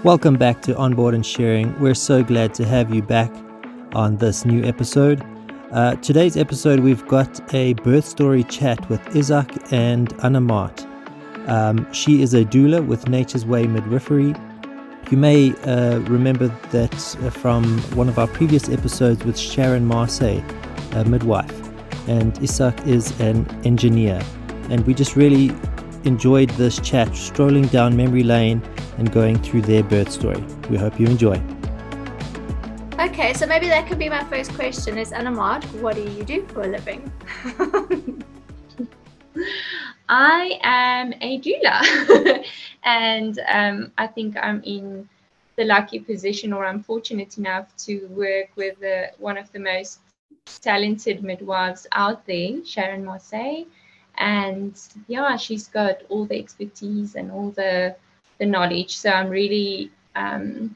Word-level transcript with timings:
Welcome 0.00 0.34
back 0.34 0.62
to 0.62 0.76
Onboard 0.76 1.14
and 1.14 1.24
Sharing. 1.24 1.78
We're 1.78 1.94
so 1.94 2.24
glad 2.24 2.54
to 2.54 2.64
have 2.64 2.92
you 2.92 3.02
back 3.02 3.32
on 3.92 4.16
this 4.16 4.44
new 4.44 4.64
episode. 4.64 5.24
Uh, 5.70 5.94
today's 5.96 6.36
episode, 6.36 6.80
we've 6.80 7.06
got 7.06 7.54
a 7.54 7.74
birth 7.74 8.04
story 8.04 8.42
chat 8.42 8.88
with 8.90 9.00
Izak 9.10 9.72
and 9.72 10.12
Anna 10.24 10.40
Mart. 10.40 10.84
Um, 11.46 11.86
she 11.92 12.20
is 12.20 12.34
a 12.34 12.44
doula 12.44 12.84
with 12.84 13.08
Nature's 13.08 13.46
Way 13.46 13.68
Midwifery. 13.68 14.34
You 15.12 15.16
may 15.18 15.52
uh, 15.66 16.00
remember 16.00 16.48
that 16.72 16.94
uh, 16.94 17.30
from 17.30 17.78
one 17.94 18.08
of 18.08 18.18
our 18.18 18.26
previous 18.26 18.68
episodes 18.68 19.24
with 19.24 19.38
Sharon 19.38 19.86
Marseille, 19.86 20.42
a 20.94 21.04
midwife, 21.04 21.60
and 22.08 22.32
Izak 22.40 22.84
is 22.88 23.18
an 23.20 23.46
engineer. 23.64 24.20
And 24.68 24.84
we 24.84 24.94
just 24.94 25.14
really 25.14 25.54
enjoyed 26.02 26.50
this 26.50 26.80
chat, 26.80 27.14
strolling 27.14 27.66
down 27.66 27.96
memory 27.96 28.24
lane 28.24 28.60
and 28.98 29.12
going 29.12 29.38
through 29.38 29.62
their 29.62 29.82
birth 29.82 30.10
story. 30.10 30.42
We 30.70 30.76
hope 30.76 30.98
you 31.00 31.06
enjoy. 31.06 31.42
Okay, 32.98 33.32
so 33.34 33.46
maybe 33.46 33.68
that 33.68 33.86
could 33.88 33.98
be 33.98 34.08
my 34.08 34.22
first 34.24 34.54
question 34.54 34.96
is 34.96 35.12
Anna 35.12 35.30
Mart, 35.30 35.64
what 35.80 35.96
do 35.96 36.02
you 36.02 36.22
do 36.24 36.46
for 36.46 36.62
a 36.62 36.68
living? 36.68 37.10
I 40.08 40.58
am 40.62 41.14
a 41.20 41.40
doula 41.40 42.44
and 42.84 43.40
um, 43.48 43.92
I 43.96 44.06
think 44.06 44.36
I'm 44.36 44.62
in 44.62 45.08
the 45.56 45.64
lucky 45.64 45.98
position 45.98 46.52
or 46.52 46.66
I'm 46.66 46.82
fortunate 46.82 47.38
enough 47.38 47.74
to 47.86 48.06
work 48.08 48.50
with 48.56 48.82
uh, 48.82 49.06
one 49.18 49.38
of 49.38 49.50
the 49.52 49.58
most 49.58 50.00
talented 50.60 51.22
midwives 51.22 51.86
out 51.92 52.26
there, 52.26 52.64
Sharon 52.64 53.04
Marseille. 53.04 53.64
And 54.18 54.78
yeah, 55.08 55.36
she's 55.36 55.68
got 55.68 56.02
all 56.08 56.26
the 56.26 56.38
expertise 56.38 57.14
and 57.14 57.30
all 57.30 57.50
the 57.50 57.96
the 58.42 58.46
knowledge. 58.46 58.96
So 58.96 59.08
I'm 59.08 59.30
really 59.30 59.92
um, 60.16 60.74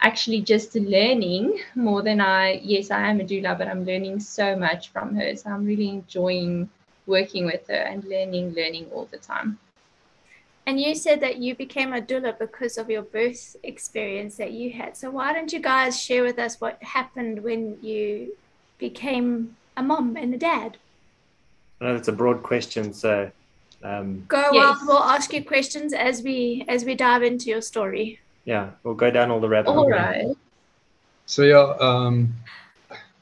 actually 0.00 0.40
just 0.40 0.74
learning 0.74 1.60
more 1.76 2.02
than 2.02 2.20
I, 2.20 2.60
yes, 2.64 2.90
I 2.90 3.08
am 3.10 3.20
a 3.20 3.24
doula, 3.24 3.56
but 3.56 3.68
I'm 3.68 3.84
learning 3.84 4.18
so 4.18 4.56
much 4.56 4.88
from 4.88 5.14
her. 5.14 5.36
So 5.36 5.50
I'm 5.50 5.64
really 5.64 5.88
enjoying 5.88 6.68
working 7.06 7.46
with 7.46 7.68
her 7.68 7.82
and 7.92 8.02
learning, 8.04 8.54
learning 8.54 8.86
all 8.92 9.06
the 9.12 9.18
time. 9.18 9.60
And 10.66 10.80
you 10.80 10.96
said 10.96 11.20
that 11.20 11.36
you 11.36 11.54
became 11.54 11.92
a 11.92 12.00
doula 12.00 12.36
because 12.36 12.76
of 12.76 12.90
your 12.90 13.02
birth 13.02 13.54
experience 13.62 14.36
that 14.38 14.50
you 14.50 14.72
had. 14.72 14.96
So 14.96 15.10
why 15.12 15.32
don't 15.32 15.52
you 15.52 15.60
guys 15.60 16.02
share 16.02 16.24
with 16.24 16.40
us 16.40 16.60
what 16.60 16.82
happened 16.82 17.44
when 17.44 17.78
you 17.82 18.36
became 18.78 19.56
a 19.76 19.82
mom 19.84 20.16
and 20.16 20.34
a 20.34 20.38
dad? 20.38 20.76
I 21.80 21.84
know 21.84 21.94
that's 21.94 22.08
a 22.08 22.12
broad 22.12 22.42
question, 22.42 22.92
so 22.92 23.30
um, 23.82 24.24
Go 24.28 24.50
yes. 24.52 24.80
on. 24.80 24.86
We'll 24.86 24.98
ask 25.02 25.32
you 25.32 25.44
questions 25.44 25.92
as 25.92 26.22
we 26.22 26.64
as 26.68 26.84
we 26.84 26.94
dive 26.94 27.22
into 27.22 27.50
your 27.50 27.60
story. 27.60 28.20
Yeah, 28.44 28.70
we'll 28.82 28.94
go 28.94 29.10
down 29.10 29.30
all 29.30 29.40
the 29.40 29.48
rabbit 29.48 29.72
holes. 29.72 29.84
All 29.84 29.90
right. 29.90 30.26
So 31.26 31.42
yeah, 31.42 31.74
um, 31.80 32.32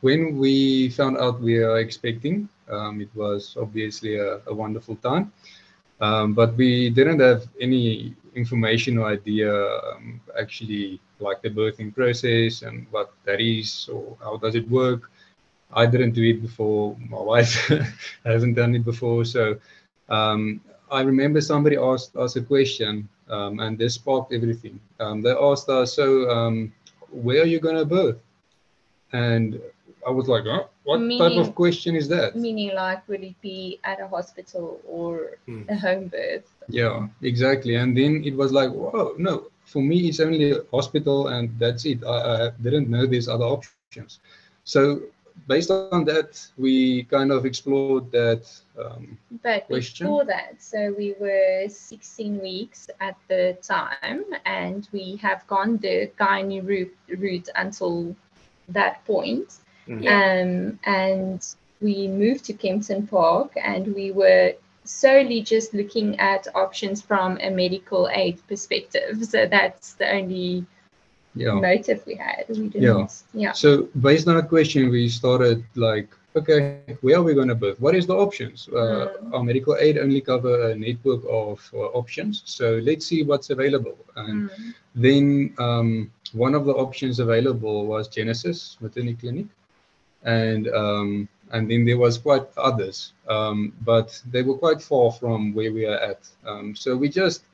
when 0.00 0.36
we 0.36 0.90
found 0.90 1.16
out 1.16 1.40
we 1.40 1.58
are 1.58 1.78
expecting, 1.78 2.48
um, 2.68 3.00
it 3.00 3.08
was 3.14 3.56
obviously 3.58 4.16
a, 4.16 4.40
a 4.46 4.54
wonderful 4.54 4.96
time, 4.96 5.32
um, 6.00 6.34
but 6.34 6.54
we 6.56 6.90
didn't 6.90 7.20
have 7.20 7.48
any 7.60 8.14
information 8.34 8.98
or 8.98 9.06
idea 9.06 9.50
um, 9.50 10.20
actually 10.38 11.00
like 11.20 11.40
the 11.42 11.48
birthing 11.48 11.94
process 11.94 12.62
and 12.62 12.86
what 12.90 13.12
that 13.24 13.40
is 13.40 13.88
or 13.92 14.16
how 14.20 14.36
does 14.36 14.54
it 14.54 14.68
work. 14.68 15.10
I 15.72 15.86
didn't 15.86 16.12
do 16.12 16.22
it 16.22 16.42
before. 16.42 16.96
My 17.08 17.20
wife 17.20 17.70
hasn't 18.24 18.56
done 18.56 18.74
it 18.74 18.84
before, 18.84 19.24
so 19.24 19.56
um, 20.08 20.60
I 20.90 21.00
remember 21.00 21.40
somebody 21.40 21.76
asked 21.76 22.16
us 22.16 22.36
a 22.36 22.42
question, 22.42 23.08
um, 23.28 23.60
and 23.60 23.78
this 23.78 23.94
sparked 23.94 24.32
everything. 24.32 24.78
Um, 25.00 25.22
they 25.22 25.30
asked 25.32 25.68
us, 25.68 25.94
"So, 25.94 26.28
um, 26.30 26.72
where 27.10 27.42
are 27.42 27.46
you 27.46 27.60
going 27.60 27.76
to 27.76 27.84
birth?" 27.84 28.20
And 29.12 29.60
I 30.06 30.10
was 30.10 30.28
like, 30.28 30.44
oh, 30.46 30.68
"What 30.84 31.00
meaning, 31.00 31.18
type 31.18 31.38
of 31.38 31.54
question 31.54 31.96
is 31.96 32.08
that?" 32.08 32.36
Meaning, 32.36 32.74
like, 32.74 33.06
would 33.08 33.24
it 33.24 33.40
be 33.40 33.80
at 33.84 34.00
a 34.00 34.06
hospital 34.06 34.80
or 34.86 35.38
hmm. 35.46 35.62
a 35.68 35.76
home 35.76 36.08
birth? 36.08 36.48
Yeah, 36.68 37.08
exactly. 37.22 37.76
And 37.76 37.96
then 37.96 38.22
it 38.24 38.36
was 38.36 38.52
like, 38.52 38.70
"Whoa, 38.70 39.14
no! 39.18 39.48
For 39.64 39.82
me, 39.82 40.08
it's 40.08 40.20
only 40.20 40.52
a 40.52 40.60
hospital, 40.70 41.28
and 41.28 41.50
that's 41.58 41.86
it. 41.86 42.04
I, 42.04 42.16
I 42.46 42.50
didn't 42.62 42.88
know 42.88 43.06
there's 43.06 43.28
other 43.28 43.46
options." 43.46 44.20
So 44.64 45.00
based 45.46 45.70
on 45.70 46.04
that, 46.04 46.46
we 46.56 47.04
kind 47.04 47.30
of 47.30 47.44
explored 47.44 48.10
that 48.12 48.50
um, 48.78 49.18
but 49.42 49.66
question. 49.66 50.06
before 50.06 50.24
that, 50.24 50.62
so 50.62 50.94
we 50.96 51.14
were 51.20 51.66
16 51.68 52.40
weeks 52.40 52.88
at 53.00 53.16
the 53.28 53.56
time, 53.62 54.24
and 54.44 54.88
we 54.92 55.16
have 55.16 55.46
gone 55.46 55.76
the 55.78 56.10
gynae 56.18 56.66
route, 56.66 56.96
route 57.08 57.48
until 57.56 58.14
that 58.68 59.04
point. 59.04 59.58
Mm-hmm. 59.88 60.06
Um, 60.06 60.78
and 60.84 61.46
we 61.80 62.08
moved 62.08 62.46
to 62.46 62.54
Kempton 62.54 63.06
Park, 63.06 63.52
and 63.62 63.94
we 63.94 64.12
were 64.12 64.54
solely 64.84 65.42
just 65.42 65.74
looking 65.74 66.18
at 66.18 66.46
options 66.54 67.00
from 67.02 67.38
a 67.40 67.50
medical 67.50 68.08
aid 68.12 68.40
perspective. 68.48 69.24
So 69.24 69.46
that's 69.46 69.94
the 69.94 70.10
only 70.10 70.66
yeah. 71.34 71.54
motive 71.54 72.02
we 72.06 72.14
had. 72.14 72.44
We 72.48 72.68
didn't, 72.68 72.82
yeah. 72.82 73.06
yeah. 73.32 73.52
So 73.52 73.88
based 74.00 74.28
on 74.28 74.36
that 74.36 74.48
question, 74.48 74.90
we 74.90 75.08
started 75.08 75.64
like, 75.74 76.08
okay, 76.36 76.80
where 77.00 77.18
are 77.18 77.22
we 77.22 77.34
going 77.34 77.48
to 77.48 77.54
birth? 77.54 77.80
What 77.80 77.94
is 77.94 78.06
the 78.06 78.14
options? 78.14 78.68
Uh, 78.68 78.74
mm. 78.74 79.34
Our 79.34 79.42
medical 79.42 79.76
aid 79.76 79.98
only 79.98 80.20
cover 80.20 80.70
a 80.70 80.74
network 80.74 81.22
of 81.30 81.70
uh, 81.74 81.78
options. 81.78 82.42
So 82.44 82.80
let's 82.82 83.06
see 83.06 83.22
what's 83.22 83.50
available. 83.50 83.96
And 84.16 84.50
mm. 84.50 84.74
then 84.94 85.54
um, 85.58 86.10
one 86.32 86.54
of 86.54 86.64
the 86.64 86.72
options 86.72 87.20
available 87.20 87.86
was 87.86 88.08
Genesis 88.08 88.76
Maternity 88.80 89.14
Clinic. 89.14 89.46
And 90.24 90.68
um, 90.68 91.28
and 91.52 91.70
then 91.70 91.84
there 91.84 91.98
was 91.98 92.18
quite 92.18 92.42
others, 92.56 93.12
um, 93.28 93.72
but 93.82 94.20
they 94.30 94.42
were 94.42 94.56
quite 94.56 94.82
far 94.82 95.12
from 95.12 95.54
where 95.54 95.72
we 95.72 95.86
are 95.86 95.98
at. 95.98 96.20
Um, 96.46 96.74
so 96.74 96.96
we 96.96 97.08
just 97.08 97.44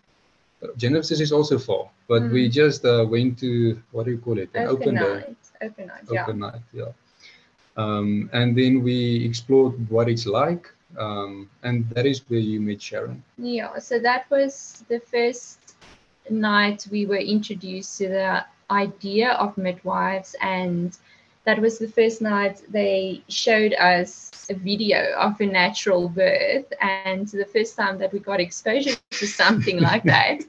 Genesis 0.76 1.21
is 1.21 1.32
also 1.32 1.59
far, 1.59 1.88
but 2.06 2.22
mm. 2.22 2.32
we 2.32 2.48
just 2.48 2.84
uh, 2.84 3.06
went 3.09 3.38
to 3.38 3.81
what 3.93 4.04
do 4.04 4.12
you 4.12 4.19
call 4.19 4.38
it? 4.38 4.50
An 4.54 4.69
open, 4.69 4.98
open 4.98 5.15
night. 5.15 5.37
Open 5.62 5.87
night. 5.87 6.03
Open 6.09 6.38
yeah. 6.38 6.47
night. 6.47 6.60
Yeah. 6.72 6.93
Um, 7.76 8.28
and 8.32 8.56
then 8.56 8.82
we 8.82 9.25
explored 9.25 9.88
what 9.88 10.09
it's 10.09 10.26
like, 10.26 10.69
um, 10.98 11.48
and 11.62 11.88
that 11.91 12.04
is 12.04 12.21
where 12.28 12.41
you 12.41 12.60
met 12.60 12.82
Sharon. 12.82 13.22
Yeah. 13.38 13.78
So 13.78 13.98
that 14.00 14.28
was 14.31 14.84
the 14.88 15.00
first 15.00 15.76
night 16.28 16.87
we 16.91 17.06
were 17.06 17.16
introduced 17.16 17.98
to 17.98 18.09
the 18.09 18.44
idea 18.71 19.32
of 19.32 19.56
midwives 19.56 20.37
and 20.41 20.97
that 21.45 21.61
was 21.61 21.78
the 21.78 21.89
first 21.89 22.21
night 22.21 22.62
they 22.69 23.23
showed 23.28 23.73
us 23.75 24.31
a 24.51 24.55
video 24.55 25.12
of 25.19 25.41
a 25.41 25.47
natural 25.47 26.09
birth 26.09 26.73
and 26.81 27.28
the 27.28 27.47
first 27.47 27.77
time 27.77 27.99
that 27.99 28.12
we 28.12 28.19
got 28.19 28.41
exposure 28.41 28.97
to 29.11 29.27
something 29.27 29.81
like 29.91 30.05
that 30.05 30.41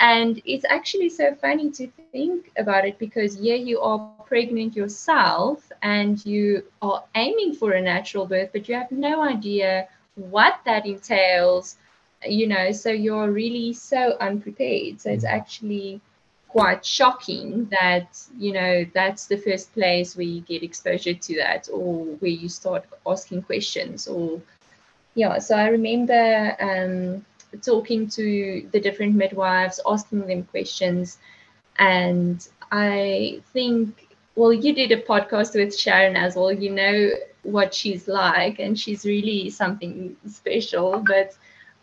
and 0.00 0.40
it's 0.44 0.64
actually 0.68 1.08
so 1.08 1.34
funny 1.34 1.70
to 1.70 1.88
think 2.12 2.50
about 2.56 2.86
it 2.86 2.98
because 2.98 3.36
yeah 3.36 3.54
you 3.54 3.80
are 3.80 3.98
pregnant 4.26 4.76
yourself 4.76 5.70
and 5.82 6.24
you 6.24 6.62
are 6.82 7.02
aiming 7.14 7.54
for 7.54 7.72
a 7.72 7.80
natural 7.80 8.26
birth 8.26 8.50
but 8.52 8.68
you 8.68 8.74
have 8.74 8.90
no 8.92 9.22
idea 9.22 9.88
what 10.14 10.60
that 10.64 10.86
entails 10.86 11.76
you 12.24 12.46
know 12.46 12.72
so 12.72 12.90
you're 12.90 13.30
really 13.30 13.72
so 13.72 14.16
unprepared 14.20 15.00
so 15.00 15.10
it's 15.10 15.24
mm. 15.24 15.30
actually 15.30 16.00
quite 16.48 16.84
shocking 16.84 17.68
that 17.70 18.20
you 18.38 18.52
know 18.52 18.84
that's 18.94 19.26
the 19.26 19.36
first 19.36 19.72
place 19.74 20.16
where 20.16 20.26
you 20.26 20.40
get 20.40 20.62
exposure 20.62 21.14
to 21.14 21.36
that 21.36 21.68
or 21.72 22.04
where 22.20 22.30
you 22.30 22.48
start 22.48 22.84
asking 23.06 23.42
questions 23.42 24.08
or 24.08 24.40
yeah 25.14 25.38
so 25.38 25.54
i 25.54 25.68
remember 25.68 26.56
um, 26.60 27.24
talking 27.62 28.08
to 28.08 28.66
the 28.72 28.80
different 28.80 29.14
midwives 29.14 29.78
asking 29.86 30.26
them 30.26 30.42
questions 30.44 31.18
and 31.78 32.48
i 32.72 33.40
think 33.52 34.08
well 34.34 34.52
you 34.52 34.74
did 34.74 34.90
a 34.90 35.02
podcast 35.02 35.54
with 35.54 35.76
sharon 35.76 36.16
as 36.16 36.34
well 36.34 36.52
you 36.52 36.70
know 36.70 37.10
what 37.42 37.74
she's 37.74 38.08
like 38.08 38.58
and 38.58 38.78
she's 38.78 39.04
really 39.04 39.50
something 39.50 40.16
special 40.26 41.02
but 41.06 41.36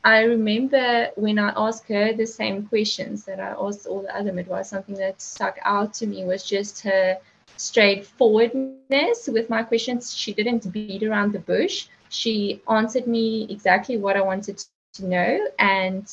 I 0.05 0.21
remember 0.21 1.09
when 1.15 1.39
I 1.39 1.51
asked 1.57 1.87
her 1.89 2.13
the 2.13 2.27
same 2.27 2.67
questions 2.67 3.25
that 3.25 3.39
I 3.39 3.55
asked 3.59 3.87
all 3.87 4.03
the 4.03 4.15
other 4.15 4.31
midwives, 4.31 4.69
something 4.69 4.95
that 4.95 5.19
stuck 5.19 5.57
out 5.63 5.95
to 5.95 6.05
me 6.05 6.23
was 6.23 6.43
just 6.45 6.83
her 6.83 7.17
straightforwardness 7.57 9.27
with 9.27 9.49
my 9.49 9.63
questions. 9.63 10.15
She 10.15 10.31
didn't 10.31 10.71
beat 10.71 11.01
around 11.03 11.33
the 11.33 11.39
bush. 11.39 11.87
She 12.09 12.61
answered 12.69 13.07
me 13.07 13.47
exactly 13.49 13.97
what 13.97 14.15
I 14.15 14.21
wanted 14.21 14.59
to 14.59 15.05
know 15.05 15.47
and 15.57 16.07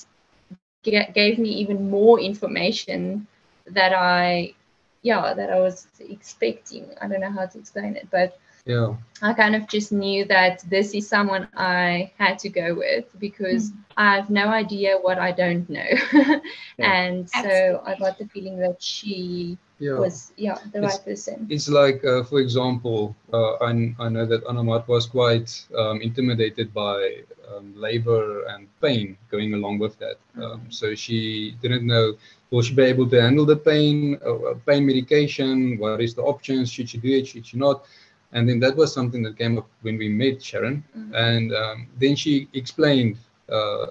gave 0.82 1.38
me 1.38 1.50
even 1.50 1.90
more 1.90 2.18
information 2.18 3.26
that 3.66 3.92
I, 3.92 4.54
yeah, 5.02 5.34
that 5.34 5.50
I 5.50 5.60
was 5.60 5.86
expecting. 6.00 6.86
I 6.98 7.08
don't 7.08 7.20
know 7.20 7.30
how 7.30 7.44
to 7.44 7.58
explain 7.58 7.96
it, 7.96 8.08
but 8.10 8.38
Yeah. 8.64 8.94
I 9.22 9.32
kind 9.34 9.54
of 9.56 9.68
just 9.68 9.92
knew 9.92 10.24
that 10.26 10.62
this 10.68 10.94
is 10.94 11.08
someone 11.08 11.48
I 11.56 12.12
had 12.18 12.38
to 12.40 12.48
go 12.48 12.74
with 12.74 13.06
because 13.18 13.70
Mm. 13.70 13.76
I 13.96 14.14
have 14.16 14.30
no 14.30 14.46
idea 14.48 14.98
what 15.00 15.18
I 15.18 15.32
don't 15.32 15.68
know. 15.68 15.90
and 16.78 17.28
so 17.30 17.48
I 17.86 17.92
Absolutely. 17.92 17.96
got 18.00 18.18
the 18.18 18.26
feeling 18.28 18.58
that 18.58 18.80
she 18.82 19.58
Yeah. 19.78 19.98
was, 19.98 20.32
yeah, 20.36 20.58
the 20.72 20.78
It's- 20.78 20.92
right 20.92 21.04
person. 21.04 21.46
It's 21.50 21.68
like, 21.68 22.04
uh, 22.04 22.22
for 22.24 22.38
example, 22.40 23.14
uh, 23.32 23.54
I, 23.68 23.70
I 23.98 24.08
know 24.08 24.26
that 24.26 24.42
Anna 24.48 24.62
Mart 24.62 24.86
was 24.88 25.06
quite 25.06 25.50
um, 25.76 26.00
intimidated 26.00 26.72
by 26.72 27.22
um, 27.50 27.74
labor 27.76 28.44
and 28.52 28.68
pain 28.80 29.16
going 29.30 29.54
along 29.54 29.78
with 29.80 29.98
that. 29.98 30.16
Um, 30.42 30.60
so 30.70 30.94
she 30.94 31.56
didn't 31.62 31.84
know, 31.86 32.14
will 32.50 32.62
she 32.62 32.74
be 32.74 32.82
able 32.84 33.08
to 33.10 33.20
handle 33.20 33.44
the 33.46 33.56
pain, 33.56 34.18
uh, 34.24 34.34
uh, 34.50 34.54
pain 34.66 34.86
medication? 34.86 35.78
What 35.78 36.00
is 36.00 36.14
the 36.14 36.22
options? 36.22 36.70
Should 36.72 36.88
she 36.90 36.98
do 36.98 37.10
it? 37.10 37.26
Should 37.26 37.46
she 37.46 37.56
not? 37.58 37.84
And 38.32 38.48
then 38.48 38.60
that 38.60 38.76
was 38.76 38.92
something 38.92 39.22
that 39.22 39.36
came 39.38 39.58
up 39.58 39.68
when 39.82 39.98
we 39.98 40.08
met 40.08 40.42
Sharon. 40.42 40.82
Mhm. 40.96 41.12
And 41.14 41.52
um, 41.54 41.86
then 42.00 42.14
she 42.16 42.48
explained 42.54 43.16
uh, 43.50 43.86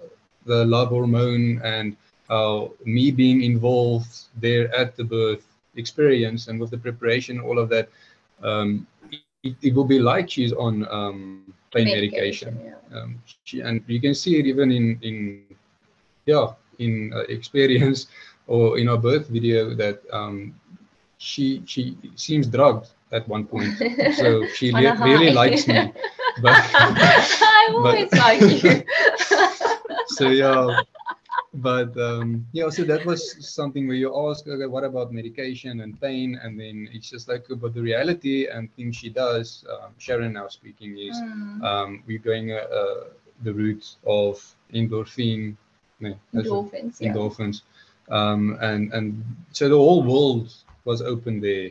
the 0.46 0.66
love 0.66 0.90
hormone 0.90 1.62
and 1.64 1.96
how 2.30 2.72
me 2.86 3.12
being 3.12 3.42
involved 3.44 4.14
there 4.40 4.74
at 4.76 4.96
the 4.98 5.04
birth 5.04 5.46
experience 5.76 6.48
and 6.48 6.60
with 6.60 6.72
the 6.72 6.78
preparation, 6.78 7.40
all 7.40 7.60
of 7.60 7.70
that, 7.70 7.90
um, 8.44 8.88
it, 9.44 9.56
it 9.62 9.74
will 9.76 9.86
be 9.86 10.00
like 10.00 10.30
she's 10.30 10.54
on 10.54 10.86
um, 10.92 11.44
pain 11.74 11.92
medication. 11.92 12.60
yeah. 12.66 12.76
Um, 12.94 13.20
she, 13.44 13.60
and 13.62 13.82
you 13.88 14.00
can 14.00 14.14
see 14.14 14.40
it 14.40 14.46
even 14.46 14.72
in, 14.72 14.98
in 15.02 15.44
yeah, 16.26 16.48
in 16.80 17.12
uh, 17.16 17.22
experience 17.30 18.08
or 18.48 18.78
in 18.78 18.88
our 18.88 18.98
birth 18.98 19.28
video 19.28 19.74
that 19.76 20.02
um, 20.12 20.54
she 21.18 21.62
she 21.66 21.98
seems 22.16 22.48
drugged 22.48 22.90
at 23.12 23.28
one 23.28 23.46
point. 23.46 23.76
So 24.12 24.48
she 24.52 24.72
really 24.72 25.30
likes 25.30 25.68
me. 25.68 25.92
But 26.38 26.62
I 27.42 27.70
always 27.74 28.16
like 28.16 28.48
you. 28.64 28.84
so 30.06 30.30
yeah 30.30 30.76
but 31.54 31.96
um 31.98 32.46
yeah 32.52 32.70
so 32.70 32.84
that 32.84 33.06
was 33.06 33.22
something 33.46 33.88
where 33.88 33.96
you 33.96 34.10
ask 34.30 34.48
okay 34.48 34.66
what 34.68 34.84
about 34.84 35.12
medication 35.12 35.82
and 35.82 36.00
pain 36.00 36.40
and 36.44 36.60
then 36.60 36.88
it's 36.94 37.10
just 37.10 37.28
like 37.28 37.46
but 37.50 37.74
the 37.74 37.82
reality 37.82 38.48
and 38.48 38.74
things 38.76 38.96
she 38.96 39.10
does 39.10 39.66
um, 39.72 39.92
sharon 39.98 40.34
now 40.34 40.48
speaking 40.48 40.98
is 40.98 41.22
Mm. 41.22 41.64
um 41.64 42.04
we're 42.08 42.20
going 42.32 42.52
uh, 42.52 42.56
uh, 42.80 43.04
the 43.44 43.54
route 43.54 43.96
of 44.06 44.36
endorphin 44.74 45.56
no, 46.00 46.16
Endorphins, 46.34 47.02
yeah. 47.02 47.12
endorphins 47.14 47.62
um 48.10 48.58
and 48.62 48.92
and 48.94 49.24
so 49.52 49.70
the 49.70 49.76
whole 49.78 50.04
world 50.04 50.54
was 50.86 51.02
open 51.02 51.40
there 51.42 51.70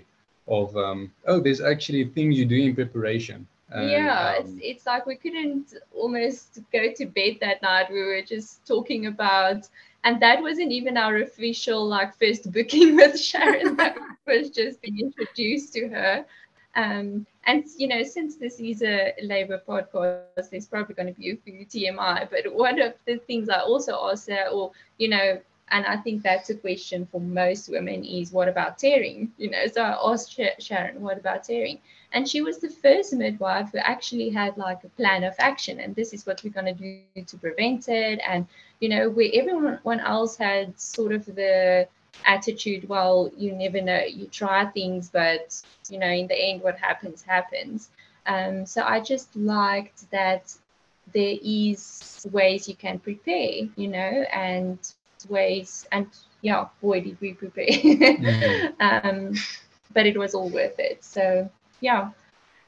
of 0.50 0.76
um 0.76 1.10
oh 1.26 1.40
there's 1.40 1.60
actually 1.60 2.04
things 2.04 2.38
you 2.38 2.44
do 2.44 2.56
in 2.56 2.74
preparation 2.74 3.46
and, 3.72 3.90
yeah, 3.90 4.34
um, 4.38 4.44
it's, 4.44 4.52
it's 4.62 4.86
like 4.86 5.06
we 5.06 5.16
couldn't 5.16 5.74
almost 5.94 6.58
go 6.72 6.92
to 6.92 7.06
bed 7.06 7.38
that 7.40 7.62
night. 7.62 7.90
We 7.90 8.02
were 8.02 8.22
just 8.22 8.66
talking 8.66 9.06
about, 9.06 9.68
and 10.02 10.20
that 10.20 10.42
wasn't 10.42 10.72
even 10.72 10.96
our 10.96 11.18
official 11.18 11.86
like 11.86 12.18
first 12.18 12.50
booking 12.50 12.96
with 12.96 13.20
Sharon. 13.20 13.76
that 13.76 13.96
was 14.26 14.50
just 14.50 14.82
being 14.82 14.98
introduced 14.98 15.72
to 15.74 15.88
her. 15.88 16.24
Um, 16.74 17.26
and 17.44 17.64
you 17.76 17.86
know, 17.88 18.02
since 18.02 18.36
this 18.36 18.58
is 18.60 18.82
a 18.82 19.14
labor 19.22 19.60
podcast, 19.66 20.50
there's 20.50 20.66
probably 20.66 20.94
going 20.94 21.14
to 21.14 21.20
be 21.20 21.30
a 21.30 21.36
few 21.36 21.64
TMI. 21.64 22.28
But 22.28 22.52
one 22.52 22.80
of 22.80 22.94
the 23.06 23.18
things 23.18 23.48
I 23.48 23.60
also 23.60 23.96
asked 24.10 24.28
her, 24.30 24.48
or 24.48 24.72
you 24.98 25.08
know, 25.08 25.40
and 25.70 25.86
I 25.86 25.96
think 25.96 26.22
that's 26.22 26.50
a 26.50 26.54
question 26.54 27.06
for 27.10 27.20
most 27.20 27.68
women 27.68 28.04
is 28.04 28.32
what 28.32 28.48
about 28.48 28.78
tearing? 28.78 29.32
You 29.38 29.50
know, 29.50 29.66
so 29.72 29.82
I 29.82 30.12
asked 30.12 30.38
Sharon, 30.58 31.00
what 31.00 31.18
about 31.18 31.44
tearing? 31.44 31.78
And 32.12 32.28
she 32.28 32.40
was 32.40 32.58
the 32.58 32.68
first 32.68 33.12
midwife 33.12 33.70
who 33.70 33.78
actually 33.78 34.30
had 34.30 34.56
like 34.56 34.82
a 34.82 34.88
plan 34.88 35.22
of 35.22 35.34
action, 35.38 35.78
and 35.80 35.94
this 35.94 36.12
is 36.12 36.26
what 36.26 36.42
we're 36.42 36.50
going 36.50 36.74
to 36.74 37.00
do 37.14 37.22
to 37.24 37.38
prevent 37.38 37.88
it. 37.88 38.20
And 38.26 38.46
you 38.80 38.88
know, 38.88 39.10
where 39.10 39.30
everyone 39.32 40.00
else 40.00 40.36
had 40.36 40.78
sort 40.80 41.12
of 41.12 41.24
the 41.26 41.86
attitude, 42.26 42.88
well, 42.88 43.30
you 43.36 43.52
never 43.52 43.80
know, 43.80 44.02
you 44.02 44.26
try 44.26 44.66
things, 44.66 45.08
but 45.08 45.62
you 45.88 45.98
know, 45.98 46.08
in 46.08 46.26
the 46.26 46.36
end, 46.36 46.62
what 46.62 46.78
happens 46.78 47.22
happens. 47.22 47.90
Um, 48.26 48.66
so 48.66 48.82
I 48.82 49.00
just 49.00 49.34
liked 49.36 50.10
that 50.10 50.52
there 51.12 51.36
is 51.42 52.26
ways 52.30 52.68
you 52.68 52.74
can 52.74 52.98
prepare, 52.98 53.68
you 53.76 53.88
know, 53.88 54.24
and 54.32 54.78
ways 55.28 55.86
and 55.92 56.06
yeah, 56.42 56.66
boy 56.80 57.00
did 57.00 57.20
we 57.20 57.32
prepare. 57.34 57.66
Mhm. 58.18 58.74
um, 58.80 59.34
but 59.92 60.06
it 60.06 60.16
was 60.16 60.34
all 60.34 60.48
worth 60.48 60.78
it. 60.78 61.04
So 61.04 61.50
yeah. 61.80 62.10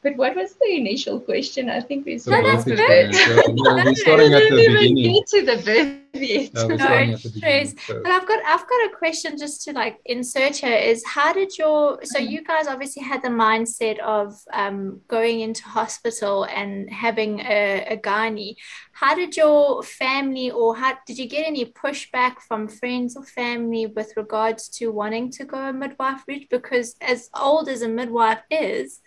But 0.02 0.16
what 0.16 0.34
was 0.34 0.54
the 0.54 0.74
initial 0.76 1.20
question? 1.20 1.70
I 1.70 1.80
think 1.80 2.06
we 2.06 2.18
started 2.18 2.56
birth 2.56 2.66
with 2.66 2.80
experience. 2.80 3.16
it. 3.16 3.46
So, 3.46 3.52
no, 3.56 3.74
we're 3.84 3.94
starting 3.94 4.32
at 4.34 4.42
the 4.50 4.56
beginning. 4.56 5.14
get 5.14 5.26
to 5.28 5.46
the 5.46 5.56
birth 5.62 5.98
yet. 6.22 6.54
No, 6.54 6.66
No, 6.66 6.74
at 6.74 7.22
the 7.22 7.28
stress. 7.28 7.32
beginning. 7.32 7.78
So, 7.78 8.00
But 8.02 8.10
I've 8.12 8.26
got 8.26 8.40
I've 8.44 8.66
got 8.68 8.80
a 8.90 8.96
question 8.96 9.38
just 9.38 9.62
to 9.64 9.72
like 9.72 10.00
insert 10.04 10.56
here 10.56 10.76
is 10.76 11.04
how 11.06 11.32
did 11.32 11.56
your 11.56 12.00
so 12.02 12.18
you 12.18 12.42
guys 12.42 12.66
obviously 12.66 13.02
had 13.04 13.22
the 13.22 13.28
mindset 13.28 14.00
of 14.00 14.34
um, 14.52 15.00
going 15.06 15.40
into 15.40 15.62
hospital 15.64 16.44
and 16.44 16.90
having 16.90 17.40
a, 17.40 17.86
a 17.94 17.96
gynae. 17.96 18.56
How 18.92 19.14
did 19.14 19.36
your 19.36 19.82
family 19.84 20.50
or 20.50 20.74
how 20.76 20.98
did 21.06 21.16
you 21.18 21.28
get 21.28 21.46
any 21.46 21.64
pushback 21.66 22.40
from 22.48 22.66
friends 22.66 23.16
or 23.16 23.24
family 23.24 23.86
with 23.86 24.12
regards 24.16 24.68
to 24.78 24.90
wanting 24.90 25.30
to 25.32 25.44
go 25.44 25.58
a 25.58 25.72
midwife 25.72 26.22
route? 26.26 26.48
Because 26.50 26.96
as 27.00 27.30
old 27.38 27.68
as 27.68 27.82
a 27.82 27.88
midwife 27.88 28.42
is, 28.50 29.00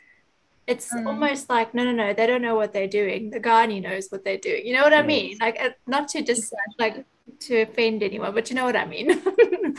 it's 0.68 0.92
Mm. 0.94 1.08
almost 1.08 1.50
like 1.50 1.74
no 1.74 1.84
no 1.84 1.92
no 1.92 2.14
they 2.14 2.26
don't 2.28 2.42
know 2.42 2.56
what 2.56 2.74
they're 2.74 2.88
doing. 2.88 3.30
The 3.30 3.40
gynae 3.40 3.82
knows 3.82 4.08
what 4.10 4.24
they're 4.24 4.38
doing. 4.38 4.66
You 4.66 4.74
know 4.74 4.84
what 4.84 4.94
I 4.94 5.04
mean? 5.04 5.38
Like 5.40 5.60
uh, 5.62 5.70
not 5.88 6.08
to 6.10 6.22
just 6.22 6.54
like 6.80 7.06
to 7.42 7.62
offend 7.62 8.04
anyone, 8.04 8.34
but 8.34 8.50
you 8.50 8.56
know 8.56 8.66
what 8.66 8.76
I 8.76 8.86
mean. 8.86 9.10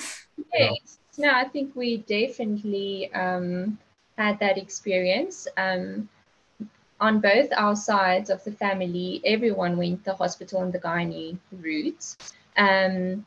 Yes. 0.54 0.98
No, 1.18 1.30
I 1.30 1.44
think 1.44 1.74
we 1.76 1.98
definitely 1.98 3.12
um, 3.14 3.78
had 4.18 4.38
that 4.40 4.58
experience. 4.58 5.46
Um, 5.56 6.08
on 7.00 7.20
both 7.20 7.48
our 7.56 7.76
sides 7.76 8.30
of 8.30 8.42
the 8.44 8.52
family, 8.52 9.20
everyone 9.24 9.76
went 9.76 10.04
the 10.04 10.14
hospital 10.14 10.62
and 10.62 10.72
the 10.72 10.78
gynae 10.78 11.38
route. 11.52 12.16
Um, 12.56 13.24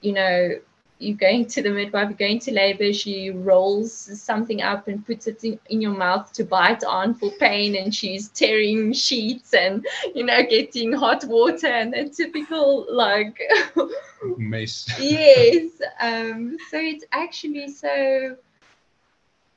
you 0.00 0.12
know 0.12 0.50
you're 0.98 1.16
going 1.16 1.44
to 1.46 1.62
the 1.62 1.70
midwife 1.70 2.08
you're 2.08 2.28
going 2.28 2.38
to 2.38 2.52
labor 2.52 2.92
she 2.92 3.30
rolls 3.30 3.92
something 3.92 4.62
up 4.62 4.88
and 4.88 5.04
puts 5.06 5.26
it 5.26 5.42
in, 5.44 5.58
in 5.68 5.80
your 5.80 5.94
mouth 5.96 6.32
to 6.32 6.44
bite 6.44 6.82
on 6.84 7.14
for 7.14 7.30
pain 7.32 7.76
and 7.76 7.94
she's 7.94 8.28
tearing 8.28 8.92
sheets 8.92 9.52
and 9.54 9.84
you 10.14 10.24
know 10.24 10.42
getting 10.48 10.92
hot 10.92 11.24
water 11.26 11.66
and 11.66 11.92
the 11.92 12.08
typical 12.08 12.86
like 12.90 13.38
mace. 14.38 14.86
yes 14.98 15.80
um 16.00 16.56
so 16.70 16.78
it's 16.78 17.04
actually 17.12 17.68
so 17.68 18.36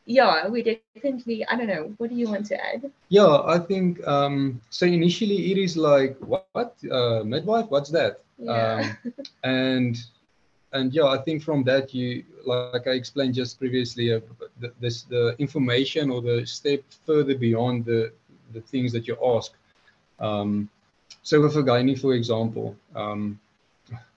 yeah 0.05 0.48
we 0.48 0.63
definitely 0.63 1.25
i 1.27 1.36
don't 1.36 1.67
know 1.67 1.72
what 1.79 1.91
do 1.91 1.98
you 1.98 2.10
want 2.10 2.27
to 2.27 2.38
add 2.41 2.67
Yeah, 3.10 3.41
I 3.46 3.60
think 3.60 4.00
um, 4.08 4.60
so. 4.69 4.86
Initially, 4.86 5.51
it 5.51 5.58
is 5.58 5.75
like 5.77 6.17
what, 6.19 6.46
what 6.51 6.75
uh, 6.91 7.24
midwife? 7.24 7.67
What's 7.69 7.89
that? 7.91 8.19
yeah 8.39 8.81
Um, 8.81 8.98
and 9.43 9.96
and 10.73 10.93
yeah, 10.93 11.05
I 11.05 11.17
think 11.17 11.43
from 11.43 11.63
that 11.63 11.93
you 11.93 12.23
like 12.45 12.65
I 12.67 12.75
explained 12.75 13.15
just 13.15 13.39
previously, 13.39 13.95
uh, 13.95 14.01
the, 14.41 14.57
this 14.65 14.89
the 14.89 15.23
information 15.29 16.09
or 16.09 16.21
the 16.21 16.45
step 16.45 16.81
further 17.05 17.35
beyond 17.35 17.85
the 17.85 18.11
the 18.53 18.61
things 18.61 18.91
that 18.93 19.07
you 19.07 19.15
ask. 19.35 19.51
Um, 20.19 20.69
so 21.23 21.41
with 21.41 21.55
a 21.55 21.63
gynae, 21.63 21.99
for 21.99 22.13
example, 22.13 22.75
um, 22.95 23.39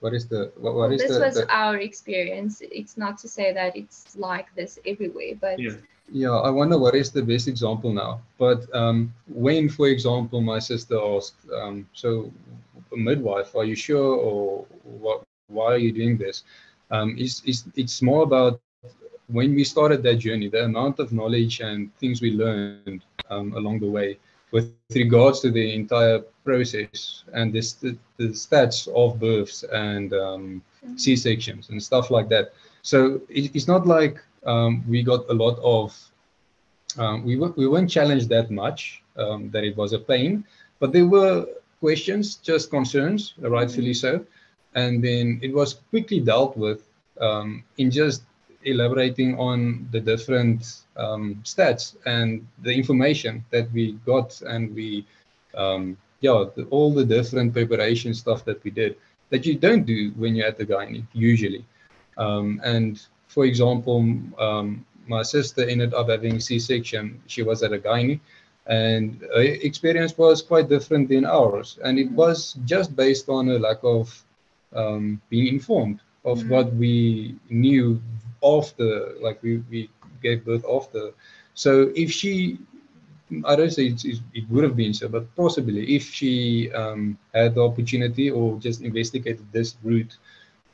what 0.01 0.15
is 0.15 0.27
the 0.27 0.51
what, 0.59 0.75
what 0.75 0.89
Well, 0.89 0.93
is 0.93 1.03
this 1.03 1.19
the, 1.19 1.25
was 1.25 1.35
the 1.35 1.47
our 1.55 1.79
experience 1.79 2.63
it's 2.71 2.97
not 2.97 3.19
to 3.19 3.29
say 3.29 3.53
that 3.53 3.77
it's 3.77 4.17
like 4.17 4.55
this 4.55 4.79
everywhere 4.87 5.35
but 5.41 5.59
Yeah. 5.59 5.77
Yeah, 6.13 6.33
I 6.33 6.51
wonder 6.51 6.79
what 6.79 6.95
is 6.95 7.11
the 7.11 7.23
best 7.23 7.49
example 7.49 7.93
now. 7.93 8.21
But 8.39 8.63
um, 8.75 9.13
when, 9.29 9.69
for 9.69 9.89
example, 9.89 10.41
my 10.43 10.59
sister 10.59 10.97
asked, 11.17 11.37
um, 11.55 11.87
"So, 11.95 12.31
a 12.93 12.97
midwife, 12.97 13.55
are 13.57 13.65
you 13.65 13.75
sure, 13.77 14.17
or 14.17 14.67
what? 15.01 15.23
Why 15.53 15.73
are 15.75 15.83
you 15.87 15.93
doing 15.93 16.17
this?" 16.19 16.45
Um, 16.91 17.17
it's, 17.19 17.43
it's 17.47 17.65
it's 17.77 18.03
more 18.03 18.23
about 18.23 18.61
when 19.29 19.55
we 19.55 19.65
started 19.65 20.03
that 20.03 20.17
journey, 20.17 20.49
the 20.49 20.65
amount 20.65 20.99
of 21.01 21.13
knowledge 21.13 21.61
and 21.61 21.91
things 22.01 22.21
we 22.23 22.33
learned 22.33 23.03
um, 23.31 23.53
along 23.57 23.81
the 23.81 23.91
way. 23.91 24.19
with 24.53 24.85
regards 24.95 25.41
to 25.41 25.51
the 25.51 25.75
entire 25.75 26.21
process 26.45 27.25
and 27.33 27.53
this 27.53 27.73
the, 27.75 27.97
the 28.19 28.29
stats 28.29 28.87
of 28.95 29.19
births 29.19 29.65
and 29.73 30.13
um, 30.13 30.63
C 30.97 31.17
sections 31.17 31.71
and 31.71 31.83
stuff 31.83 32.11
like 32.11 32.29
that. 32.29 32.53
So 32.83 33.21
it, 33.29 33.55
it's 33.55 33.67
not 33.67 33.87
like 33.87 34.19
um, 34.45 34.85
we 34.89 35.03
got 35.03 35.29
a 35.31 35.35
lot 35.35 35.59
of 35.63 35.93
um, 36.99 37.25
we 37.25 37.37
we 37.37 37.67
weren't 37.67 37.91
challenged 37.91 38.29
that 38.29 38.51
much 38.51 39.03
um, 39.17 39.51
that 39.53 39.65
it 39.65 39.77
was 39.77 39.93
a 39.93 39.99
pain, 39.99 40.45
but 40.79 40.93
there 40.93 41.07
were 41.07 41.47
questions, 41.81 42.37
just 42.37 42.71
concerns, 42.71 43.35
rightfully 43.41 43.95
so, 43.95 44.25
and 44.75 45.03
then 45.03 45.39
it 45.43 45.53
was 45.53 45.75
quickly 45.91 46.21
dealt 46.21 46.57
with 46.57 46.83
um, 47.21 47.63
in 47.79 47.91
just 47.91 48.23
elaborating 48.65 49.39
on 49.39 49.89
the 49.91 50.01
different 50.01 50.83
um, 50.97 51.41
stats 51.45 51.97
and 52.07 52.47
the 52.63 52.73
information 52.73 53.45
that 53.51 53.71
we 53.73 53.93
got 54.07 54.41
and 54.43 54.75
we 54.75 55.05
um, 55.57 55.97
yeah 56.21 56.45
the, 56.55 56.65
all 56.71 56.93
the 56.93 57.05
different 57.05 57.53
preparation 57.53 58.15
stuff 58.15 58.45
that 58.45 58.63
we 58.65 58.71
did 58.71 58.97
that 59.31 59.45
you 59.47 59.55
don't 59.55 59.85
do 59.85 60.13
when 60.17 60.35
you're 60.35 60.47
at 60.47 60.59
the 60.59 60.67
gynae 60.67 61.05
usually. 61.13 61.65
Um, 62.19 62.61
and 62.65 63.05
for 63.29 63.45
example 63.45 63.99
um, 64.39 64.85
my 65.07 65.23
sister 65.23 65.69
ended 65.69 65.95
up 65.95 66.09
having 66.09 66.39
c-section. 66.39 67.21
She 67.27 67.43
was 67.43 67.63
at 67.63 67.73
a 67.73 67.79
gynae 67.79 68.21
and 68.67 69.21
her 69.35 69.43
experience 69.43 70.17
was 70.17 70.41
quite 70.41 70.69
different 70.69 71.09
than 71.09 71.25
ours. 71.25 71.79
And 71.83 71.99
it 71.99 72.11
was 72.13 72.57
just 72.65 72.95
based 72.95 73.29
on 73.29 73.49
a 73.49 73.59
lack 73.59 73.79
of 73.83 74.25
um, 74.75 75.21
being 75.29 75.47
informed 75.49 76.01
of 76.25 76.39
mm-hmm. 76.39 76.51
what 76.51 76.73
we 76.75 77.37
knew 77.51 78.01
after, 78.43 79.15
like 79.21 79.43
we, 79.43 79.59
we 79.71 79.91
gave 80.23 80.45
birth 80.45 80.65
after. 80.71 81.11
So 81.55 81.93
if 81.95 82.11
she, 82.11 82.59
I 83.45 83.57
don't 83.57 83.71
say 83.71 83.87
it, 83.87 84.05
it 84.35 84.49
would 84.51 84.65
have 84.65 84.77
been 84.77 84.95
so, 84.95 85.09
but 85.09 85.35
possibly 85.37 85.95
if 85.97 86.11
she 86.11 86.73
um, 86.73 87.19
had 87.35 87.55
the 87.55 87.63
opportunity 87.63 88.31
or 88.31 88.59
just 88.59 88.83
investigated 88.83 89.47
this 89.53 89.77
route 89.83 90.17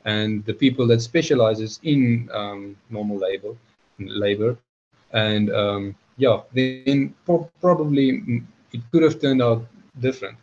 and 0.05 0.45
the 0.45 0.53
people 0.53 0.87
that 0.87 1.01
specializes 1.01 1.79
in 1.83 2.29
um, 2.33 2.75
normal 2.89 3.17
labor, 3.17 3.53
labor, 3.99 4.57
and 5.11 5.51
um, 5.51 5.95
yeah, 6.17 6.41
then 6.53 7.13
pro- 7.25 7.49
probably 7.59 8.43
it 8.71 8.81
could 8.91 9.03
have 9.03 9.19
turned 9.19 9.41
out 9.41 9.65
different. 9.99 10.37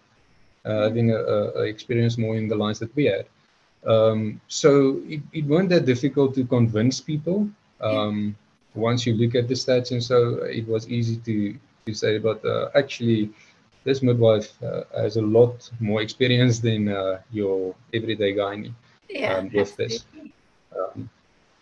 Uh, 0.66 0.82
having 0.82 1.12
a, 1.12 1.16
a, 1.16 1.62
experience 1.62 2.18
more 2.18 2.34
in 2.34 2.48
the 2.48 2.54
lines 2.56 2.80
that 2.80 2.92
we 2.96 3.04
had. 3.04 3.24
Um, 3.86 4.40
so 4.48 5.00
it, 5.06 5.20
it 5.32 5.44
weren't 5.46 5.68
that 5.70 5.84
difficult 5.84 6.34
to 6.34 6.44
convince 6.44 7.00
people. 7.00 7.48
Um, 7.80 8.36
once 8.74 9.06
you 9.06 9.14
look 9.14 9.34
at 9.34 9.48
the 9.48 9.54
stats, 9.54 9.90
and 9.90 10.02
so 10.02 10.44
it 10.44 10.66
was 10.66 10.88
easy 10.88 11.16
to, 11.18 11.56
to 11.86 11.94
say, 11.94 12.18
but 12.18 12.44
uh, 12.44 12.68
actually, 12.74 13.30
this 13.84 14.02
midwife 14.02 14.60
uh, 14.62 14.82
has 14.94 15.16
a 15.16 15.22
lot 15.22 15.70
more 15.80 16.02
experience 16.02 16.58
than 16.58 16.88
uh, 16.88 17.20
your 17.32 17.74
everyday 17.94 18.34
gynae 18.34 18.72
yeah, 19.08 19.36
um, 19.36 19.50
with 19.52 19.76
this. 19.76 20.04
Um, 20.76 21.08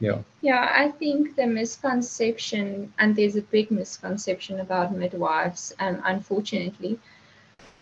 yeah. 0.01 0.19
Yeah, 0.41 0.71
I 0.75 0.91
think 0.91 1.37
the 1.37 1.47
misconception, 1.47 2.93
and 2.99 3.15
there's 3.15 3.37
a 3.37 3.43
big 3.43 3.71
misconception 3.71 4.61
about 4.61 4.95
midwives, 4.95 5.75
um, 5.79 6.03
unfortunately, 6.05 6.99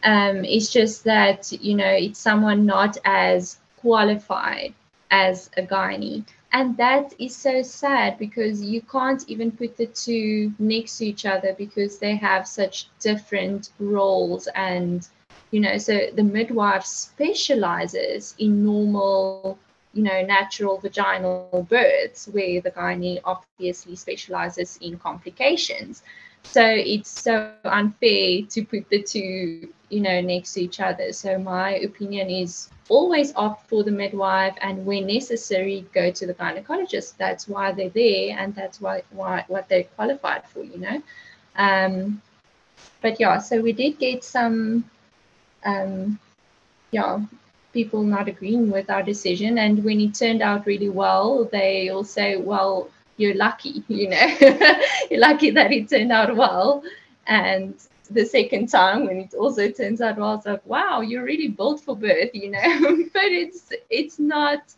um, 0.05 0.45
it's 0.45 0.71
just 0.71 1.05
that 1.05 1.53
you 1.53 1.75
know 1.75 1.91
it's 1.91 2.19
someone 2.19 2.67
not 2.67 2.99
as 3.05 3.59
qualified 3.83 4.73
as 5.11 5.51
a 5.59 5.63
gynae. 5.63 6.25
And 6.53 6.77
that 6.77 7.15
is 7.19 7.35
so 7.37 7.63
sad 7.63 8.19
because 8.19 8.63
you 8.63 8.83
can't 8.83 9.25
even 9.29 9.51
put 9.51 9.77
the 9.77 9.87
two 9.87 10.53
next 10.59 10.99
to 10.99 11.07
each 11.07 11.25
other 11.27 11.55
because 11.57 11.99
they 11.99 12.17
have 12.17 12.47
such 12.47 12.89
different 13.01 13.71
roles. 13.79 14.49
And, 14.55 15.07
you 15.51 15.61
know, 15.61 15.79
so 15.79 16.09
the 16.15 16.23
midwife 16.23 16.85
specializes 16.85 18.35
in 18.39 18.65
normal, 18.65 19.59
you 19.95 20.03
know, 20.03 20.23
natural 20.23 20.79
vaginal 20.79 21.67
births, 21.69 22.29
where 22.29 22.61
the 22.61 22.71
gynae 22.71 23.21
obviously 23.25 23.97
specializes 23.97 24.79
in 24.83 24.99
complications. 24.99 26.03
So 26.45 26.63
it's 26.65 27.09
so 27.09 27.53
unfair 27.65 28.43
to 28.51 28.65
put 28.65 28.89
the 28.91 29.03
two, 29.03 29.73
you 29.89 30.01
know, 30.01 30.21
next 30.21 30.55
to 30.55 30.63
each 30.63 30.81
other. 30.81 31.13
So 31.13 31.39
my 31.39 31.77
opinion 31.77 32.29
is 32.31 32.69
always 32.89 33.33
opt 33.37 33.69
for 33.69 33.83
the 33.83 33.91
midwife 33.91 34.55
and 34.61 34.85
when 34.85 35.07
necessary 35.07 35.87
go 35.95 36.11
to 36.11 36.27
the 36.27 36.35
gynecologist 36.35 37.17
that's 37.17 37.49
why 37.49 37.73
they're 37.73 37.89
there 37.91 38.37
and 38.39 38.55
that's 38.55 38.81
why, 38.81 39.03
why 39.11 39.45
what 39.49 39.69
they're 39.69 39.89
qualified 39.97 40.45
for 40.49 40.63
you 40.63 40.79
know 40.79 41.03
um, 41.57 42.21
but 43.01 43.19
yeah 43.21 43.39
so 43.39 43.61
we 43.61 43.73
did 43.73 43.99
get 43.99 44.23
some 44.25 44.85
um, 45.65 46.19
yeah 46.91 47.21
people 47.73 48.03
not 48.03 48.29
agreeing 48.29 48.71
with 48.71 48.91
our 48.91 49.03
decision 49.03 49.59
and 49.59 49.83
when 49.83 50.01
it 50.01 50.15
turned 50.15 50.43
out 50.43 50.67
really 50.67 50.91
well 50.91 51.45
they 51.45 51.89
all 51.89 52.05
say 52.05 52.37
well 52.37 52.91
you're 53.17 53.35
lucky 53.35 53.83
you 53.89 54.09
know. 54.09 54.27
You're 55.11 55.21
lucky 55.21 55.51
that 55.51 55.73
it 55.73 55.89
turned 55.89 56.13
out 56.13 56.35
well. 56.37 56.83
And 57.27 57.75
the 58.11 58.25
second 58.25 58.69
time 58.69 59.07
when 59.07 59.19
it 59.19 59.35
also 59.35 59.71
turns 59.71 60.01
out 60.01 60.19
well 60.19 60.35
it's 60.35 60.45
like 60.45 60.67
wow 60.67 61.01
you're 61.01 61.25
really 61.25 61.49
built 61.49 61.81
for 61.81 61.97
birth 61.97 62.31
you 62.35 62.51
know. 62.51 63.05
But 63.13 63.31
it's 63.43 63.73
it's 63.91 64.19
not 64.19 64.75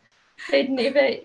it 0.53 0.71
never 0.71 1.17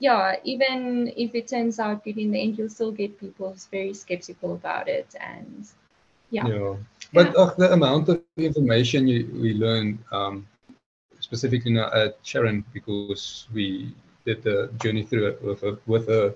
yeah 0.00 0.36
even 0.44 1.12
if 1.16 1.34
it 1.34 1.48
turns 1.48 1.78
out 1.78 2.04
good 2.04 2.18
in 2.18 2.32
the 2.32 2.40
end 2.40 2.58
you'll 2.58 2.68
still 2.68 2.92
get 2.92 3.18
people 3.18 3.50
who's 3.50 3.66
very 3.66 3.94
skeptical 3.94 4.54
about 4.54 4.88
it 4.88 5.14
and 5.20 5.68
yeah. 6.30 6.46
Yeah. 6.46 6.76
But 7.12 7.34
yeah. 7.36 7.50
the 7.56 7.72
amount 7.72 8.08
of 8.08 8.22
information 8.36 9.08
you, 9.08 9.30
we 9.32 9.54
learned 9.54 9.98
um, 10.12 10.46
specifically 11.20 11.72
now 11.72 11.90
at 11.92 12.18
sharon 12.22 12.64
because 12.72 13.48
we 13.52 13.94
did 14.28 14.42
the 14.42 14.70
journey 14.82 15.04
through 15.08 15.26
it 15.30 15.36
with 15.42 15.62
a, 15.70 15.72
with 15.86 16.08
a 16.08 16.34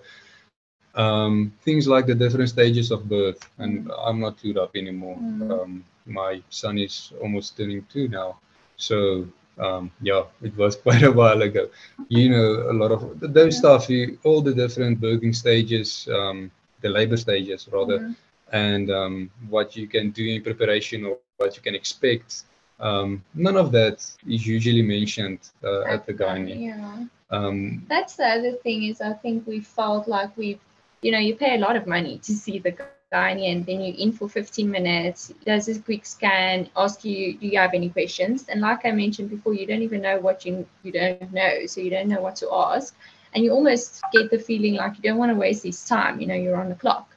um, 0.95 1.53
things 1.65 1.87
like 1.89 2.07
the 2.07 2.15
different 2.15 2.49
stages 2.49 2.91
of 2.91 3.09
birth. 3.09 3.41
And 3.59 3.91
I'm 4.07 4.21
not 4.21 4.39
too 4.39 4.53
up 4.61 4.77
anymore. 4.77 5.17
Mm. 5.17 5.51
Um, 5.53 5.85
my 6.07 6.43
son 6.51 6.79
is 6.79 7.13
almost 7.21 7.57
turning 7.57 7.87
two 7.93 8.09
now. 8.09 8.39
So 8.77 9.27
um, 9.59 9.91
yeah, 10.01 10.25
it 10.43 10.57
was 10.57 10.77
quite 10.87 11.03
a 11.03 11.13
while 11.13 11.43
ago. 11.43 11.69
You 12.09 12.31
know, 12.31 12.71
a 12.71 12.75
lot 12.83 12.93
of 12.93 13.21
those 13.21 13.59
stuff, 13.59 13.89
you, 13.89 14.19
all 14.25 14.41
the 14.43 14.55
different 14.55 15.01
birthing 15.01 15.35
stages, 15.35 16.09
um, 16.13 16.51
the 16.81 16.89
labor 16.89 17.17
stages 17.17 17.69
rather, 17.71 17.99
mm. 17.99 18.17
and 18.53 18.91
um, 18.91 19.31
what 19.49 19.77
you 19.77 19.87
can 19.87 20.11
do 20.11 20.25
in 20.25 20.43
preparation 20.43 21.05
or 21.05 21.19
what 21.37 21.57
you 21.57 21.63
can 21.63 21.75
expect. 21.75 22.45
Um, 22.83 23.25
none 23.35 23.57
of 23.57 23.73
that 23.73 24.05
is 24.27 24.47
usually 24.47 24.83
mentioned 24.83 25.39
uh, 25.65 25.83
at 25.85 26.05
the 26.05 26.13
gynae. 26.13 26.61
Yeah. 26.61 27.05
Um, 27.31 27.87
That's 27.89 28.17
the 28.17 28.27
other 28.27 28.53
thing 28.53 28.83
is 28.85 29.01
I 29.01 29.15
think 29.15 29.47
we 29.47 29.61
felt 29.61 30.07
like 30.07 30.37
we've 30.37 30.61
you 31.03 31.11
know, 31.11 31.19
you 31.19 31.35
pay 31.35 31.57
a 31.57 31.59
lot 31.59 31.77
of 31.77 31.87
money 31.87 32.19
to 32.19 32.33
see 32.33 32.61
the 32.61 32.73
gynae 33.13 33.53
and 33.53 33.67
then 33.67 33.81
you're 33.81 33.97
in 33.97 34.13
for 34.13 34.29
15 34.29 34.71
minutes, 34.71 35.33
does 35.45 35.69
a 35.69 35.79
quick 35.81 36.07
scan, 36.07 36.71
ask 36.77 37.05
you, 37.05 37.35
do 37.35 37.47
you 37.49 37.59
have 37.59 37.75
any 37.75 37.91
questions? 37.91 38.47
And 38.49 38.61
like 38.61 38.87
I 38.87 38.93
mentioned 38.93 39.29
before, 39.29 39.53
you 39.53 39.67
don't 39.67 39.83
even 39.83 40.01
know 40.01 40.21
what 40.21 40.47
you, 40.47 40.65
you 40.85 40.93
don't 40.93 41.33
know. 41.33 41.67
So 41.67 41.81
you 41.81 41.91
don't 41.91 42.09
know 42.09 42.21
what 42.21 42.37
to 42.37 42.49
ask. 42.53 42.97
And 43.35 43.43
you 43.43 43.51
almost 43.51 44.01
get 44.13 44.31
the 44.31 44.39
feeling 44.39 44.75
like 44.75 44.97
you 44.97 45.03
don't 45.03 45.19
want 45.19 45.33
to 45.33 45.37
waste 45.37 45.65
this 45.65 45.85
time, 45.85 46.21
you 46.21 46.27
know, 46.27 46.35
you're 46.35 46.57
on 46.57 46.69
the 46.69 46.75
clock. 46.77 47.09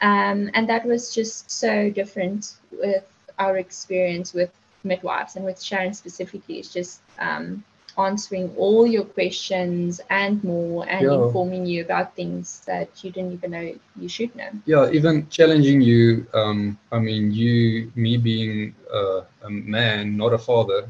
Um, 0.00 0.50
and 0.54 0.68
that 0.68 0.84
was 0.86 1.14
just 1.14 1.50
so 1.50 1.90
different 1.90 2.54
with 2.72 3.04
our 3.38 3.58
experience 3.58 4.32
with 4.32 4.50
midwives 4.84 5.36
and 5.36 5.44
with 5.44 5.62
Sharon 5.62 5.94
specifically. 5.94 6.58
It's 6.58 6.72
just 6.72 7.00
um, 7.18 7.64
answering 7.98 8.54
all 8.56 8.86
your 8.86 9.04
questions 9.04 10.00
and 10.10 10.42
more 10.42 10.88
and 10.88 11.06
yeah. 11.06 11.14
informing 11.14 11.66
you 11.66 11.82
about 11.82 12.14
things 12.16 12.62
that 12.66 12.88
you 13.04 13.10
didn't 13.10 13.32
even 13.32 13.50
know 13.50 13.74
you 14.00 14.08
should 14.08 14.34
know 14.34 14.50
yeah 14.66 14.90
even 14.90 15.28
challenging 15.28 15.80
you 15.80 16.26
um 16.34 16.78
i 16.92 16.98
mean 16.98 17.32
you 17.32 17.90
me 17.94 18.16
being 18.16 18.74
uh, 18.92 19.20
a 19.42 19.50
man 19.50 20.16
not 20.16 20.32
a 20.32 20.38
father 20.38 20.88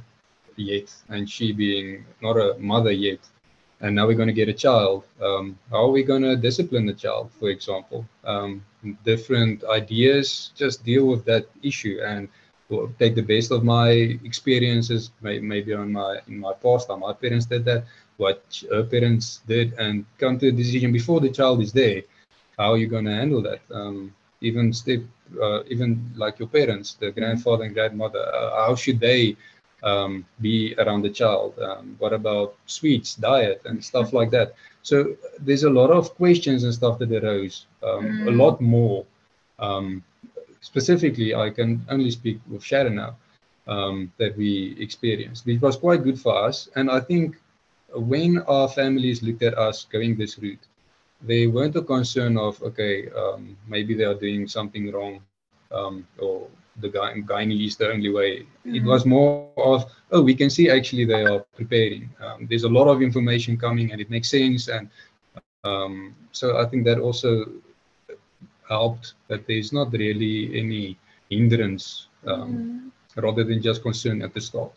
yet 0.56 0.92
and 1.08 1.28
she 1.28 1.52
being 1.52 2.04
not 2.22 2.36
a 2.36 2.56
mother 2.58 2.92
yet 2.92 3.18
and 3.80 3.94
now 3.94 4.06
we're 4.06 4.16
going 4.16 4.28
to 4.28 4.40
get 4.42 4.48
a 4.48 4.52
child 4.52 5.04
um, 5.20 5.58
how 5.70 5.84
are 5.84 5.90
we 5.90 6.02
going 6.02 6.22
to 6.22 6.36
discipline 6.36 6.86
the 6.86 6.92
child 6.92 7.30
for 7.38 7.50
example 7.50 8.06
um, 8.24 8.64
different 9.04 9.64
ideas 9.64 10.52
just 10.54 10.84
deal 10.84 11.06
with 11.06 11.24
that 11.24 11.46
issue 11.62 12.00
and 12.04 12.28
take 12.98 13.14
the 13.14 13.22
best 13.22 13.50
of 13.50 13.64
my 13.64 13.90
experiences, 14.24 15.10
maybe 15.20 15.74
on 15.74 15.92
my 15.92 16.20
in 16.28 16.38
my 16.38 16.52
past 16.52 16.88
how 16.88 16.96
my 16.96 17.12
parents 17.12 17.46
did 17.46 17.64
that, 17.64 17.84
what 18.16 18.42
her 18.70 18.84
parents 18.84 19.40
did, 19.46 19.74
and 19.74 20.04
come 20.18 20.38
to 20.38 20.48
a 20.48 20.52
decision 20.52 20.92
before 20.92 21.20
the 21.20 21.30
child 21.30 21.60
is 21.60 21.72
there. 21.72 22.02
How 22.58 22.72
are 22.72 22.78
you 22.78 22.86
going 22.86 23.04
to 23.04 23.14
handle 23.14 23.42
that? 23.42 23.60
Um, 23.70 24.14
even 24.40 24.72
step, 24.72 25.00
uh, 25.40 25.64
even 25.64 26.12
like 26.16 26.38
your 26.38 26.48
parents, 26.48 26.94
the 26.94 27.06
mm-hmm. 27.06 27.20
grandfather 27.20 27.64
and 27.64 27.74
grandmother, 27.74 28.24
uh, 28.34 28.66
how 28.66 28.74
should 28.74 29.00
they 29.00 29.36
um, 29.82 30.24
be 30.40 30.74
around 30.78 31.02
the 31.02 31.10
child? 31.10 31.58
Um, 31.58 31.96
what 31.98 32.12
about 32.12 32.56
sweets, 32.66 33.14
diet, 33.14 33.62
and 33.64 33.84
stuff 33.84 34.12
like 34.12 34.30
that? 34.30 34.54
So 34.82 35.16
there's 35.40 35.64
a 35.64 35.70
lot 35.70 35.90
of 35.90 36.14
questions 36.14 36.64
and 36.64 36.74
stuff 36.74 36.98
that 36.98 37.12
arose, 37.12 37.66
um, 37.82 38.04
mm. 38.04 38.28
a 38.28 38.30
lot 38.30 38.60
more 38.60 39.04
um, 39.58 40.02
specifically, 40.64 41.34
I 41.34 41.50
can 41.50 41.84
only 41.90 42.10
speak 42.10 42.40
with 42.48 42.64
Sharon 42.64 42.96
now 42.96 43.16
um, 43.68 44.12
that 44.18 44.36
we 44.36 44.76
experienced. 44.80 45.46
It 45.46 45.60
was 45.60 45.76
quite 45.76 46.02
good 46.02 46.18
for 46.18 46.34
us, 46.48 46.68
and 46.74 46.90
I 46.90 47.00
think 47.00 47.36
when 47.94 48.38
our 48.48 48.68
families 48.68 49.22
looked 49.22 49.42
at 49.42 49.56
us 49.56 49.84
going 49.84 50.16
this 50.16 50.38
route, 50.38 50.66
they 51.22 51.46
weren't 51.46 51.76
a 51.76 51.82
concern 51.82 52.36
of 52.38 52.60
okay, 52.62 53.10
um, 53.10 53.56
maybe 53.68 53.94
they 53.94 54.04
are 54.04 54.18
doing 54.26 54.48
something 54.48 54.90
wrong, 54.90 55.20
um, 55.70 56.06
or 56.18 56.48
the 56.80 56.88
guy 56.88 57.42
is 57.42 57.76
the 57.76 57.90
only 57.90 58.10
way. 58.10 58.32
Mm-hmm. 58.40 58.74
It 58.76 58.84
was 58.84 59.04
more 59.04 59.50
of 59.56 59.84
oh, 60.12 60.22
we 60.22 60.34
can 60.34 60.50
see 60.50 60.70
actually 60.70 61.04
they 61.04 61.24
are 61.24 61.40
preparing. 61.56 62.08
Um, 62.24 62.46
there's 62.48 62.64
a 62.64 62.74
lot 62.78 62.88
of 62.88 63.02
information 63.02 63.58
coming, 63.58 63.92
and 63.92 64.00
it 64.00 64.10
makes 64.10 64.30
sense, 64.30 64.68
and 64.68 64.88
um, 65.64 66.14
so 66.32 66.58
I 66.58 66.64
think 66.66 66.84
that 66.84 66.98
also 66.98 67.46
helped 68.68 69.14
that 69.28 69.46
there's 69.46 69.72
not 69.72 69.92
really 69.92 70.58
any 70.58 70.98
hindrance 71.30 72.08
mm. 72.24 72.90
rather 73.16 73.44
than 73.44 73.62
just 73.62 73.82
concern 73.82 74.22
at 74.22 74.34
the 74.34 74.40
start. 74.40 74.72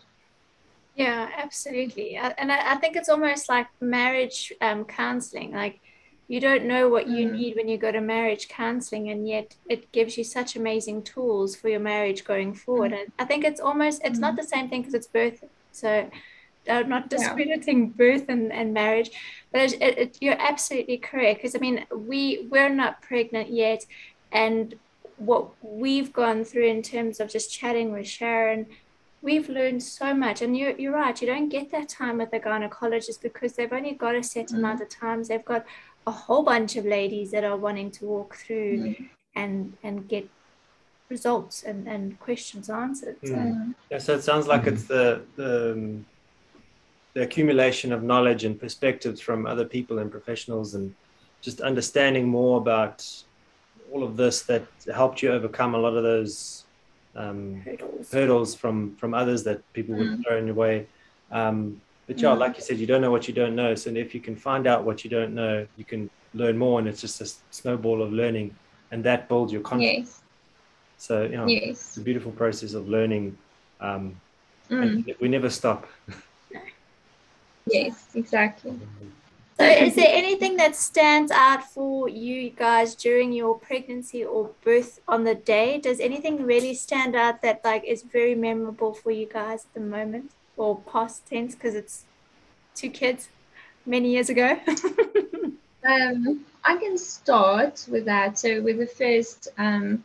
Yeah, 0.95 1.29
absolutely. 1.37 2.15
And 2.15 2.51
I, 2.51 2.73
I 2.73 2.75
think 2.77 2.95
it's 2.95 3.09
almost 3.09 3.49
like 3.49 3.67
marriage 3.79 4.51
um, 4.61 4.83
counseling. 4.83 5.51
Like 5.51 5.79
you 6.27 6.39
don't 6.41 6.65
know 6.65 6.89
what 6.89 7.07
you 7.07 7.27
mm. 7.27 7.33
need 7.33 7.55
when 7.55 7.67
you 7.67 7.77
go 7.77 7.91
to 7.91 8.01
marriage 8.01 8.47
counseling, 8.49 9.09
and 9.09 9.27
yet 9.27 9.55
it 9.69 9.91
gives 9.91 10.17
you 10.17 10.23
such 10.23 10.55
amazing 10.55 11.03
tools 11.03 11.55
for 11.55 11.69
your 11.69 11.79
marriage 11.79 12.25
going 12.25 12.53
forward. 12.53 12.91
Mm. 12.91 13.01
And 13.01 13.11
I 13.19 13.25
think 13.25 13.45
it's 13.45 13.61
almost 13.61 14.01
it's 14.03 14.17
mm. 14.17 14.21
not 14.21 14.35
the 14.35 14.43
same 14.43 14.69
thing 14.69 14.81
because 14.81 14.95
it's 14.95 15.07
birth. 15.07 15.43
So 15.71 16.09
I'm 16.69 16.89
not 16.89 17.09
discrediting 17.09 17.85
yeah. 17.85 17.93
birth 17.95 18.25
and, 18.29 18.51
and 18.51 18.73
marriage, 18.73 19.11
but 19.51 19.73
it, 19.73 19.81
it, 19.81 20.17
you're 20.21 20.39
absolutely 20.39 20.97
correct. 20.97 21.39
Because 21.39 21.55
I 21.55 21.59
mean, 21.59 21.85
we 21.95 22.47
we're 22.49 22.69
not 22.69 23.01
pregnant 23.01 23.49
yet, 23.49 23.85
and 24.31 24.75
what 25.17 25.49
we've 25.63 26.13
gone 26.13 26.43
through 26.43 26.67
in 26.67 26.81
terms 26.81 27.19
of 27.19 27.29
just 27.29 27.51
chatting 27.51 27.91
with 27.91 28.07
Sharon 28.07 28.67
we've 29.21 29.49
learned 29.49 29.83
so 29.83 30.13
much. 30.13 30.41
And 30.41 30.55
you're, 30.57 30.75
you're 30.77 30.93
right, 30.93 31.19
you 31.21 31.27
don't 31.27 31.49
get 31.49 31.71
that 31.71 31.89
time 31.89 32.17
with 32.17 32.33
a 32.33 32.39
gynecologist 32.39 33.21
because 33.21 33.53
they've 33.53 33.71
only 33.73 33.93
got 33.93 34.15
a 34.15 34.23
set 34.23 34.47
mm-hmm. 34.47 34.57
amount 34.57 34.81
of 34.81 34.89
times. 34.89 35.27
They've 35.27 35.43
got 35.43 35.65
a 36.05 36.11
whole 36.11 36.43
bunch 36.43 36.75
of 36.75 36.85
ladies 36.85 37.31
that 37.31 37.43
are 37.43 37.57
wanting 37.57 37.91
to 37.91 38.05
walk 38.05 38.35
through 38.35 38.77
mm-hmm. 38.77 39.03
and, 39.35 39.73
and 39.83 40.07
get 40.07 40.29
results 41.09 41.63
and, 41.63 41.87
and 41.87 42.19
questions 42.19 42.69
answered. 42.69 43.17
So. 43.23 43.33
Mm. 43.33 43.75
Yeah, 43.89 43.97
so 43.97 44.15
it 44.15 44.23
sounds 44.23 44.47
like 44.47 44.61
mm-hmm. 44.61 44.75
it's 44.75 44.83
the, 44.85 45.21
the, 45.35 45.71
um, 45.73 46.05
the 47.17 47.23
accumulation 47.23 47.91
of 47.91 48.03
knowledge 48.03 48.43
and 48.43 48.59
perspectives 48.59 49.19
from 49.19 49.47
other 49.47 49.65
people 49.65 49.97
and 49.97 50.11
professionals 50.11 50.75
and 50.75 50.93
just 51.41 51.61
understanding 51.61 52.27
more 52.27 52.59
about 52.59 53.03
all 53.91 54.03
of 54.03 54.15
this 54.17 54.43
that 54.43 54.63
helped 54.93 55.23
you 55.23 55.31
overcome 55.31 55.73
a 55.73 55.79
lot 55.79 55.97
of 55.97 56.03
those 56.03 56.65
um, 57.15 57.59
hurdles. 57.65 58.11
hurdles 58.11 58.53
from 58.53 58.95
from 58.97 59.15
others 59.15 59.43
that 59.45 59.57
people 59.73 59.95
would 59.95 60.09
mm. 60.09 60.23
throw 60.23 60.37
in 60.37 60.45
your 60.45 60.53
way. 60.53 60.85
Um, 61.31 61.81
but 62.05 62.19
yeah, 62.19 62.35
mm. 62.35 62.37
like 62.37 62.55
you 62.55 62.61
said, 62.61 62.77
you 62.77 62.85
don't 62.85 63.01
know 63.01 63.09
what 63.09 63.27
you 63.27 63.33
don't 63.33 63.55
know. 63.55 63.73
So 63.73 63.89
if 63.89 64.13
you 64.13 64.21
can 64.21 64.35
find 64.35 64.67
out 64.67 64.83
what 64.83 65.03
you 65.03 65.09
don't 65.09 65.33
know, 65.33 65.65
you 65.75 65.85
can 65.85 66.11
learn 66.35 66.55
more, 66.55 66.77
and 66.77 66.87
it's 66.87 67.01
just 67.01 67.19
a 67.19 67.27
snowball 67.49 68.03
of 68.03 68.13
learning, 68.13 68.55
and 68.91 69.03
that 69.05 69.27
builds 69.27 69.51
your 69.51 69.63
confidence. 69.63 70.07
Yes. 70.07 70.21
So 70.97 71.23
you 71.23 71.37
know, 71.37 71.47
yes. 71.47 71.63
it's 71.63 71.97
a 71.97 72.01
beautiful 72.01 72.31
process 72.31 72.75
of 72.75 72.87
learning, 72.87 73.35
um, 73.81 74.21
mm. 74.69 74.83
and 74.83 75.15
we 75.19 75.29
never 75.29 75.49
stop. 75.49 75.87
yes, 77.85 78.07
exactly. 78.13 78.79
So, 79.59 79.65
is 79.65 79.95
there 79.95 80.09
anything 80.09 80.57
that 80.57 80.75
stands 80.75 81.31
out 81.31 81.63
for 81.63 82.07
you 82.07 82.51
guys 82.51 82.93
during 82.93 83.33
your 83.33 83.57
pregnancy 83.57 84.23
or 84.23 84.51
birth 84.63 84.99
on 85.07 85.23
the 85.23 85.33
day? 85.33 85.79
Does 85.79 85.99
anything 85.99 86.43
really 86.43 86.75
stand 86.75 87.15
out 87.15 87.41
that 87.41 87.61
like 87.65 87.83
is 87.83 88.03
very 88.03 88.35
memorable 88.35 88.93
for 88.93 89.09
you 89.09 89.25
guys 89.25 89.65
at 89.65 89.73
the 89.73 89.79
moment, 89.79 90.31
or 90.57 90.77
past 90.81 91.25
tense 91.27 91.55
because 91.55 91.73
it's 91.73 92.05
two 92.75 92.91
kids 92.91 93.29
many 93.85 94.11
years 94.11 94.29
ago? 94.29 94.59
um, 95.89 96.45
I 96.63 96.77
can 96.77 96.95
start 96.99 97.87
with 97.89 98.05
that. 98.05 98.37
So, 98.37 98.61
with 98.61 98.77
the 98.77 98.85
first 98.85 99.47
um, 99.57 100.03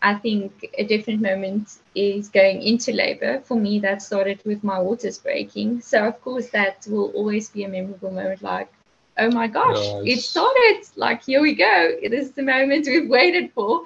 I 0.00 0.14
think 0.14 0.66
a 0.78 0.84
different 0.84 1.20
moment 1.20 1.78
is 1.94 2.28
going 2.28 2.62
into 2.62 2.92
labor. 2.92 3.40
For 3.40 3.56
me, 3.56 3.80
that 3.80 4.00
started 4.00 4.40
with 4.44 4.62
my 4.62 4.78
waters 4.78 5.18
breaking. 5.18 5.80
So, 5.80 6.06
of 6.06 6.20
course, 6.20 6.50
that 6.50 6.86
will 6.88 7.10
always 7.10 7.50
be 7.50 7.64
a 7.64 7.68
memorable 7.68 8.10
moment 8.10 8.42
like, 8.42 8.72
oh 9.18 9.30
my 9.32 9.48
gosh, 9.48 9.78
it 10.06 10.20
started. 10.20 10.82
Like, 10.94 11.24
here 11.24 11.40
we 11.40 11.54
go. 11.54 11.90
It 12.00 12.12
is 12.12 12.30
the 12.30 12.42
moment 12.42 12.86
we've 12.86 13.08
waited 13.08 13.52
for. 13.52 13.82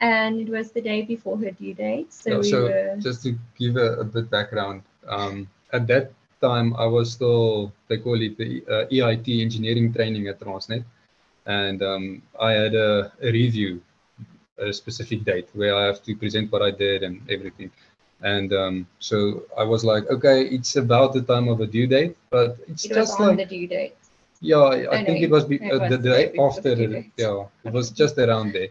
And 0.00 0.40
it 0.40 0.48
was 0.48 0.72
the 0.72 0.80
day 0.80 1.02
before 1.02 1.36
her 1.36 1.50
due 1.50 1.74
date. 1.74 2.10
So, 2.12 2.30
yeah, 2.30 2.38
we 2.38 2.50
so 2.50 2.62
were... 2.62 2.96
just 2.98 3.22
to 3.24 3.38
give 3.58 3.76
a, 3.76 4.00
a 4.00 4.04
bit 4.04 4.30
background, 4.30 4.82
um, 5.06 5.46
at 5.74 5.86
that 5.88 6.12
time, 6.40 6.74
I 6.76 6.86
was 6.86 7.12
still, 7.12 7.70
they 7.88 7.98
call 7.98 8.18
it 8.20 8.38
the 8.38 8.64
uh, 8.66 8.86
EIT 8.86 9.42
engineering 9.42 9.92
training 9.92 10.26
at 10.28 10.40
Transnet. 10.40 10.84
And 11.44 11.82
um, 11.82 12.22
I 12.40 12.52
had 12.52 12.74
a, 12.74 13.12
a 13.22 13.30
review 13.30 13.82
a 14.60 14.72
specific 14.72 15.24
date 15.24 15.48
where 15.54 15.74
I 15.74 15.84
have 15.86 16.02
to 16.04 16.14
present 16.14 16.52
what 16.52 16.62
I 16.62 16.70
did 16.70 17.02
and 17.02 17.20
everything. 17.30 17.70
And 18.22 18.52
um, 18.52 18.86
so 18.98 19.44
I 19.56 19.64
was 19.64 19.84
like, 19.84 20.08
okay, 20.10 20.42
it's 20.44 20.76
about 20.76 21.14
the 21.14 21.22
time 21.22 21.48
of 21.48 21.60
a 21.60 21.66
due 21.66 21.86
date, 21.86 22.16
but 22.28 22.58
it's 22.68 22.84
it 22.84 22.92
just 22.92 23.18
like 23.18 23.36
the 23.36 23.46
due 23.46 23.66
date. 23.66 23.94
Yeah, 24.42 24.56
I, 24.56 25.00
I 25.00 25.04
think 25.04 25.22
it 25.22 25.30
was, 25.30 25.44
be, 25.44 25.56
it 25.56 25.72
uh, 25.72 25.78
was 25.78 25.90
the 25.90 25.98
day 25.98 26.34
after. 26.38 26.74
The, 26.74 27.04
yeah, 27.16 27.44
it 27.64 27.72
was 27.72 27.90
just 28.02 28.18
around 28.18 28.52
there. 28.52 28.68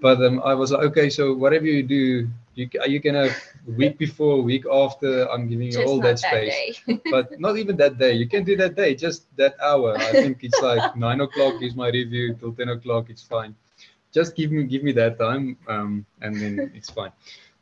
but 0.00 0.22
um, 0.22 0.42
I 0.44 0.54
was 0.54 0.72
like, 0.72 0.82
okay, 0.90 1.08
so 1.10 1.34
whatever 1.34 1.66
you 1.66 1.82
do, 1.82 2.28
you 2.54 2.68
you 2.86 3.00
can 3.00 3.14
have 3.14 3.36
week 3.66 3.98
before, 3.98 4.42
week 4.42 4.64
after. 4.70 5.30
I'm 5.30 5.48
giving 5.48 5.72
you 5.72 5.84
all 5.84 6.00
that, 6.00 6.20
that 6.20 6.28
space, 6.28 6.80
but 7.10 7.38
not 7.38 7.56
even 7.56 7.76
that 7.76 7.98
day. 7.98 8.12
You 8.12 8.28
can 8.28 8.44
do 8.44 8.56
that 8.56 8.76
day, 8.76 8.94
just 8.94 9.24
that 9.36 9.56
hour. 9.60 9.96
I 9.96 10.12
think 10.12 10.42
it's 10.42 10.60
like 10.60 10.96
nine 11.06 11.20
o'clock 11.20 11.62
is 11.62 11.74
my 11.74 11.88
review 11.88 12.34
till 12.34 12.52
ten 12.52 12.70
o'clock. 12.70 13.08
It's 13.08 13.22
fine 13.22 13.54
just 14.12 14.34
give 14.36 14.50
me 14.52 14.64
give 14.64 14.82
me 14.82 14.92
that 14.92 15.18
time 15.18 15.56
um, 15.68 16.04
and 16.22 16.40
then 16.42 16.70
it's 16.74 16.90
fine. 16.90 17.12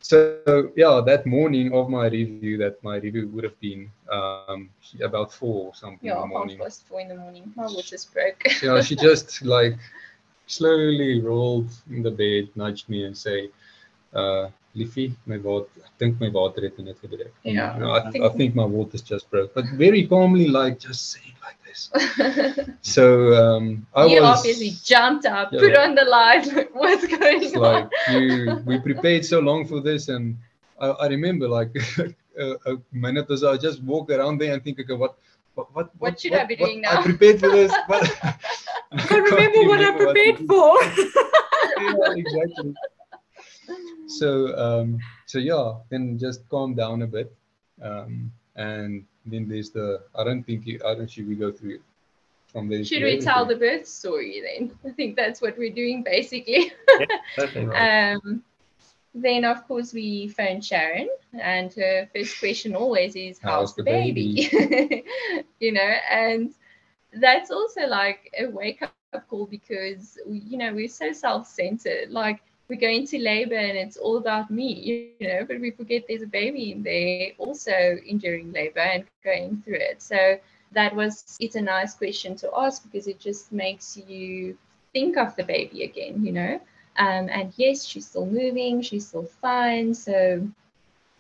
So 0.01 0.69
yeah 0.77 1.01
that 1.07 1.27
morning 1.27 1.73
of 1.73 1.89
my 1.89 2.07
review 2.07 2.57
that 2.59 2.83
my 2.83 2.97
review 2.97 3.29
would 3.35 3.45
have 3.45 3.59
been 3.61 3.91
um, 4.11 4.69
about 5.03 5.33
four 5.33 5.69
or 5.69 5.75
something 5.75 5.99
yeah, 6.01 6.15
in 6.17 6.21
the 6.21 6.27
morning. 6.27 6.59
past 6.59 6.87
four 6.87 7.01
in 7.01 7.09
the 7.09 7.15
morning. 7.15 7.53
My 7.57 7.67
waters 7.67 8.05
broke. 8.07 8.43
Yeah 8.63 8.81
she 8.81 8.95
just 8.97 9.43
like 9.45 9.75
slowly 10.47 11.21
rolled 11.23 11.71
in 11.91 12.03
the 12.03 12.11
bed 12.11 12.49
nudged 12.55 12.89
me 12.89 13.05
and 13.05 13.17
say 13.17 13.49
uh, 14.15 14.49
Liffy, 14.75 15.15
my 15.27 15.39
water, 15.39 15.69
I 15.85 15.89
think 15.99 16.21
my 16.21 16.29
water 16.29 16.63
het 16.63 16.79
net 16.79 16.97
gebreek. 17.01 17.33
Yeah. 17.43 17.79
No, 17.79 17.93
I, 17.93 18.11
think, 18.11 18.25
I 18.25 18.29
think 18.31 18.55
my 18.55 18.65
water's 18.65 19.03
just 19.03 19.31
broke. 19.31 19.55
But 19.55 19.67
very 19.75 20.07
calmly, 20.07 20.49
like 20.49 20.81
just 20.81 21.13
saying 21.13 21.35
like 21.43 21.59
this. 21.65 21.91
so 22.83 23.35
um 23.35 23.87
I 23.95 24.07
you 24.07 24.21
was 24.21 24.39
obviously 24.39 24.73
jumped 24.83 25.27
up, 25.27 25.53
yeah, 25.53 25.61
put 25.61 25.77
on 25.77 25.95
the 25.95 26.05
light, 26.05 26.47
what's 26.73 27.07
going 27.07 27.43
it's 27.45 27.55
on? 27.55 27.63
Like 27.63 27.91
you 28.11 28.63
we 28.67 28.81
prepared 28.81 29.25
so 29.25 29.39
long 29.39 29.65
for 29.67 29.81
this 29.81 30.09
and 30.09 30.37
I, 30.81 30.89
I 30.89 31.07
remember 31.07 31.49
like 31.49 31.71
a, 32.39 32.47
a 32.67 32.77
minute 32.91 33.27
or 33.31 33.37
so 33.37 33.53
I 33.53 33.57
just 33.57 33.81
walk 33.83 34.11
around 34.11 34.39
there 34.39 34.53
and 34.55 34.63
think, 34.63 34.81
okay, 34.81 34.95
what 34.95 35.15
what 35.55 35.73
what, 35.73 35.91
what 35.99 36.21
should 36.21 36.33
what, 36.33 36.41
I 36.41 36.45
be 36.47 36.57
doing 36.57 36.81
now? 36.81 36.99
I 36.99 37.03
prepared 37.03 37.39
for 37.39 37.51
this, 37.51 37.73
but 37.89 38.03
I 38.23 39.03
can't 39.07 39.31
remember 39.31 39.69
what 39.69 39.81
I 39.81 39.93
prepared 39.97 40.49
what 40.49 40.51
for. 40.51 41.05
yeah, 41.79 42.15
exactly 42.17 42.75
so 44.07 44.57
um, 44.57 44.99
so 45.27 45.39
yeah, 45.39 45.75
then 45.91 46.19
just 46.19 46.49
calm 46.49 46.75
down 46.75 47.03
a 47.03 47.07
bit, 47.07 47.35
um, 47.83 48.33
and 48.57 49.05
then 49.27 49.49
there's 49.49 49.71
the. 49.71 50.03
I 50.15 50.25
don't 50.25 50.43
think 50.43 50.67
you. 50.67 50.81
I 50.87 50.95
don't 50.95 51.11
should 51.11 51.29
we 51.29 51.35
go 51.35 51.53
through 51.53 51.81
from 52.49 52.69
there. 52.69 52.85
Should 52.85 53.03
we 53.03 53.21
tell 53.21 53.45
the 53.45 53.57
birth 53.57 53.87
story 53.87 54.43
then? 54.43 54.73
I 54.85 54.95
think 54.95 55.17
that's 55.17 55.41
what 55.41 55.59
we're 55.59 55.73
doing 55.73 56.03
basically. 56.03 56.73
Yeah, 57.39 58.19
um, 58.25 58.43
then 59.15 59.45
of 59.45 59.67
course 59.67 59.93
we 59.93 60.29
phone 60.29 60.61
Sharon, 60.61 61.09
and 61.33 61.73
her 61.75 62.09
first 62.15 62.39
question 62.39 62.75
always 62.75 63.17
is, 63.17 63.39
"How's, 63.39 63.71
How's 63.71 63.75
the, 63.75 63.83
the, 63.83 63.91
baby?" 63.91 64.49
baby? 64.51 65.05
you 65.61 65.73
know, 65.73 65.93
and 66.11 66.55
that's 67.13 67.51
also 67.51 67.87
like 67.87 68.33
a 68.39 68.47
wake 68.47 68.83
up 68.83 69.29
call 69.29 69.47
because 69.47 70.19
you 70.27 70.59
know 70.59 70.73
we're 70.73 70.89
so 70.89 71.13
self 71.13 71.47
centered, 71.47 72.11
like 72.11 72.41
we 72.69 72.77
go 72.77 72.89
into 72.89 73.19
labor 73.19 73.57
and 73.57 73.77
it's 73.77 73.97
all 73.97 74.17
about 74.17 74.51
me, 74.51 74.73
you 74.83 75.01
know, 75.01 75.45
but 75.47 75.61
we 75.61 75.71
forget 75.71 76.05
there's 76.09 76.23
a 76.23 76.27
baby 76.27 76.73
in 76.73 76.83
there 76.83 77.33
also 77.39 77.99
enduring 78.07 78.53
labor 78.53 78.81
and 78.81 79.05
going 79.25 79.63
through 79.65 79.79
it. 79.79 80.03
So 80.03 80.39
that 80.73 80.95
was, 80.95 81.37
it's 81.41 81.57
a 81.57 81.61
nice 81.61 81.95
question 81.95 82.35
to 82.37 82.51
ask 82.57 82.83
because 82.85 83.07
it 83.07 83.19
just 83.19 83.53
makes 83.53 83.97
you 83.97 84.57
think 84.93 85.17
of 85.17 85.35
the 85.37 85.45
baby 85.45 85.83
again, 85.85 86.25
you 86.25 86.33
know. 86.33 86.61
Um, 86.97 87.29
and 87.31 87.53
yes, 87.57 87.85
she's 87.85 88.07
still 88.07 88.27
moving, 88.27 88.81
she's 88.83 89.07
still 89.07 89.29
fine. 89.41 89.95
So 89.95 90.47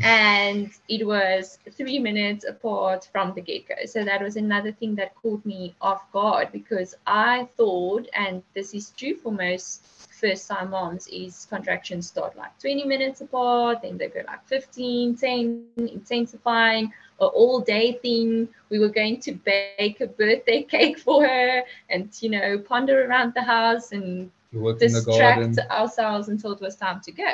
and 0.02 0.70
it 0.88 1.06
was 1.06 1.58
three 1.72 1.98
minutes 1.98 2.46
apart 2.48 3.08
from 3.12 3.34
the 3.34 3.40
get 3.40 3.68
go. 3.68 3.74
So 3.84 4.04
that 4.04 4.22
was 4.22 4.36
another 4.36 4.72
thing 4.72 4.94
that 4.94 5.14
caught 5.16 5.44
me 5.44 5.74
off 5.80 6.10
guard 6.12 6.52
because 6.52 6.94
I 7.06 7.48
thought, 7.56 8.08
and 8.14 8.42
this 8.54 8.72
is 8.72 8.90
true 8.96 9.16
for 9.16 9.32
most 9.32 9.84
first 10.20 10.48
time 10.48 10.70
moms, 10.70 11.08
is 11.08 11.46
contractions 11.50 12.08
start 12.08 12.36
like 12.36 12.58
20 12.60 12.84
minutes 12.84 13.20
apart, 13.20 13.82
then 13.82 13.98
they 13.98 14.08
go 14.08 14.20
like 14.26 14.44
15, 14.46 15.16
10, 15.16 15.64
intensifying, 15.76 16.92
or 17.18 17.28
all 17.28 17.60
day 17.60 17.92
thing. 18.02 18.48
We 18.70 18.78
were 18.78 18.88
going 18.88 19.20
to 19.20 19.32
bake 19.32 20.00
a 20.00 20.06
birthday 20.06 20.62
cake 20.74 20.98
for 20.98 21.26
her 21.26 21.62
and, 21.88 22.10
you 22.20 22.30
know, 22.30 22.58
ponder 22.58 23.06
around 23.06 23.34
the 23.34 23.42
house 23.42 23.92
and 23.92 24.30
You 24.52 24.60
worked 24.60 24.82
in 24.82 24.92
the 24.92 25.02
garden. 25.02 25.48
distract 25.50 25.70
ourselves 25.70 26.28
until 26.28 26.52
it 26.52 26.60
was 26.60 26.76
time 26.76 27.00
to 27.02 27.12
go. 27.12 27.32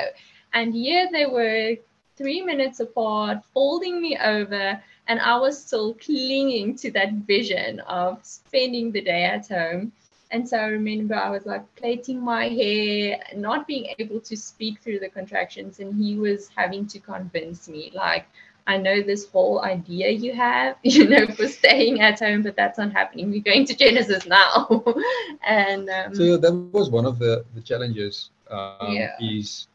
And 0.53 0.73
here 0.73 1.09
they 1.11 1.25
were 1.25 1.75
three 2.17 2.41
minutes 2.41 2.79
apart, 2.79 3.45
folding 3.53 4.01
me 4.01 4.17
over, 4.17 4.81
and 5.07 5.19
I 5.19 5.37
was 5.37 5.63
still 5.63 5.93
clinging 5.93 6.75
to 6.77 6.91
that 6.91 7.13
vision 7.13 7.79
of 7.81 8.19
spending 8.23 8.91
the 8.91 9.01
day 9.01 9.23
at 9.23 9.47
home. 9.47 9.91
And 10.31 10.47
so 10.47 10.57
I 10.57 10.65
remember 10.67 11.15
I 11.15 11.29
was 11.29 11.45
like 11.45 11.63
plaiting 11.75 12.21
my 12.23 12.47
hair, 12.49 13.19
not 13.35 13.67
being 13.67 13.87
able 13.95 14.19
to 14.21 14.35
speak 14.35 14.79
through 14.79 14.99
the 14.99 15.09
contractions, 15.09 15.79
and 15.79 15.95
he 15.95 16.15
was 16.15 16.49
having 16.55 16.87
to 16.87 16.99
convince 16.99 17.67
me, 17.67 17.91
like, 17.93 18.25
I 18.67 18.77
know 18.77 19.01
this 19.01 19.29
whole 19.29 19.63
idea 19.63 20.09
you 20.09 20.33
have, 20.33 20.75
you 20.83 21.07
know, 21.09 21.27
for 21.27 21.47
staying 21.47 22.01
at 22.01 22.19
home, 22.19 22.43
but 22.43 22.55
that's 22.55 22.77
not 22.77 22.91
happening. 22.93 23.29
We're 23.31 23.41
going 23.41 23.65
to 23.65 23.75
Genesis 23.75 24.25
now. 24.27 24.83
and 25.47 25.89
um, 25.89 26.13
So 26.13 26.23
yeah, 26.45 26.55
that 26.55 26.71
was 26.73 26.89
one 26.91 27.05
of 27.05 27.19
the 27.19 27.45
the 27.55 27.61
challenges. 27.61 28.29
Um, 28.49 28.93
Yeah. 28.93 29.11
Is 29.19 29.67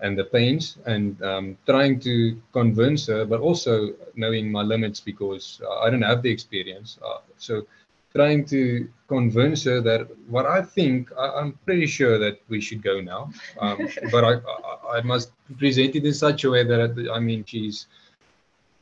and 0.01 0.17
the 0.19 0.25
pains, 0.25 0.79
and 0.87 1.21
um, 1.23 1.57
trying 1.67 1.99
to 2.01 2.41
convince 2.53 3.07
her, 3.07 3.25
but 3.25 3.41
also 3.41 3.93
knowing 4.15 4.51
my 4.51 4.63
limits 4.63 5.01
because 5.01 5.61
uh, 5.65 5.81
I 5.81 5.91
don't 5.91 6.03
have 6.03 6.23
the 6.23 6.31
experience. 6.31 6.99
Uh, 7.05 7.19
so 7.37 7.67
trying 8.15 8.45
to 8.47 8.89
convince 9.09 9.65
her 9.65 9.81
that 9.81 10.09
what 10.29 10.47
I 10.47 10.63
think, 10.63 11.11
I, 11.19 11.29
I'm 11.41 11.53
pretty 11.65 11.87
sure 11.87 12.19
that 12.19 12.41
we 12.49 12.61
should 12.61 12.83
go 12.83 13.01
now. 13.01 13.31
Um, 13.61 13.89
but 14.13 14.25
I, 14.25 14.33
I, 14.35 14.99
I 14.99 15.01
must 15.03 15.31
present 15.59 15.97
it 15.97 16.05
in 16.05 16.15
such 16.15 16.45
a 16.45 16.51
way 16.51 16.65
that, 16.65 17.11
I 17.13 17.19
mean, 17.21 17.45
she's 17.45 17.87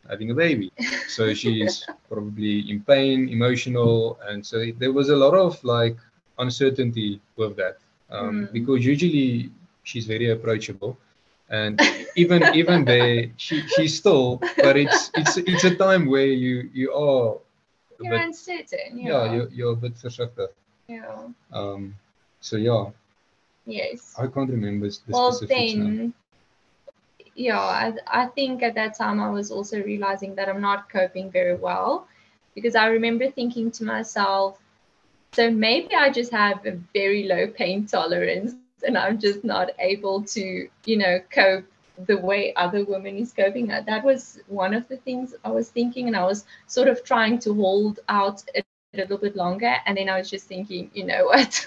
having 0.08 0.30
a 0.30 0.34
baby. 0.34 0.72
So 1.08 1.34
she's 1.34 1.84
probably 2.08 2.70
in 2.70 2.80
pain, 2.82 3.28
emotional. 3.28 4.18
And 4.26 4.44
so 4.44 4.64
there 4.78 4.92
was 4.92 5.08
a 5.08 5.16
lot 5.16 5.34
of 5.34 5.62
like 5.64 5.96
uncertainty 6.38 7.20
with 7.36 7.56
that. 7.56 7.78
Um, 8.10 8.48
Mm. 8.48 8.52
Because 8.52 8.84
usually 8.84 9.50
she's 9.82 10.06
very 10.06 10.30
approachable. 10.30 10.96
And 11.50 11.80
even 12.16 12.42
even 12.54 12.84
there, 12.84 13.30
she, 13.36 13.62
she's 13.68 13.96
still, 13.98 14.38
but 14.56 14.76
it's 14.76 15.10
it's 15.14 15.36
it's 15.38 15.64
a 15.64 15.74
time 15.76 16.06
where 16.06 16.26
you 16.26 16.68
you 16.72 16.92
are 16.92 17.38
you're 18.00 18.10
bit, 18.18 18.22
uncertain. 18.26 18.98
yeah, 18.98 19.24
Yeah. 19.24 19.34
you're, 19.34 19.48
you're 19.50 19.72
a 19.72 19.76
bit 19.76 19.94
versigtig. 19.94 20.48
yeah. 20.88 21.28
Um, 21.52 21.94
so 22.40 22.56
yeah, 22.56 22.90
Yes. 23.66 24.14
I 24.18 24.26
can't 24.26 24.50
remember 24.50 24.88
the 24.88 24.98
well, 25.08 25.32
specifics 25.32 25.74
now. 25.74 25.84
then, 25.84 26.14
yeah, 27.34 27.58
I, 27.60 27.92
I 28.06 28.26
think 28.26 28.62
at 28.62 28.74
that 28.74 28.96
time 28.96 29.20
I 29.20 29.30
was 29.30 29.50
also 29.50 29.82
realizing 29.82 30.34
that 30.36 30.48
I'm 30.48 30.60
not 30.60 30.88
coping 30.88 31.30
very 31.30 31.54
well 31.56 32.06
because 32.54 32.74
I 32.74 32.86
remember 32.86 33.30
thinking 33.30 33.70
to 33.72 33.84
myself, 33.84 34.58
so 35.32 35.50
maybe 35.50 35.94
I 35.94 36.10
just 36.10 36.32
have 36.32 36.64
a 36.66 36.72
very 36.94 37.24
low 37.28 37.46
pain 37.48 37.86
tolerance 37.86 38.54
and 38.82 38.96
I'm 38.96 39.18
just 39.18 39.44
not 39.44 39.70
able 39.78 40.22
to, 40.22 40.68
you 40.84 40.96
know, 40.98 41.20
cope 41.30 41.64
the 42.06 42.18
way 42.18 42.52
other 42.54 42.84
women 42.84 43.16
is 43.16 43.32
coping. 43.32 43.68
That 43.68 44.04
was 44.04 44.38
one 44.48 44.74
of 44.74 44.86
the 44.88 44.96
things 44.98 45.34
I 45.44 45.50
was 45.50 45.70
thinking, 45.70 46.06
and 46.08 46.16
I 46.16 46.24
was 46.24 46.44
sort 46.66 46.88
of 46.88 47.02
trying 47.04 47.38
to 47.40 47.54
hold 47.54 48.00
out 48.08 48.42
a 48.54 48.62
little 48.94 49.18
bit 49.18 49.36
longer. 49.36 49.74
And 49.86 49.96
then 49.96 50.08
I 50.08 50.18
was 50.18 50.30
just 50.30 50.46
thinking, 50.46 50.90
you 50.94 51.04
know 51.04 51.24
what? 51.32 51.64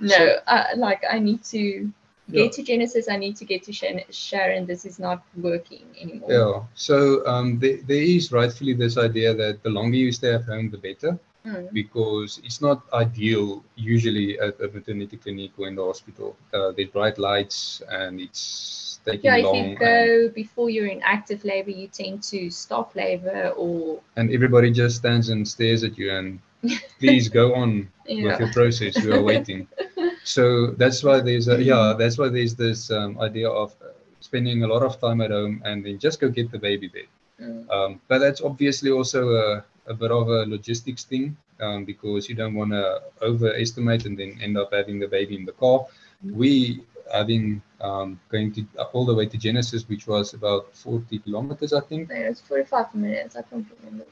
no, 0.00 0.36
uh, 0.46 0.64
like 0.76 1.02
I 1.10 1.18
need 1.18 1.44
to 1.44 1.90
Yeah. 2.28 2.44
get 2.44 2.52
to 2.52 2.62
Genesis. 2.62 3.08
I 3.08 3.16
need 3.16 3.36
to 3.36 3.44
get 3.44 3.62
to 3.64 3.72
Sharon. 3.72 4.66
This 4.66 4.84
is 4.84 4.98
not 4.98 5.22
working 5.36 5.84
anymore. 6.00 6.30
Yeah. 6.32 6.62
So 6.74 7.26
um, 7.26 7.58
there, 7.58 7.78
there 7.86 8.02
is 8.02 8.30
rightfully 8.32 8.74
this 8.74 8.96
idea 8.96 9.34
that 9.34 9.62
the 9.62 9.70
longer 9.70 9.96
you 9.96 10.12
stay 10.12 10.32
at 10.34 10.44
home, 10.44 10.70
the 10.70 10.78
better, 10.78 11.18
Mm. 11.46 11.72
because 11.72 12.38
it's 12.44 12.60
not 12.60 12.82
ideal 12.92 13.64
usually 13.74 14.38
at 14.38 14.60
a 14.60 14.68
maternity 14.68 15.16
clinic 15.16 15.52
or 15.56 15.68
in 15.68 15.74
the 15.74 15.82
hospital. 15.84 16.36
Uh, 16.52 16.72
there's 16.72 16.90
bright 16.90 17.16
lights 17.16 17.80
and 17.88 18.20
it's 18.20 19.00
taking 19.06 19.24
Yeah, 19.24 19.36
if 19.36 19.70
you 19.70 19.76
go 19.76 20.28
before 20.28 20.68
you're 20.68 20.88
in 20.88 21.00
active 21.02 21.42
labor, 21.44 21.70
you 21.70 21.88
tend 21.88 22.22
to 22.24 22.50
stop 22.50 22.94
labor 22.94 23.54
or 23.56 24.00
and 24.16 24.30
everybody 24.30 24.70
just 24.70 24.96
stands 24.96 25.30
and 25.30 25.48
stares 25.48 25.82
at 25.82 25.96
you 25.96 26.12
and 26.12 26.40
please 26.98 27.30
go 27.30 27.54
on 27.54 27.88
yeah. 28.06 28.24
with 28.26 28.40
your 28.40 28.52
process. 28.52 29.02
We 29.02 29.12
are 29.12 29.22
waiting. 29.22 29.66
So 30.22 30.72
that's 30.72 31.02
why 31.02 31.20
there's 31.20 31.48
a 31.48 31.62
yeah, 31.62 31.94
that's 31.98 32.18
why 32.18 32.28
there's 32.28 32.54
this 32.54 32.90
um, 32.90 33.18
idea 33.20 33.48
of 33.48 33.74
uh, 33.82 33.86
spending 34.20 34.62
a 34.62 34.66
lot 34.66 34.82
of 34.82 35.00
time 35.00 35.20
at 35.22 35.30
home 35.30 35.62
and 35.64 35.84
then 35.84 35.98
just 35.98 36.20
go 36.20 36.28
get 36.28 36.50
the 36.50 36.58
baby 36.58 36.90
there. 36.92 37.10
Mm. 37.40 37.70
Um, 37.70 38.00
but 38.06 38.18
that's 38.18 38.42
obviously 38.42 38.90
also 38.90 39.30
a, 39.30 39.64
a 39.86 39.94
bit 39.94 40.10
of 40.10 40.28
a 40.28 40.46
logistics 40.46 41.04
thing 41.04 41.36
um, 41.60 41.84
because 41.84 42.28
you 42.28 42.34
don't 42.34 42.54
want 42.54 42.70
to 42.72 43.02
overestimate 43.22 44.06
and 44.06 44.18
then 44.18 44.38
end 44.42 44.56
up 44.56 44.72
having 44.72 44.98
the 44.98 45.08
baby 45.08 45.36
in 45.36 45.44
the 45.44 45.52
car. 45.52 45.86
We 46.24 46.84
having 47.12 47.62
um, 47.80 48.20
going 48.30 48.52
to 48.52 48.64
all 48.92 49.04
the 49.04 49.14
way 49.14 49.26
to 49.26 49.36
Genesis, 49.36 49.88
which 49.88 50.06
was 50.06 50.34
about 50.34 50.74
40 50.74 51.18
kilometers, 51.20 51.72
I 51.72 51.80
think. 51.80 52.10
It 52.10 52.28
was 52.28 52.40
45 52.40 52.94
minutes. 52.94 53.36
I 53.36 53.42
don't 53.50 53.66
remember. 53.82 54.04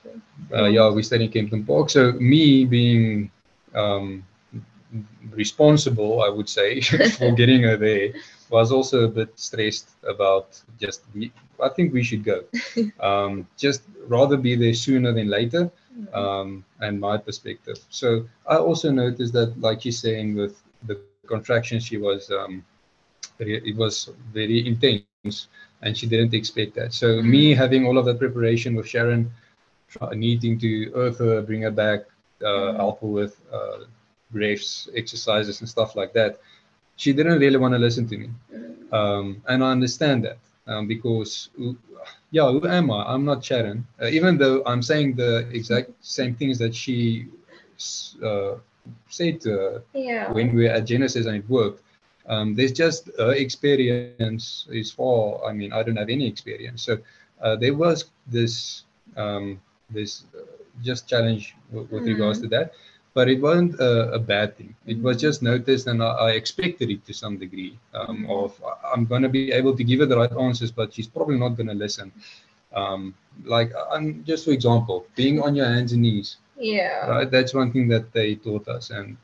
Uh, 0.52 0.66
yeah, 0.66 0.90
we 0.90 1.02
stayed 1.02 1.20
in 1.20 1.31
Kempton 1.31 1.64
Park. 1.64 1.90
So 1.90 2.12
me 2.12 2.64
being 2.64 3.31
um, 3.74 4.24
responsible, 5.31 6.22
I 6.22 6.28
would 6.28 6.48
say, 6.48 6.81
for 7.18 7.33
getting 7.33 7.62
her 7.62 7.76
there, 7.76 8.12
was 8.50 8.72
also 8.72 9.04
a 9.04 9.09
bit 9.09 9.38
stressed 9.38 9.90
about 10.07 10.61
just. 10.81 11.02
We, 11.14 11.33
I 11.62 11.68
think 11.68 11.92
we 11.92 12.03
should 12.03 12.25
go. 12.25 12.38
Um, 13.01 13.47
just 13.57 13.83
rather 14.09 14.37
be 14.37 14.55
there 14.57 14.75
sooner 14.75 15.12
than 15.12 15.29
later, 15.29 15.71
Mm. 15.99 16.14
um, 16.23 16.64
and 16.81 17.01
my 17.01 17.16
perspective. 17.18 17.79
So 17.90 18.25
I 18.49 18.57
also 18.57 18.90
noticed 18.90 19.33
that, 19.35 19.59
like 19.61 19.85
you're 19.85 19.92
saying, 20.07 20.35
with 20.37 20.55
the 20.87 20.94
contraction, 20.97 21.55
she 21.55 21.73
was. 21.99 22.05
Um, 22.38 22.64
it 23.40 23.77
was 23.77 24.11
very 24.35 24.66
intense, 24.73 25.18
and 25.49 25.97
she 25.97 26.07
didn't 26.07 26.35
expect 26.35 26.75
that. 26.77 26.92
So 26.94 27.23
me 27.23 27.55
having 27.55 27.87
all 27.87 27.99
of 27.99 28.05
that 28.07 28.18
preparation 28.18 28.75
with 28.75 28.87
Sharon 28.88 29.31
needing 30.12 30.59
to 30.59 30.90
earth 30.94 31.18
her, 31.18 31.40
bring 31.42 31.62
her 31.62 31.71
back, 31.71 32.01
uh, 32.44 32.73
Mhm. 32.73 32.75
help 32.75 33.01
her 33.01 33.07
with 33.07 33.35
uh, 33.53 33.85
breaths, 34.31 34.88
exercises, 34.97 35.61
and 35.61 35.68
stuff 35.68 35.94
like 35.97 36.12
that. 36.14 36.38
She 36.97 37.12
didn't 37.12 37.38
really 37.38 37.59
want 37.59 37.75
to 37.75 37.79
listen 37.79 38.07
to 38.09 38.16
me. 38.18 38.29
Mm. 38.55 38.92
um, 38.92 39.42
and 39.49 39.64
I 39.64 39.71
understand 39.71 40.25
that 40.25 40.38
um, 40.68 40.87
because 40.88 41.50
yeah, 42.31 42.50
who 42.50 42.66
am 42.68 42.90
I? 42.90 43.04
I'm 43.14 43.24
not 43.24 43.44
Sharon. 43.44 43.87
Uh, 44.00 44.07
even 44.07 44.38
though 44.38 44.62
I'm 44.66 44.83
saying 44.83 45.16
the 45.16 45.48
exact 45.52 45.90
same 46.02 46.35
things 46.35 46.59
that 46.59 46.74
she 46.74 47.26
uh, 48.24 48.54
said 49.09 49.40
Yeah. 49.94 50.33
when 50.33 50.54
we 50.54 50.64
were 50.64 50.70
at 50.70 50.85
Genesis 50.87 51.26
and 51.26 51.37
it 51.37 51.48
worked. 51.48 51.83
Um, 52.28 52.54
there's 52.54 52.72
just 52.72 53.11
experience 53.18 54.42
is 54.46 54.68
far. 54.68 55.16
I 55.22 55.31
mean, 55.31 55.50
I 55.50 55.59
don't 55.59 55.74
have 55.76 55.87
any 55.88 56.04
experience, 56.04 56.62
so 56.66 56.83
uh, 57.31 57.44
there 57.46 57.62
was 57.62 58.04
this 58.26 58.83
um, 59.16 59.61
this 59.90 60.24
uh, 60.37 60.40
just 60.83 61.09
challenge 61.09 61.54
with, 61.70 61.90
with 61.90 62.07
regards 62.07 62.38
to 62.40 62.48
that, 62.48 62.72
but 63.18 63.26
it 63.35 63.40
wasn't 63.46 63.72
a, 63.90 63.92
a 64.18 64.20
bad 64.33 64.48
thing. 64.59 64.72
It 64.92 64.98
was 65.07 65.16
just 65.26 65.38
noticed, 65.42 65.87
and 65.90 65.98
I, 66.09 66.11
I 66.26 66.31
expected 66.40 66.88
it 66.94 67.00
to 67.09 67.12
some 67.22 67.35
degree. 67.44 67.72
Um, 67.98 68.16
Mhm. 68.26 68.44
Of 68.44 68.50
I'm 68.92 69.04
going 69.12 69.24
to 69.28 69.33
be 69.38 69.44
able 69.61 69.74
to 69.81 69.85
give 69.88 69.98
her 70.02 70.09
the 70.12 70.18
right 70.22 70.35
answers, 70.46 70.70
but 70.81 70.87
she's 70.94 71.11
probably 71.16 71.38
not 71.44 71.52
going 71.59 71.70
to 71.74 71.78
listen. 71.87 72.09
Um, 72.81 73.02
like, 73.57 73.70
I'm 73.94 74.07
just 74.31 74.42
for 74.46 74.52
example, 74.59 74.96
being 75.22 75.37
on 75.46 75.52
your 75.61 75.66
hands 75.74 75.92
and 75.94 76.02
knees 76.07 76.28
Yeah. 76.76 77.07
right 77.14 77.31
that's 77.37 77.52
one 77.62 77.70
thing 77.74 77.87
that 77.94 78.07
they 78.16 78.28
taught 78.46 78.66
us 78.76 78.85
and 78.98 79.16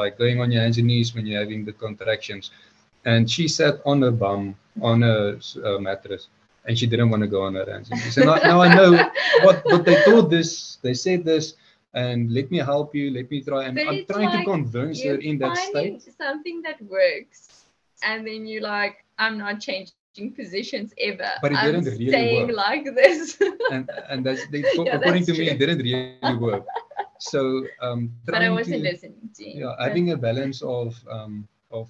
like 0.00 0.12
going 0.22 0.36
on 0.42 0.48
your 0.52 0.62
hands 0.64 0.76
and 0.80 0.86
knees 0.90 1.08
when 1.14 1.24
you're 1.26 1.40
having 1.44 1.62
the 1.68 1.72
contractions 1.84 2.44
and 3.12 3.20
she 3.34 3.44
sat 3.48 3.74
on 3.90 3.96
her 4.06 4.14
bum 4.24 4.42
on 4.90 4.98
a, 5.14 5.16
a 5.70 5.80
mattress 5.88 6.22
and 6.66 6.72
she 6.78 6.86
didn't 6.92 7.10
want 7.12 7.22
to 7.26 7.30
go 7.36 7.40
on 7.48 7.52
her 7.60 7.66
hands 7.72 7.88
and 7.90 7.98
knees 8.02 8.16
and 8.20 8.28
I, 8.34 8.38
now 8.50 8.58
i 8.66 8.68
know 8.78 8.90
what 9.46 9.56
but 9.72 9.80
they 9.86 9.96
taught 10.08 10.28
this 10.36 10.48
they 10.84 10.94
said 11.06 11.20
this 11.32 11.44
and 12.04 12.30
let 12.38 12.46
me 12.54 12.58
help 12.72 12.94
you 12.98 13.04
let 13.18 13.26
me 13.34 13.38
try 13.48 13.60
and 13.66 13.74
But 13.76 13.88
i'm 13.90 14.04
trying 14.12 14.30
like 14.32 14.44
to 14.44 14.50
convince 14.54 14.98
her 15.08 15.16
in 15.28 15.38
that 15.42 15.56
state 15.70 16.02
something 16.24 16.58
that 16.66 16.78
works, 16.98 17.38
and 18.08 18.26
then 18.28 18.46
you 18.46 18.60
like, 18.60 18.96
I'm 19.18 19.36
not 19.38 19.60
changing 19.60 20.28
positions 20.40 20.92
ever. 21.08 21.30
But 21.44 21.52
it 21.52 21.58
I'm 21.58 21.66
didn't 21.66 21.86
really 21.92 22.08
staying 22.14 22.48
work. 22.48 22.56
like 22.66 22.84
this. 23.00 23.38
and 23.74 23.84
and 24.10 24.18
that's 24.26 24.44
they, 24.52 24.62
Yeah, 24.76 24.96
according 24.96 25.24
that's 25.24 25.32
to 25.32 25.40
me 25.40 25.44
it 25.54 25.58
didn't 25.62 25.82
really 25.88 26.36
work 26.48 26.64
so 27.32 27.40
um 27.86 28.00
but 28.26 28.42
I 28.46 28.50
wasn't 28.58 28.82
to- 28.82 28.88
listening 28.90 29.28
to 29.36 29.42
you. 29.48 29.54
yeah 29.62 29.74
But- 29.78 29.88
having 29.88 30.06
a 30.16 30.18
balance 30.28 30.58
of 30.78 30.88
um 31.16 31.34
of 31.78 31.86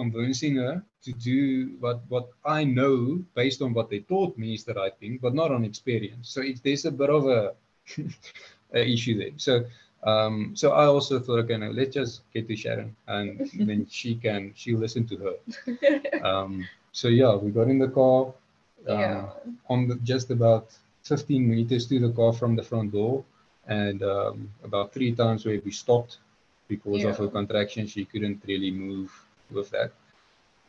convincing 0.00 0.54
her 0.64 0.74
to 1.06 1.10
do 1.30 1.40
what 1.84 1.98
what 2.12 2.26
i 2.58 2.60
know 2.78 2.96
based 3.40 3.60
on 3.64 3.70
what 3.76 3.86
they 3.92 4.00
taught 4.12 4.32
me 4.42 4.48
is 4.58 4.64
the 4.68 4.74
right 4.80 4.96
thing 5.02 5.18
but 5.24 5.32
not 5.40 5.50
on 5.56 5.62
experience 5.72 6.24
so 6.34 6.40
it's 6.48 6.60
there's 6.64 6.84
a 6.92 6.94
bit 7.02 7.10
of 7.18 7.22
a 7.38 7.40
issue 8.80 9.18
there. 9.18 9.30
So 9.36 9.64
um 10.06 10.52
so 10.54 10.72
i 10.72 10.84
also 10.84 11.18
thought 11.18 11.38
okay 11.38 11.56
now 11.56 11.70
let's 11.70 11.94
just 11.94 12.30
get 12.34 12.46
to 12.46 12.54
sharon 12.54 12.94
and 13.08 13.50
then 13.58 13.86
she 13.90 14.14
can 14.14 14.52
she'll 14.54 14.78
listen 14.78 15.06
to 15.06 15.16
her. 15.24 15.34
Um 16.22 16.68
so 16.92 17.08
yeah 17.08 17.34
we 17.34 17.50
got 17.50 17.68
in 17.68 17.78
the 17.78 17.88
car 17.88 18.26
um, 18.88 19.00
yeah. 19.00 19.26
on 19.68 19.88
the, 19.88 19.96
just 19.96 20.30
about 20.30 20.66
15 21.04 21.48
meters 21.48 21.86
to 21.86 21.98
the 21.98 22.12
car 22.12 22.32
from 22.32 22.56
the 22.56 22.62
front 22.62 22.92
door 22.92 23.24
and 23.66 24.02
um, 24.02 24.50
about 24.62 24.92
three 24.92 25.12
times 25.12 25.44
where 25.44 25.60
we 25.64 25.70
stopped 25.70 26.18
because 26.68 27.04
of 27.04 27.16
her 27.18 27.28
contraction 27.28 27.86
she 27.86 28.04
couldn't 28.04 28.42
really 28.46 28.70
move 28.70 29.10
with 29.50 29.70
that. 29.70 29.92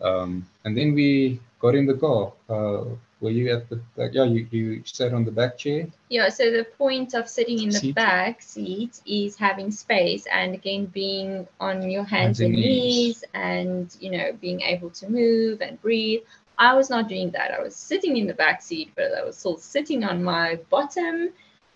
Um, 0.01 0.45
and 0.65 0.77
then 0.77 0.93
we 0.93 1.39
got 1.59 1.75
in 1.75 1.85
the 1.85 1.93
car 1.93 2.33
uh, 2.49 2.85
were 3.25 3.35
you 3.39 3.51
at 3.55 3.69
the 3.69 3.77
back 3.97 4.11
yeah 4.17 4.23
you, 4.35 4.47
you 4.51 4.81
sat 4.85 5.13
on 5.13 5.25
the 5.25 5.31
back 5.41 5.57
chair 5.57 5.87
Yeah, 6.09 6.29
so 6.29 6.43
the 6.51 6.65
point 6.77 7.13
of 7.19 7.27
sitting 7.27 7.59
in 7.65 7.69
the 7.69 7.81
Seat. 7.83 7.95
back 7.95 8.41
seat 8.41 8.93
is 9.05 9.35
having 9.47 9.71
space 9.71 10.25
and 10.39 10.53
again 10.59 10.85
being 11.01 11.47
on 11.59 11.89
your 11.95 12.03
hands, 12.15 12.39
Hands 12.39 12.41
and 12.41 12.53
knees. 12.53 12.97
knees. 12.97 13.23
and 13.33 13.85
you 14.03 14.11
know 14.15 14.27
being 14.45 14.61
able 14.73 14.91
to 14.99 15.05
move 15.09 15.61
and 15.61 15.81
breathe. 15.81 16.21
I 16.57 16.73
was 16.79 16.89
not 16.89 17.09
doing 17.09 17.31
that. 17.31 17.51
I 17.51 17.61
was 17.61 17.75
sitting 17.75 18.15
in 18.17 18.27
the 18.27 18.33
back 18.43 18.61
seat, 18.61 18.89
but 18.95 19.09
I 19.19 19.23
was 19.25 19.35
still 19.37 19.57
sitting 19.57 20.03
on 20.11 20.23
my 20.23 20.47
bottom, 20.69 21.29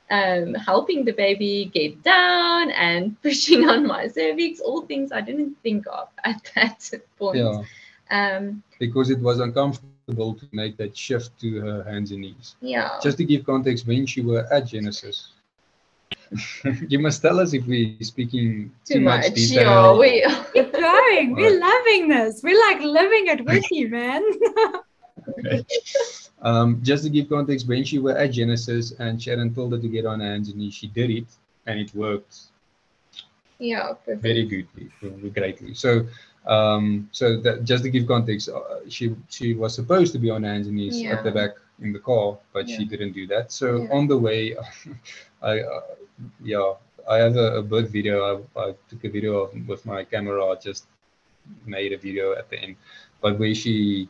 um, 0.09 0.53
helping 0.55 1.03
the 1.05 1.11
baby 1.25 1.69
get 1.73 2.01
down 2.03 2.71
and 2.71 3.21
pushing 3.27 3.67
on 3.67 3.85
my 3.85 4.07
cervix. 4.07 4.59
All 4.61 4.81
things 4.81 5.11
I 5.11 5.21
didn't 5.21 5.55
think 5.63 5.85
of 5.87 6.07
at 6.23 6.41
that 6.55 6.79
point. 7.19 7.37
yeah 7.37 7.61
Um, 8.11 8.63
because 8.79 9.11
it 9.11 9.19
was 9.19 9.39
uncomfortable 9.39 10.33
to 10.33 10.47
make 10.51 10.77
that 10.77 10.97
shift 10.97 11.39
to 11.41 11.61
her 11.61 11.83
hands 11.83 12.11
and 12.11 12.21
knees 12.21 12.55
yeah. 12.59 12.97
just 13.03 13.17
to 13.17 13.23
give 13.23 13.45
context 13.45 13.85
when 13.85 14.07
she 14.07 14.21
were 14.21 14.51
at 14.51 14.65
genesis 14.65 15.33
you 16.87 16.99
must 16.99 17.21
tell 17.21 17.39
us 17.39 17.53
if 17.53 17.65
we're 17.65 17.95
speaking 18.01 18.71
too, 18.85 19.01
much. 19.01 19.33
detail 19.33 19.93
Yeah, 19.93 19.99
we. 19.99 20.25
Keep 20.53 20.73
going. 20.73 21.35
We're 21.35 21.59
loving 21.59 22.07
this. 22.07 22.41
We're 22.43 22.59
like 22.67 22.81
living 22.81 23.27
it 23.27 23.45
with 23.45 23.65
you, 23.71 23.89
man. 23.89 24.23
okay. 25.39 25.65
Um, 26.41 26.79
just 26.83 27.03
to 27.03 27.09
give 27.09 27.29
context, 27.29 27.67
when 27.67 27.83
she 27.83 27.99
were 27.99 28.17
at 28.17 28.31
Genesis 28.31 28.91
and 28.99 29.21
Sharon 29.21 29.53
told 29.53 29.73
her 29.73 29.79
to 29.79 29.87
get 29.87 30.05
on 30.05 30.19
her 30.19 30.25
hands 30.25 30.49
and 30.49 30.57
knees, 30.57 30.73
she 30.73 30.87
did 30.87 31.09
it 31.09 31.25
and 31.65 31.79
it 31.79 31.93
worked 31.93 32.35
yeah, 33.59 33.93
perfect. 34.05 34.21
very 34.21 34.45
good, 34.45 34.67
very 35.01 35.29
greatly. 35.29 35.73
So, 35.73 36.07
um, 36.45 37.09
so 37.11 37.37
that 37.41 37.63
just 37.63 37.83
to 37.83 37.89
give 37.89 38.07
context, 38.07 38.49
uh, 38.49 38.61
she 38.89 39.15
she 39.29 39.53
was 39.53 39.73
supposed 39.75 40.11
to 40.13 40.19
be 40.19 40.29
on 40.29 40.43
hands 40.43 40.67
and 40.67 40.75
knees 40.77 41.05
at 41.11 41.23
the 41.23 41.31
back 41.31 41.51
in 41.81 41.93
the 41.93 41.99
car, 41.99 42.37
but 42.53 42.69
she 42.69 42.85
didn't 42.85 43.13
do 43.13 43.27
that. 43.27 43.51
So 43.51 43.83
Yeah. 43.83 43.89
on 43.97 44.07
the 44.07 44.17
way, 44.17 44.55
I 45.41 45.59
uh, 45.59 45.81
yeah, 46.43 46.73
I 47.09 47.17
have 47.17 47.35
a, 47.35 47.57
a 47.57 47.61
birth 47.63 47.89
video. 47.89 48.15
I, 48.55 48.59
I 48.59 48.73
took 48.89 49.03
a 49.03 49.09
video 49.09 49.39
of, 49.43 49.67
with 49.67 49.85
my 49.85 50.03
camera. 50.03 50.45
I 50.45 50.55
just 50.55 50.85
made 51.65 51.93
a 51.93 51.97
video 51.97 52.33
at 52.33 52.49
the 52.49 52.59
end, 52.59 52.75
but 53.21 53.39
where 53.39 53.53
she 53.55 54.09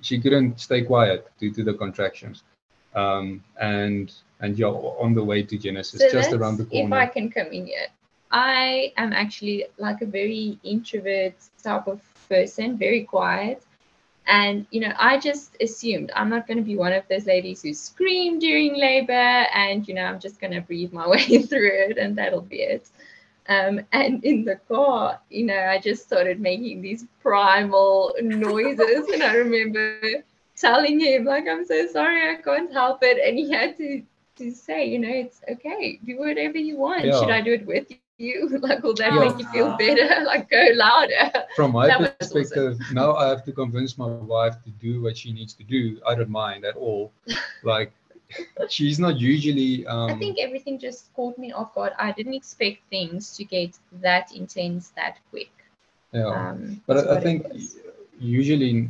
she 0.00 0.20
couldn't 0.20 0.60
stay 0.60 0.82
quiet 0.82 1.28
due 1.38 1.52
to 1.52 1.62
the 1.64 1.74
contractions. 1.74 2.42
Um, 2.94 3.42
and 3.60 4.12
and 4.40 4.58
yeah, 4.58 4.68
on 4.68 5.14
the 5.14 5.24
way 5.24 5.42
to 5.42 5.58
Genesis, 5.58 6.00
So 6.02 6.08
just 6.10 6.32
around 6.32 6.58
the 6.58 6.64
corner. 6.64 6.96
If 6.98 7.08
I 7.08 7.12
can 7.12 7.30
come 7.30 7.48
in 7.52 7.66
here, 7.66 7.88
I 8.30 8.92
am 8.96 9.12
actually 9.12 9.66
like 9.78 10.02
a 10.02 10.06
very 10.06 10.58
introvert 10.62 11.34
type 11.62 11.86
of 11.86 12.00
person, 12.28 12.76
very 12.76 13.04
quiet. 13.04 13.62
And, 14.26 14.66
you 14.70 14.80
know, 14.80 14.92
I 14.98 15.18
just 15.18 15.56
assumed 15.60 16.12
I'm 16.14 16.28
not 16.28 16.46
going 16.46 16.58
to 16.58 16.62
be 16.62 16.76
one 16.76 16.92
of 16.92 17.04
those 17.08 17.24
ladies 17.26 17.62
who 17.62 17.72
scream 17.72 18.38
during 18.38 18.74
labor 18.76 19.12
and, 19.12 19.88
you 19.88 19.94
know, 19.94 20.04
I'm 20.04 20.20
just 20.20 20.38
going 20.40 20.52
to 20.52 20.60
breathe 20.60 20.92
my 20.92 21.08
way 21.14 21.42
through 21.42 21.70
it 21.72 21.96
and 21.96 22.16
that'll 22.16 22.42
be 22.42 22.60
it. 22.60 22.90
Um, 23.48 23.80
and 23.92 24.22
in 24.24 24.44
the 24.44 24.56
car, 24.68 25.18
you 25.30 25.46
know, 25.46 25.58
I 25.58 25.78
just 25.78 26.04
started 26.04 26.38
making 26.38 26.82
these 26.82 27.06
primal 27.22 28.14
noises. 28.20 29.08
and 29.08 29.22
I 29.22 29.34
remember 29.36 30.00
telling 30.54 31.00
him, 31.00 31.24
like, 31.24 31.48
I'm 31.48 31.64
so 31.64 31.86
sorry, 31.86 32.30
I 32.30 32.34
can't 32.42 32.70
help 32.70 32.98
it. 33.02 33.16
And 33.26 33.38
he 33.38 33.50
had 33.50 33.78
to 33.78 34.02
to 34.36 34.52
say, 34.52 34.86
you 34.86 34.98
know, 34.98 35.08
it's 35.08 35.40
okay, 35.50 35.98
do 36.04 36.18
whatever 36.18 36.58
you 36.58 36.76
want. 36.76 37.02
Should 37.02 37.30
I 37.30 37.40
do 37.40 37.54
it 37.54 37.66
with 37.66 37.90
you? 38.18 38.48
like, 38.62 38.82
will 38.82 38.94
that 38.96 39.14
Yeah. 39.14 39.18
make 39.18 39.38
you 39.38 39.46
feel 39.48 39.70
better? 39.76 40.24
like, 40.24 40.50
go 40.50 40.62
louder. 40.74 41.30
From 41.54 41.72
my 41.72 41.88
That 41.88 42.00
was 42.00 42.10
perspective, 42.10 42.78
now 42.92 43.14
I 43.14 43.28
have 43.28 43.44
to 43.46 43.52
convince 43.52 43.98
my 43.98 44.06
wife 44.06 44.46
to 44.64 44.70
do 44.70 45.02
what 45.02 45.16
she 45.16 45.32
needs 45.32 45.40
to 45.54 45.64
do. 45.64 45.82
I 45.92 46.02
don't 46.02 46.18
mind 46.18 46.64
at 46.64 46.64
all. 46.76 47.10
Like, 47.62 47.92
she's 48.68 48.98
not 48.98 49.18
usually. 49.18 49.86
Um, 49.86 50.10
I 50.10 50.14
think 50.14 50.38
everything 50.38 50.78
just 50.78 51.12
caught 51.14 51.38
me 51.38 51.52
off 51.52 51.74
guard. 51.74 51.92
I 51.98 52.12
didn't 52.12 52.34
expect 52.34 52.78
things 52.90 53.36
to 53.36 53.44
get 53.44 53.78
that 54.02 54.32
intense 54.34 54.90
that 54.96 55.18
quick. 55.30 55.50
yeah. 56.12 56.26
Um, 56.26 56.80
but 56.86 57.08
I, 57.08 57.16
I 57.16 57.20
think 57.20 57.46
usually 58.18 58.88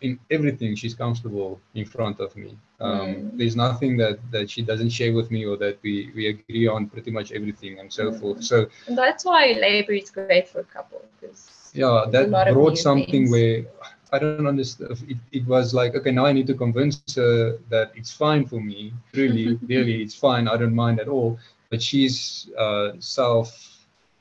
in, 0.00 0.18
everything 0.30 0.74
she's 0.76 0.94
comfortable 0.94 1.60
in 1.74 1.84
front 1.84 2.20
of 2.20 2.36
me. 2.36 2.52
Um, 2.80 3.10
Mm. 3.14 3.38
There's 3.38 3.56
nothing 3.56 3.96
that 3.98 4.16
that 4.30 4.50
she 4.50 4.62
doesn't 4.62 4.90
share 4.90 5.12
with 5.14 5.30
me 5.30 5.44
or 5.46 5.56
that 5.58 5.76
we 5.82 6.10
we 6.16 6.28
agree 6.28 6.66
on 6.66 6.86
pretty 6.86 7.10
much 7.10 7.32
everything 7.32 7.78
and 7.80 7.90
so 7.92 8.10
Mm. 8.10 8.20
forth. 8.20 8.42
So 8.42 8.66
And 8.86 8.96
that's 8.96 9.24
why 9.24 9.52
labor 9.60 9.92
is 9.92 10.10
great 10.10 10.40
for 10.48 10.60
a 10.60 10.64
couple. 10.64 11.00
Because 11.20 11.74
yeah, 11.74 12.04
There's 12.04 12.18
a 12.20 12.24
lot 12.26 12.42
that 12.42 12.44
of 12.48 12.54
brought 12.54 12.78
something 12.78 13.28
things. 13.28 13.30
where 13.30 13.64
I 14.12 14.18
don't 14.18 14.34
understand. 14.46 14.90
It, 15.08 15.18
it 15.32 15.46
was 15.46 15.74
like 15.74 15.94
okay, 15.96 16.12
now 16.12 16.26
I 16.26 16.32
need 16.32 16.46
to 16.48 16.54
convince 16.54 16.98
her 17.00 17.58
that 17.70 17.78
it's 17.82 18.12
fine 18.12 18.28
for 18.46 18.60
me. 18.60 18.78
Really, 19.12 19.46
really, 19.68 20.02
it's 20.02 20.14
fine. 20.14 20.46
I 20.48 20.56
don't 20.56 20.74
mind 20.74 21.00
at 21.00 21.08
all. 21.08 21.38
But 21.70 21.80
she's 21.82 22.48
uh, 22.58 22.92
self 22.98 23.48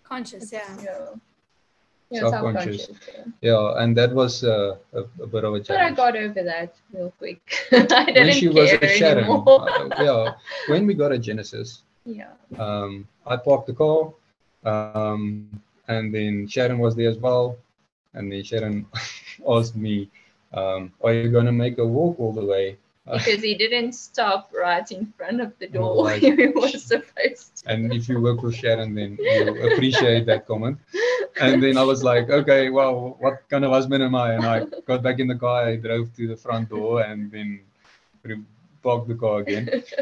Conscious, 0.03 0.51
yeah. 0.51 0.77
yeah, 0.83 1.15
yeah 2.13 2.29
Self-conscious. 2.29 2.85
self-conscious. 2.85 3.33
yeah. 3.41 3.51
Yeah, 3.51 3.83
and 3.83 3.97
that 3.97 4.13
was 4.13 4.43
uh, 4.43 4.77
a, 4.93 5.01
a 5.21 5.27
bit 5.27 5.43
of 5.45 5.55
a 5.55 5.61
challenge. 5.61 5.97
But 5.97 6.05
I 6.05 6.11
got 6.11 6.15
over 6.17 6.43
that 6.43 6.75
real 6.93 7.13
quick. 7.17 7.41
I 7.71 8.05
didn't 8.11 8.27
when 8.27 8.33
she 8.33 8.49
was 8.49 8.71
care 8.71 8.79
a 8.81 8.87
Sharon, 8.87 9.29
uh, 9.29 9.89
yeah, 9.99 10.33
when 10.67 10.87
we 10.87 10.93
got 10.93 11.11
a 11.11 11.19
Genesis, 11.19 11.83
yeah. 12.05 12.33
um, 12.59 13.07
I 13.25 13.37
parked 13.37 13.67
the 13.67 13.73
car, 13.73 14.13
um, 14.65 15.49
and 15.87 16.13
then 16.13 16.47
Sharon 16.47 16.79
was 16.79 16.95
there 16.95 17.09
as 17.09 17.17
well, 17.17 17.57
and 18.13 18.31
then 18.31 18.43
Sharon 18.43 18.85
asked 19.49 19.75
me, 19.75 20.09
um, 20.53 20.91
"Are 21.03 21.13
you 21.13 21.29
gonna 21.31 21.51
make 21.51 21.77
a 21.79 21.85
walk 21.85 22.19
all 22.19 22.33
the 22.33 22.45
way?" 22.45 22.77
Because 23.05 23.41
he 23.41 23.55
didn't 23.55 23.93
stop 23.93 24.51
right 24.57 24.89
in 24.91 25.05
front 25.17 25.41
of 25.41 25.57
the 25.59 25.67
door 25.77 26.05
right. 26.05 26.21
where 26.21 26.35
he 26.35 26.47
was 26.47 26.83
supposed 26.83 27.57
to. 27.57 27.71
And 27.71 27.91
if 27.93 28.07
you 28.07 28.21
work 28.21 28.41
with 28.41 28.55
Sharon, 28.55 28.95
then 28.95 29.17
you 29.19 29.71
appreciate 29.71 30.25
that 30.27 30.47
comment. 30.47 30.77
And 31.39 31.61
then 31.61 31.77
I 31.77 31.83
was 31.83 32.03
like, 32.03 32.29
okay, 32.29 32.69
well, 32.69 33.17
what 33.19 33.43
kind 33.49 33.65
of 33.65 33.71
husband 33.71 34.03
am 34.03 34.15
I? 34.15 34.33
And 34.33 34.45
I 34.45 34.65
got 34.85 35.03
back 35.03 35.19
in 35.19 35.27
the 35.27 35.35
car, 35.35 35.65
I 35.65 35.75
drove 35.75 36.15
to 36.15 36.27
the 36.27 36.37
front 36.37 36.69
door, 36.69 37.01
and 37.01 37.31
then 37.31 37.61
parked 38.81 39.07
the 39.07 39.15
car 39.15 39.39
again. 39.39 39.83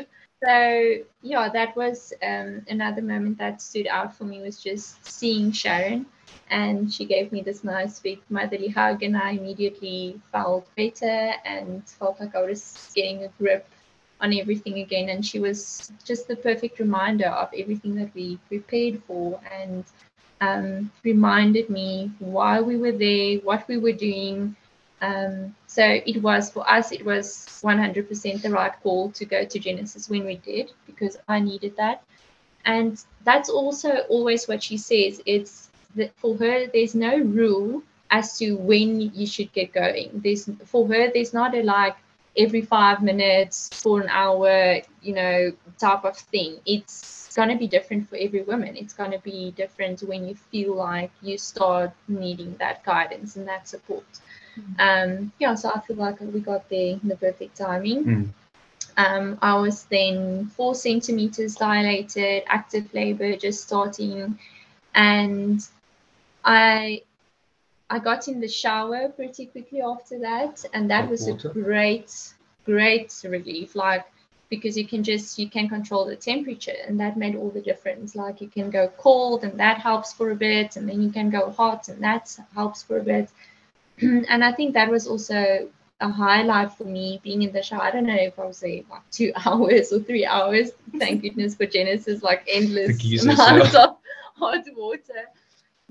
So 0.44 0.96
yeah, 1.22 1.50
that 1.50 1.76
was 1.76 2.14
um, 2.24 2.66
another 2.68 3.04
moment 3.04 3.38
that 3.38 3.62
stood 3.62 3.86
out 3.86 4.16
for 4.18 4.24
me 4.24 4.42
was 4.42 4.60
just 4.60 5.06
seeing 5.06 5.52
Sharon, 5.52 6.08
and 6.50 6.92
she 6.92 7.06
gave 7.06 7.32
me 7.32 7.42
this 7.42 7.64
nice 7.64 8.00
big 8.00 8.20
motherly 8.30 8.70
hug, 8.70 9.04
and 9.04 9.18
I 9.18 9.32
immediately 9.32 10.20
felt 10.32 10.68
better 10.76 11.34
and 11.46 11.88
felt 11.88 12.20
like 12.20 12.36
I 12.36 12.44
was 12.44 12.92
getting 12.96 13.24
a 13.24 13.30
grip 13.40 13.68
on 14.20 14.34
everything 14.34 14.80
again. 14.80 15.10
And 15.10 15.26
she 15.26 15.40
was 15.40 15.92
just 16.06 16.28
the 16.28 16.36
perfect 16.36 16.80
reminder 16.80 17.28
of 17.28 17.50
everything 17.58 17.96
that 17.96 18.14
we 18.14 18.38
prepared 18.50 19.02
for, 19.08 19.40
and 19.52 19.86
um, 20.42 20.92
reminded 21.04 21.70
me 21.70 22.12
why 22.20 22.62
we 22.62 22.78
were 22.78 22.92
there, 22.92 23.38
what 23.40 23.68
we 23.68 23.78
were 23.78 23.92
doing, 23.94 24.56
um, 25.02 25.56
so 25.66 25.84
it 25.84 26.22
was 26.22 26.52
for 26.52 26.70
us, 26.70 26.92
it 26.92 27.04
was 27.04 27.48
100% 27.64 28.42
the 28.42 28.52
right 28.52 28.72
call 28.84 29.12
to 29.12 29.26
go 29.26 29.44
to 29.44 29.60
Genesis 29.60 30.10
when 30.10 30.26
we 30.26 30.36
did 30.38 30.72
because 30.86 31.18
I 31.28 31.40
needed 31.40 31.76
that. 31.78 32.04
And 32.66 33.04
that's 33.24 33.50
also 33.50 34.02
always 34.10 34.48
what 34.48 34.62
she 34.62 34.78
says. 34.78 35.20
It's 35.26 35.71
that 35.96 36.14
for 36.18 36.36
her, 36.38 36.68
there's 36.68 36.96
no 36.96 37.18
rule 37.18 37.84
as 38.10 38.38
to 38.40 38.56
when 38.56 39.00
you 39.00 39.26
should 39.26 39.52
get 39.54 39.74
going. 39.74 40.10
There's 40.24 40.50
for 40.66 40.88
her, 40.88 41.12
there's 41.14 41.34
not 41.34 41.56
a 41.56 41.64
like 41.64 41.96
every 42.38 42.62
five 42.62 43.02
minutes 43.02 43.70
for 43.82 44.02
an 44.02 44.10
hour, 44.10 44.80
you 45.02 45.14
know, 45.14 45.52
type 45.80 46.06
of 46.06 46.18
thing. 46.18 46.58
It's 46.66 47.34
gonna 47.36 47.58
be 47.58 47.68
different 47.68 48.10
for 48.10 48.18
every 48.18 48.44
woman. 48.44 48.76
It's 48.76 48.94
gonna 48.94 49.20
be 49.20 49.52
different 49.52 50.02
when 50.02 50.28
you 50.28 50.36
feel 50.36 50.76
like 50.76 51.12
you 51.22 51.38
start 51.38 51.92
needing 52.08 52.56
that 52.58 52.84
guidance 52.84 53.36
and 53.36 53.48
that 53.48 53.68
support. 53.68 54.06
Um, 54.80 55.32
yeah, 55.40 55.56
so 55.56 55.72
I 55.74 55.80
feel 55.80 55.96
like 55.96 56.20
we 56.20 56.40
got 56.40 56.70
there 56.70 57.00
in 57.02 57.08
the 57.08 57.16
perfect 57.16 57.58
timing. 57.58 58.04
Mm. 58.04 58.30
Um, 58.98 59.38
I 59.42 59.56
was 59.56 59.86
then 59.86 60.48
four 60.48 60.76
centimeters 60.76 61.56
dilated, 61.56 62.44
active 62.48 62.94
labor 62.94 63.38
just 63.38 63.64
starting, 63.64 64.38
and 64.94 65.66
I 66.44 67.04
I 67.90 68.00
got 68.00 68.28
in 68.28 68.40
the 68.40 68.48
shower 68.48 69.10
pretty 69.10 69.48
quickly 69.48 69.82
after 69.82 70.20
that, 70.20 70.64
and 70.74 70.90
that 70.90 71.10
was 71.10 71.28
water? 71.28 71.50
a 71.50 71.54
great 71.54 72.34
great 72.66 73.14
relief. 73.24 73.76
Like 73.76 74.06
because 74.50 74.78
you 74.78 74.86
can 74.86 75.04
just 75.04 75.40
you 75.40 75.50
can 75.50 75.68
control 75.70 76.06
the 76.06 76.16
temperature, 76.16 76.80
and 76.88 77.00
that 77.00 77.18
made 77.18 77.36
all 77.36 77.50
the 77.50 77.62
difference. 77.62 78.16
Like 78.16 78.42
you 78.42 78.48
can 78.48 78.70
go 78.70 78.88
cold, 78.98 79.44
and 79.44 79.60
that 79.60 79.80
helps 79.80 80.14
for 80.14 80.32
a 80.32 80.36
bit, 80.36 80.76
and 80.76 80.88
then 80.88 81.02
you 81.02 81.10
can 81.10 81.30
go 81.30 81.52
hot, 81.52 81.88
and 81.90 82.04
that 82.04 82.38
helps 82.54 82.84
for 82.84 82.98
a 82.98 83.04
bit. 83.04 83.30
and 84.02 84.44
I 84.44 84.52
think 84.52 84.74
that 84.74 84.90
was 84.90 85.08
also 85.08 85.70
a 86.02 86.10
highlight 86.10 86.74
for 86.74 86.84
me 86.84 87.22
being 87.24 87.44
in 87.44 87.52
the 87.54 87.62
shower. 87.62 87.84
I 87.84 87.92
don't 87.92 88.06
know 88.06 88.16
if 88.16 88.38
I 88.40 88.46
was 88.46 88.60
there 88.60 88.82
like 88.90 89.10
two 89.12 89.32
hours 89.46 89.94
or 89.94 90.00
three 90.00 90.26
hours. 90.26 90.72
Thank 90.98 91.22
goodness 91.24 91.56
for 91.56 91.66
Genesis, 91.66 92.22
like 92.24 92.44
endless 92.48 93.02
amounts 93.24 93.76
of 93.76 93.98
hot 94.36 94.66
water. 94.76 95.28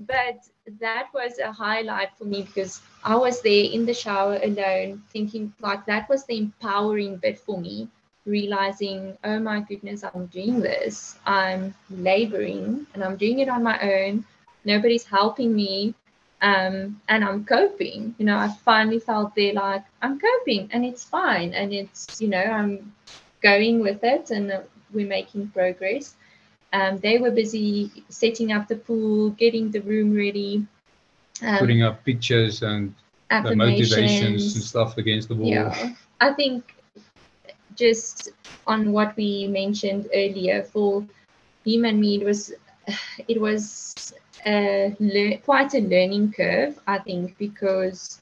But 0.07 0.39
that 0.79 1.07
was 1.13 1.37
a 1.39 1.51
highlight 1.51 2.09
for 2.17 2.25
me 2.25 2.43
because 2.43 2.81
I 3.03 3.15
was 3.15 3.41
there 3.41 3.65
in 3.65 3.85
the 3.85 3.93
shower 3.93 4.39
alone, 4.41 5.03
thinking 5.11 5.53
like 5.59 5.85
that 5.85 6.09
was 6.09 6.25
the 6.25 6.37
empowering 6.37 7.17
bit 7.17 7.39
for 7.39 7.59
me, 7.59 7.87
realizing, 8.25 9.17
oh 9.23 9.39
my 9.39 9.61
goodness, 9.61 10.03
I'm 10.03 10.25
doing 10.27 10.59
this. 10.59 11.17
I'm 11.25 11.73
laboring 11.89 12.87
and 12.93 13.03
I'm 13.03 13.17
doing 13.17 13.39
it 13.39 13.49
on 13.49 13.63
my 13.63 13.79
own. 13.79 14.25
Nobody's 14.65 15.05
helping 15.05 15.55
me 15.55 15.95
um, 16.41 16.99
and 17.07 17.23
I'm 17.23 17.45
coping. 17.45 18.15
You 18.17 18.25
know, 18.25 18.37
I 18.37 18.49
finally 18.65 18.99
felt 18.99 19.35
there 19.35 19.53
like 19.53 19.83
I'm 20.01 20.19
coping 20.19 20.69
and 20.71 20.85
it's 20.85 21.03
fine, 21.03 21.53
and 21.53 21.73
it's 21.73 22.19
you 22.19 22.27
know 22.27 22.41
I'm 22.41 22.93
going 23.41 23.79
with 23.81 24.03
it, 24.03 24.31
and 24.31 24.63
we're 24.93 25.07
making 25.07 25.49
progress. 25.49 26.15
Um, 26.73 26.99
they 26.99 27.17
were 27.17 27.31
busy 27.31 27.91
setting 28.09 28.51
up 28.51 28.67
the 28.67 28.75
pool, 28.75 29.31
getting 29.31 29.71
the 29.71 29.81
room 29.81 30.13
ready, 30.15 30.65
um, 31.43 31.59
Putting 31.59 31.83
up 31.83 32.03
pictures 32.05 32.61
and 32.61 32.93
the 33.43 33.55
motivations 33.55 34.55
and 34.55 34.63
stuff 34.63 34.97
against 34.97 35.27
the 35.29 35.35
wall. 35.35 35.49
Yeah, 35.49 35.93
I 36.19 36.33
think 36.33 36.63
just 37.75 38.29
on 38.67 38.91
what 38.91 39.15
we 39.15 39.47
mentioned 39.47 40.07
earlier 40.13 40.63
for 40.63 41.03
him 41.65 41.85
and 41.85 41.99
me, 41.99 42.15
it 42.17 42.25
was 42.25 42.53
it 43.27 43.39
was 43.41 44.13
a 44.45 44.95
lear- 44.99 45.37
quite 45.39 45.73
a 45.73 45.79
learning 45.79 46.33
curve, 46.33 46.79
I 46.87 46.99
think, 46.99 47.37
because 47.37 48.19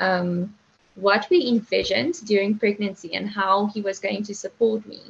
um, 0.00 0.54
what 0.94 1.26
we 1.30 1.48
envisioned 1.48 2.14
during 2.26 2.58
pregnancy 2.58 3.14
and 3.14 3.28
how 3.28 3.66
he 3.66 3.80
was 3.80 3.98
going 3.98 4.22
to 4.24 4.34
support 4.34 4.86
me. 4.86 5.00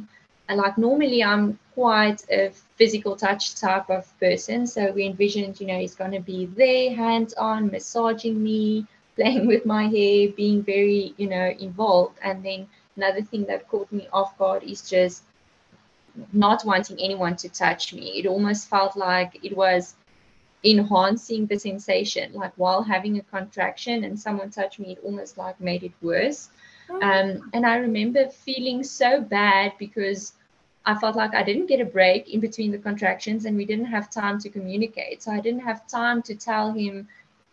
Like 0.55 0.79
normally, 0.79 1.23
I'm 1.23 1.59
quite 1.75 2.23
a 2.31 2.51
physical 2.77 3.17
touch 3.17 3.55
type 3.55 3.89
of 3.91 4.07
person, 4.19 4.67
so 4.67 4.93
we 4.93 5.07
envisioned, 5.07 5.61
you 5.61 5.67
know, 5.67 5.79
he's 5.79 5.95
going 5.95 6.13
to 6.13 6.21
be 6.21 6.47
there, 6.47 6.95
hands 6.95 7.35
on, 7.35 7.71
massaging 7.71 8.43
me, 8.43 8.87
playing 9.17 9.47
with 9.47 9.67
my 9.67 9.85
hair, 9.85 10.29
being 10.29 10.63
very, 10.63 11.15
you 11.17 11.29
know, 11.29 11.53
involved. 11.59 12.19
And 12.23 12.45
then 12.45 12.67
another 12.97 13.23
thing 13.23 13.45
that 13.47 13.69
caught 13.69 13.91
me 13.93 14.09
off 14.13 14.37
guard 14.39 14.63
is 14.63 14.89
just 14.89 15.23
not 16.33 16.65
wanting 16.65 16.99
anyone 17.01 17.37
to 17.37 17.49
touch 17.49 17.93
me. 17.95 18.19
It 18.19 18.27
almost 18.27 18.69
felt 18.69 18.97
like 18.97 19.39
it 19.43 19.57
was 19.57 19.95
enhancing 20.65 21.47
the 21.47 21.59
sensation. 21.59 22.33
Like 22.33 22.53
while 22.57 22.83
having 22.83 23.19
a 23.19 23.23
contraction 23.23 24.05
and 24.05 24.19
someone 24.19 24.51
touched 24.51 24.79
me, 24.79 24.93
it 24.93 24.99
almost 25.05 25.39
like 25.39 25.61
made 25.61 25.83
it 25.83 25.93
worse. 26.01 26.51
Um, 26.91 27.51
and 27.55 27.65
I 27.65 27.77
remember 27.77 28.29
feeling 28.29 28.85
so 28.85 29.21
bad 29.21 29.73
because 29.79 30.35
I 30.85 30.95
felt 30.97 31.17
like 31.17 31.35
I 31.35 31.43
didn't 31.43 31.67
get 31.67 31.81
a 31.81 31.85
break 31.85 32.29
in 32.29 32.41
between 32.41 32.73
the 32.73 32.79
contractions 32.79 33.45
and 33.45 33.57
we 33.57 33.65
didn't 33.65 33.87
have 33.87 34.11
time 34.11 34.39
to 34.41 34.49
communicate. 34.49 35.23
So 35.23 35.31
I 35.31 35.41
didn't 35.41 35.61
have 35.61 35.87
time 35.87 36.23
to 36.23 36.35
tell 36.35 36.73
him, 36.73 37.09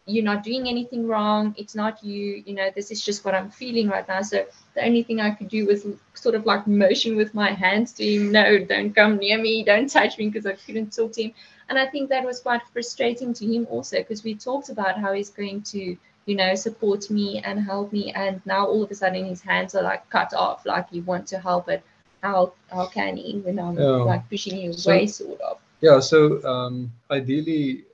you're 0.07 0.23
not 0.23 0.43
doing 0.43 0.67
anything 0.67 1.07
wrong. 1.07 1.53
It's 1.57 1.75
not 1.75 2.03
you. 2.03 2.41
You 2.45 2.55
know, 2.55 2.71
this 2.73 2.89
is 2.89 3.03
just 3.03 3.23
what 3.23 3.35
I'm 3.35 3.51
feeling 3.51 3.87
right 3.87 4.07
now. 4.07 4.23
So 4.23 4.45
the 4.73 4.83
only 4.83 5.03
thing 5.03 5.21
I 5.21 5.29
could 5.29 5.49
do 5.49 5.67
was 5.67 5.85
sort 6.15 6.33
of 6.33 6.45
like 6.47 6.65
motion 6.65 7.15
with 7.15 7.33
my 7.35 7.51
hands 7.51 7.93
to 7.93 8.05
him, 8.05 8.31
no, 8.31 8.57
don't 8.65 8.93
come 8.95 9.17
near 9.17 9.37
me, 9.37 9.63
don't 9.63 9.89
touch 9.89 10.17
me 10.17 10.29
because 10.29 10.47
I 10.47 10.53
couldn't 10.53 10.95
talk 10.95 11.11
to 11.13 11.23
him. 11.23 11.33
And 11.69 11.77
I 11.77 11.85
think 11.85 12.09
that 12.09 12.25
was 12.25 12.39
quite 12.39 12.61
frustrating 12.73 13.33
to 13.35 13.45
him 13.45 13.67
also 13.69 13.97
because 13.97 14.23
we 14.23 14.33
talked 14.33 14.69
about 14.69 14.99
how 14.99 15.13
he's 15.13 15.29
going 15.29 15.61
to, 15.73 15.95
you 16.25 16.35
know, 16.35 16.55
support 16.55 17.09
me 17.11 17.39
and 17.45 17.59
help 17.59 17.93
me. 17.93 18.11
And 18.11 18.41
now 18.45 18.65
all 18.65 18.81
of 18.81 18.89
a 18.89 18.95
sudden 18.95 19.25
his 19.25 19.41
hands 19.41 19.75
are 19.75 19.83
like 19.83 20.09
cut 20.09 20.33
off, 20.33 20.65
like 20.65 20.89
he 20.89 21.01
wants 21.01 21.29
to 21.31 21.39
help, 21.39 21.67
but 21.67 21.83
how 22.21 22.53
how 22.71 22.87
can 22.87 23.17
he 23.17 23.39
when 23.39 23.59
I'm 23.59 23.75
like 23.75 24.29
pushing 24.29 24.57
you 24.57 24.73
So- 24.73 24.91
away, 24.91 25.07
sort 25.07 25.39
of. 25.41 25.57
Yeah, 25.81 25.99
so 26.01 26.43
um, 26.43 26.91
ideally, 27.09 27.85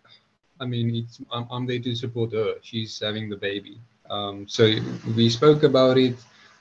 I 0.60 0.66
mean, 0.66 0.96
it's, 0.96 1.20
I'm, 1.32 1.46
I'm 1.52 1.66
there 1.68 1.80
to 1.80 1.96
support 1.96 2.34
her. 2.34 2.56
She's 2.64 3.00
having 3.00 3.30
the 3.30 3.36
baby. 3.38 3.78
Um, 4.10 4.48
so 4.48 4.64
we 5.16 5.30
spoke 5.30 5.62
about 5.64 5.98
it. 5.98 6.16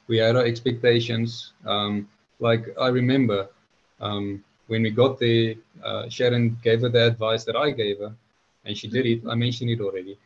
We 0.07 0.19
had 0.19 0.37
our 0.37 0.45
expectations. 0.45 1.53
Um, 1.65 2.09
like 2.41 2.67
I 2.79 2.89
remember 2.89 3.49
um, 4.01 4.45
when 4.67 4.83
we 4.83 4.91
got 4.91 5.19
there, 5.19 5.55
uh, 5.83 6.09
Sharon 6.11 6.59
gave 6.63 6.83
her 6.83 6.91
the 6.91 7.07
advice 7.07 7.45
that 7.45 7.57
I 7.57 7.71
gave 7.71 7.99
her, 8.01 8.13
and 8.67 8.77
she 8.77 8.87
did 8.89 9.07
it. 9.07 9.23
I 9.27 9.35
mentioned 9.35 9.71
it 9.71 9.81
already, 9.81 10.19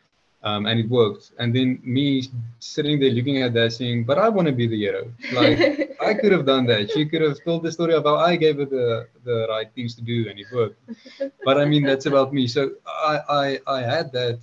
um, 0.43 0.67
and 0.67 0.79
it 0.81 0.89
worked. 0.89 1.33
And 1.39 1.55
then 1.55 1.81
me 1.83 2.23
sitting 2.61 2.99
there 3.01 3.11
looking 3.11 3.43
at 3.43 3.53
that, 3.55 3.73
saying, 3.73 4.05
"But 4.05 4.19
I 4.19 4.29
want 4.29 4.47
to 4.47 4.53
be 4.53 4.67
the 4.67 4.77
hero." 4.77 5.11
Like 5.31 5.59
I 6.01 6.15
could 6.15 6.33
have 6.33 6.47
done 6.47 6.67
that. 6.67 6.91
She 6.91 7.05
could 7.07 7.23
have 7.23 7.43
told 7.45 7.63
the 7.65 7.73
story 7.73 7.95
of 7.95 8.05
how 8.05 8.17
I 8.17 8.37
gave 8.37 8.57
her 8.59 8.65
the, 8.67 9.09
the 9.25 9.47
right 9.49 9.69
things 9.75 9.95
to 9.97 10.03
do 10.03 10.29
and 10.29 10.39
it 10.39 10.51
worked. 10.51 10.79
But 11.45 11.59
I 11.59 11.65
mean, 11.65 11.85
that's 11.85 12.07
about 12.07 12.33
me. 12.33 12.47
So 12.47 12.73
I, 12.87 13.19
I, 13.29 13.61
I 13.79 13.81
had 13.83 14.13
that 14.13 14.39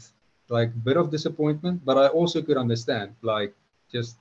like 0.49 0.71
bit 0.83 0.97
of 0.97 1.09
disappointment, 1.11 1.83
but 1.85 1.97
I 1.97 2.07
also 2.07 2.41
could 2.41 2.57
understand 2.57 3.15
like 3.21 3.53
just 3.91 4.17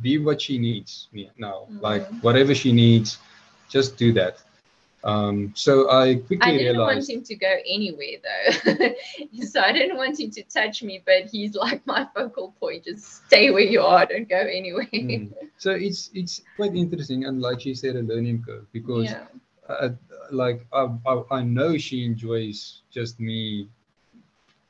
be 0.00 0.18
what 0.18 0.40
she 0.40 0.58
needs 0.58 1.08
me- 1.12 1.30
now. 1.36 1.68
Like 1.80 2.04
Mhm. 2.08 2.22
whatever 2.22 2.54
she 2.54 2.72
needs, 2.72 3.18
just 3.68 3.96
do 3.96 4.12
that. 4.14 4.34
Um, 5.06 5.52
so 5.54 5.88
I 5.88 6.16
quickly 6.16 6.38
I 6.40 6.50
didn't 6.52 6.76
realized. 6.76 6.96
want 6.96 7.10
him 7.10 7.22
to 7.24 7.34
go 7.36 7.54
anywhere 7.64 8.18
though. 8.26 9.44
so 9.46 9.60
I 9.60 9.72
didn't 9.72 9.96
want 9.96 10.18
him 10.18 10.30
to 10.32 10.42
touch 10.42 10.82
me, 10.82 11.00
but 11.06 11.26
he's 11.30 11.54
like 11.54 11.86
my 11.86 12.06
focal 12.14 12.54
point. 12.58 12.84
Just 12.84 13.26
stay 13.26 13.50
where 13.50 13.62
you 13.62 13.82
are, 13.82 14.04
don't 14.04 14.28
go 14.28 14.38
anywhere. 14.38 14.88
Mm. 14.92 15.32
So 15.58 15.70
it's 15.70 16.10
it's 16.12 16.42
quite 16.56 16.74
interesting, 16.74 17.24
and 17.24 17.40
like 17.40 17.60
she 17.60 17.74
said, 17.74 17.96
a 17.96 18.02
learning 18.02 18.42
curve 18.44 18.66
because 18.72 19.04
yeah. 19.04 19.26
uh, 19.68 19.90
like 20.30 20.66
I, 20.72 20.88
I, 21.06 21.22
I 21.30 21.42
know 21.42 21.78
she 21.78 22.04
enjoys 22.04 22.82
just 22.90 23.20
me 23.20 23.68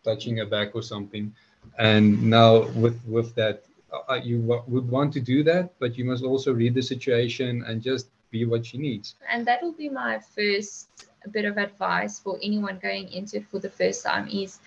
touching 0.05 0.37
her 0.37 0.47
back 0.47 0.77
or 0.77 0.83
something 0.83 1.35
and 1.79 2.23
now 2.23 2.69
with 2.71 3.01
with 3.07 3.35
that 3.35 3.65
uh, 4.09 4.15
you 4.23 4.41
w- 4.43 4.63
would 4.67 4.89
want 4.89 5.13
to 5.15 5.21
do 5.21 5.43
that, 5.45 5.79
but 5.79 5.97
you 5.97 6.05
must 6.05 6.25
also 6.25 6.53
read 6.53 6.75
the 6.75 6.83
situation 6.83 7.65
and 7.67 7.83
just 7.83 8.09
be 8.39 8.45
what 8.45 8.67
she 8.67 8.79
needs. 8.79 9.15
And 9.31 9.47
that 9.47 9.63
will 9.63 9.73
be 9.73 9.89
my 9.89 10.19
first 10.35 10.89
bit 11.31 11.45
of 11.45 11.59
advice 11.59 12.19
for 12.19 12.39
anyone 12.43 12.79
going 12.81 13.09
into 13.13 13.39
it 13.39 13.47
for 13.51 13.59
the 13.59 13.71
first 13.71 14.05
time 14.05 14.29
is 14.29 14.61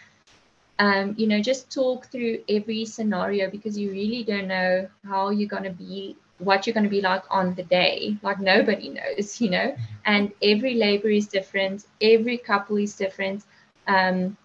um, 0.80 1.14
you 1.18 1.28
know, 1.28 1.42
just 1.42 1.72
talk 1.72 2.06
through 2.08 2.40
every 2.48 2.86
scenario 2.86 3.50
because 3.50 3.78
you 3.78 3.92
really 3.92 4.24
don't 4.24 4.48
know 4.48 4.88
how 5.04 5.30
you're 5.30 5.50
going 5.50 5.64
to 5.64 5.72
be, 5.72 6.16
what 6.38 6.66
you're 6.66 6.74
going 6.74 6.86
to 6.86 6.90
be 6.90 7.02
like 7.02 7.24
on 7.30 7.54
the 7.56 7.64
day. 7.64 8.18
Like 8.22 8.40
nobody 8.40 8.90
knows, 8.90 9.42
you 9.42 9.50
know, 9.50 9.76
and 10.06 10.32
every 10.42 10.76
labor 10.76 11.10
is 11.10 11.28
different, 11.28 11.86
every 12.02 12.38
couple 12.38 12.78
is 12.78 12.96
different. 12.96 13.44
Um, 13.88 14.38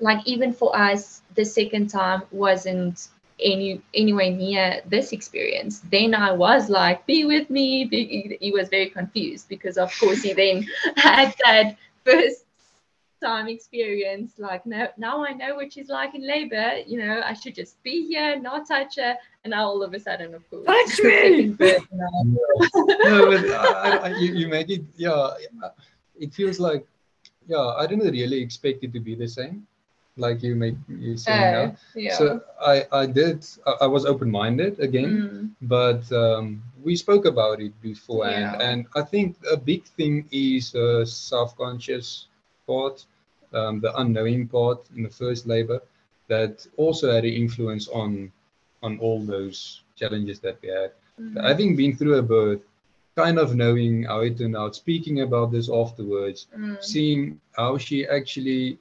like 0.00 0.26
even 0.26 0.54
for 0.54 0.74
us, 0.74 1.20
the 1.34 1.44
second 1.44 1.88
time 1.88 2.22
wasn't 2.30 3.08
any 3.42 3.80
anywhere 3.94 4.30
near 4.30 4.80
this 4.86 5.12
experience. 5.12 5.80
Then 5.90 6.14
I 6.14 6.32
was 6.32 6.68
like, 6.68 7.06
"Be 7.06 7.24
with 7.24 7.50
me." 7.50 7.84
Be, 7.84 8.36
he 8.40 8.52
was 8.52 8.68
very 8.68 8.90
confused 8.90 9.48
because, 9.48 9.76
of 9.76 9.92
course, 9.98 10.22
he 10.22 10.32
then 10.32 10.66
had 10.96 11.34
that 11.44 11.76
first 12.04 12.44
time 13.22 13.48
experience. 13.48 14.34
Like 14.38 14.66
now, 14.66 14.88
now 14.96 15.24
I 15.24 15.32
know 15.32 15.54
what 15.56 15.72
she's 15.72 15.88
like 15.88 16.14
in 16.14 16.26
labor. 16.26 16.78
You 16.86 16.98
know, 16.98 17.22
I 17.24 17.32
should 17.34 17.54
just 17.54 17.82
be 17.82 18.06
here, 18.06 18.38
not 18.38 18.68
touch 18.68 18.96
her. 18.96 19.16
And 19.44 19.50
now 19.50 19.66
all 19.66 19.82
of 19.82 19.94
a 19.94 20.00
sudden, 20.00 20.34
of 20.34 20.48
course, 20.50 20.66
touch 20.66 21.00
me. 21.04 21.48
no, 21.58 23.30
but 23.30 23.50
I, 23.50 23.98
I, 24.02 24.08
you, 24.18 24.34
you 24.34 24.48
make 24.48 24.70
it. 24.70 24.82
Yeah, 24.96 25.30
it 26.18 26.34
feels 26.34 26.60
like. 26.60 26.86
Yeah, 27.48 27.74
I 27.76 27.88
didn't 27.88 28.06
really 28.06 28.40
expect 28.40 28.84
it 28.84 28.92
to 28.92 29.00
be 29.00 29.16
the 29.16 29.26
same 29.26 29.66
like 30.16 30.42
you 30.42 30.54
make 30.54 30.74
you 30.88 31.16
say 31.16 31.32
uh, 31.32 31.50
now. 31.52 31.76
Yeah. 31.94 32.14
So 32.16 32.40
I 32.60 32.86
I 32.92 33.06
did 33.06 33.46
I, 33.80 33.86
was 33.86 34.04
open 34.04 34.30
minded 34.30 34.78
again, 34.80 35.10
mm. 35.10 35.50
but 35.62 36.10
um, 36.12 36.62
we 36.82 36.96
spoke 36.96 37.24
about 37.24 37.60
it 37.60 37.72
beforehand, 37.80 38.56
yeah. 38.60 38.68
and 38.68 38.86
I 38.94 39.02
think 39.02 39.36
a 39.50 39.56
big 39.56 39.84
thing 39.84 40.28
is 40.30 40.74
a 40.74 41.06
self 41.06 41.56
conscious 41.56 42.26
part, 42.66 43.04
um, 43.52 43.80
the 43.80 43.96
unknowing 43.98 44.48
part 44.48 44.86
in 44.96 45.02
the 45.02 45.10
first 45.10 45.46
labor, 45.46 45.80
that 46.28 46.66
also 46.76 47.12
had 47.12 47.24
an 47.24 47.32
influence 47.32 47.88
on 47.88 48.30
on 48.82 48.98
all 48.98 49.20
those 49.24 49.82
challenges 49.96 50.40
that 50.40 50.58
we 50.62 50.68
had. 50.68 50.92
Mm. 51.20 51.42
Having 51.42 51.76
been 51.76 51.96
through 51.96 52.16
a 52.16 52.22
birth, 52.22 52.60
kind 53.16 53.38
of 53.38 53.54
knowing 53.54 54.04
how 54.04 54.20
it 54.20 54.38
turned 54.38 54.56
out, 54.56 54.74
speaking 54.74 55.20
about 55.20 55.52
this 55.52 55.70
afterwards, 55.70 56.48
mm. 56.56 56.82
seeing 56.82 57.40
how 57.56 57.78
she 57.78 58.06
actually 58.06 58.78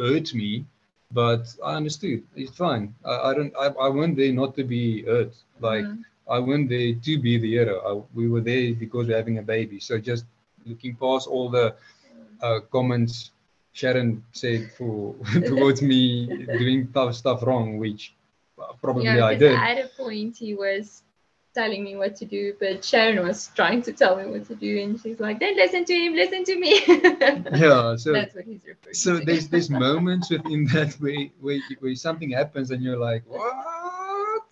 hurt 0.00 0.34
me, 0.34 0.64
but 1.12 1.54
I 1.64 1.74
understood. 1.74 2.22
It's 2.34 2.56
fine. 2.56 2.94
I, 3.04 3.30
I 3.30 3.34
don't. 3.34 3.52
I, 3.58 3.66
I 3.66 3.88
went 3.88 4.16
there 4.16 4.32
not 4.32 4.54
to 4.56 4.64
be 4.64 5.02
hurt. 5.04 5.34
Like 5.60 5.84
mm. 5.84 6.02
I 6.28 6.38
went 6.38 6.68
there 6.68 6.94
to 6.94 7.18
be 7.18 7.38
the 7.38 7.50
hero. 7.50 7.76
I, 7.88 8.16
we 8.16 8.28
were 8.28 8.40
there 8.40 8.74
because 8.74 9.08
we're 9.08 9.16
having 9.16 9.38
a 9.38 9.42
baby. 9.42 9.80
So 9.80 9.98
just 9.98 10.24
looking 10.64 10.96
past 10.96 11.28
all 11.28 11.48
the 11.48 11.74
uh, 12.42 12.60
comments 12.72 13.32
Sharon 13.72 14.24
said 14.32 14.70
for 14.72 15.14
towards 15.46 15.82
me 15.82 16.26
doing 16.58 16.90
tough 16.92 17.14
stuff 17.14 17.42
wrong, 17.42 17.78
which 17.78 18.14
probably 18.82 19.04
yeah, 19.04 19.24
I 19.24 19.34
did. 19.34 19.54
At 19.54 19.84
a 19.84 19.88
point, 19.96 20.36
he 20.36 20.54
was 20.54 21.02
telling 21.54 21.84
me 21.84 21.96
what 21.96 22.16
to 22.16 22.24
do, 22.24 22.54
but 22.60 22.84
Sharon 22.84 23.24
was 23.26 23.50
trying 23.54 23.82
to 23.82 23.92
tell 23.92 24.16
me 24.16 24.26
what 24.26 24.46
to 24.48 24.54
do, 24.54 24.80
and 24.82 25.00
she's 25.00 25.20
like, 25.20 25.40
"Don't 25.40 25.56
listen 25.56 25.84
to 25.84 25.94
him, 25.94 26.14
listen 26.14 26.44
to 26.44 26.56
me." 26.58 26.80
yeah, 27.58 27.96
so 27.96 28.12
that's 28.12 28.34
what 28.34 28.44
he's 28.44 28.60
referring 28.66 28.94
so 28.94 29.18
to. 29.18 29.24
there's 29.24 29.48
there's 29.48 29.70
moments 29.88 30.30
within 30.30 30.66
that 30.66 30.94
where, 31.00 31.26
where 31.40 31.60
where 31.80 31.94
something 31.94 32.30
happens 32.30 32.70
and 32.70 32.82
you're 32.82 32.98
like, 32.98 33.22
"What? 33.26 34.44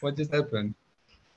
what 0.00 0.16
just 0.16 0.32
happened?" 0.32 0.74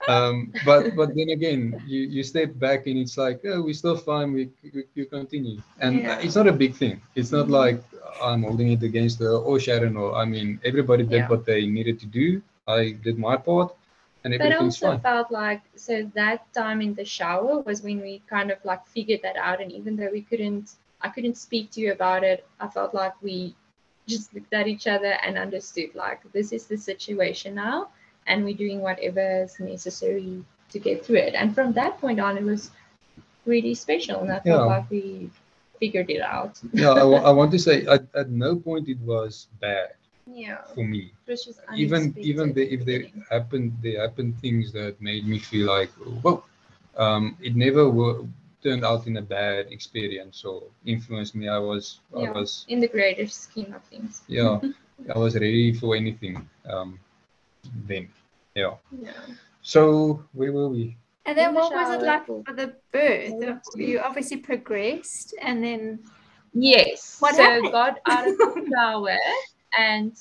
Um, 0.08 0.54
but 0.64 0.96
but 0.96 1.16
then 1.16 1.30
again, 1.30 1.82
you 1.86 2.02
you 2.02 2.24
step 2.24 2.58
back 2.58 2.88
and 2.88 2.98
it's 2.98 3.18
like, 3.18 3.42
"Oh, 3.46 3.62
we're 3.62 3.74
still 3.74 3.98
fine. 3.98 4.32
We 4.32 4.50
we, 4.64 4.84
we 4.96 5.06
continue," 5.06 5.62
and 5.80 6.00
yeah. 6.00 6.20
it's 6.20 6.36
not 6.36 6.48
a 6.48 6.54
big 6.54 6.76
thing. 6.76 7.02
It's 7.16 7.32
not 7.32 7.46
mm-hmm. 7.46 7.60
like 7.60 7.84
I'm 8.24 8.44
holding 8.44 8.72
it 8.72 8.84
against 8.84 9.20
her 9.20 9.36
or 9.36 9.60
Sharon 9.60 9.98
or 9.98 10.16
I 10.16 10.24
mean, 10.24 10.62
everybody 10.64 11.04
did 11.04 11.28
yeah. 11.28 11.28
what 11.28 11.46
they 11.46 11.66
needed 11.66 12.00
to 12.00 12.06
do. 12.06 12.42
I 12.68 12.96
did 13.04 13.18
my 13.18 13.38
part 13.38 13.76
and 14.34 14.40
but 14.40 14.56
also 14.56 14.92
fine. 14.92 15.00
felt 15.02 15.32
like 15.32 15.62
so 15.76 16.10
that 16.14 16.52
time 16.54 16.82
in 16.82 16.94
the 16.96 17.06
shower 17.06 17.60
was 17.60 17.82
when 17.82 18.02
we 18.02 18.22
kind 18.30 18.52
of 18.52 18.58
like 18.64 18.86
figured 18.88 19.22
that 19.24 19.38
out 19.38 19.62
and 19.62 19.72
even 19.72 19.96
though 19.96 20.10
we 20.12 20.22
couldn't 20.22 20.72
i 21.02 21.10
couldn't 21.10 21.38
speak 21.38 21.72
to 21.72 21.82
you 21.82 21.92
about 21.92 22.24
it 22.24 22.46
i 22.60 22.68
felt 22.68 22.94
like 22.94 23.14
we 23.22 23.56
just 24.08 24.34
looked 24.34 24.54
at 24.54 24.68
each 24.68 24.88
other 24.88 25.18
and 25.24 25.38
understood 25.38 25.94
like 25.96 26.22
this 26.32 26.52
is 26.52 26.66
the 26.66 26.78
situation 26.78 27.56
now 27.56 27.90
and 28.26 28.44
we're 28.44 28.56
doing 28.56 28.82
whatever 28.82 29.44
is 29.44 29.60
necessary 29.60 30.44
to 30.70 30.80
get 30.80 31.06
through 31.06 31.18
it 31.18 31.34
and 31.34 31.54
from 31.54 31.74
that 31.74 32.00
point 32.00 32.20
on 32.20 32.38
it 32.38 32.44
was 32.44 32.72
really 33.46 33.74
special 33.74 34.22
and 34.22 34.32
i 34.32 34.40
felt 34.40 34.46
yeah. 34.46 34.76
like 34.76 34.90
we 34.90 35.30
figured 35.80 36.10
it 36.10 36.22
out 36.22 36.60
yeah 36.74 36.92
I, 36.92 37.06
I 37.06 37.32
want 37.40 37.52
to 37.52 37.60
say 37.60 37.86
at, 37.86 38.08
at 38.16 38.30
no 38.30 38.56
point 38.56 38.90
it 38.90 39.00
was 39.00 39.48
bad 39.62 39.94
yeah. 40.30 40.62
for 40.74 40.84
me. 40.84 41.12
Even 41.76 42.14
even 42.18 42.54
the, 42.54 42.64
if 42.74 42.86
they 42.86 43.12
happened 43.30 43.78
they 43.82 43.94
happened 43.94 44.40
things 44.40 44.72
that 44.74 45.00
made 45.02 45.28
me 45.28 45.40
feel 45.40 45.68
like 45.68 45.90
whoa 46.22 46.44
um 46.98 47.38
it 47.42 47.56
never 47.56 47.90
were, 47.90 48.26
turned 48.64 48.84
out 48.84 49.08
in 49.08 49.18
a 49.18 49.22
bad 49.22 49.72
experience 49.72 50.44
or 50.44 50.64
influenced 50.86 51.36
me. 51.36 51.48
I 51.48 51.60
was 51.60 52.00
yeah, 52.16 52.30
i 52.30 52.32
was 52.32 52.66
in 52.68 52.80
the 52.80 52.88
greater 52.88 53.28
scheme 53.28 53.74
of 53.74 53.84
things. 53.84 54.22
Yeah 54.28 54.60
i 55.16 55.18
was 55.18 55.36
ready 55.36 55.74
for 55.74 55.96
anything 55.96 56.48
um 56.70 57.00
then. 57.88 58.10
Yeah. 58.56 58.76
Yeah. 58.92 59.12
So 59.62 60.24
where 60.34 60.52
were 60.52 60.70
we? 60.70 60.98
And 61.26 61.38
then 61.38 61.54
what 61.54 61.74
was 61.74 61.94
it 61.94 62.06
like 62.06 62.26
for 62.26 62.42
the 62.56 62.74
birth? 62.92 63.62
You 63.76 64.00
obviously 64.00 64.38
progressed 64.38 65.36
and 65.42 65.62
then 65.62 66.00
yes. 66.54 67.18
what 67.20 67.36
so 67.36 67.44
happened? 67.44 67.72
got 67.72 68.00
out 68.06 68.28
of 68.28 68.38
the 68.38 68.66
shower 68.74 69.18
and 69.78 70.14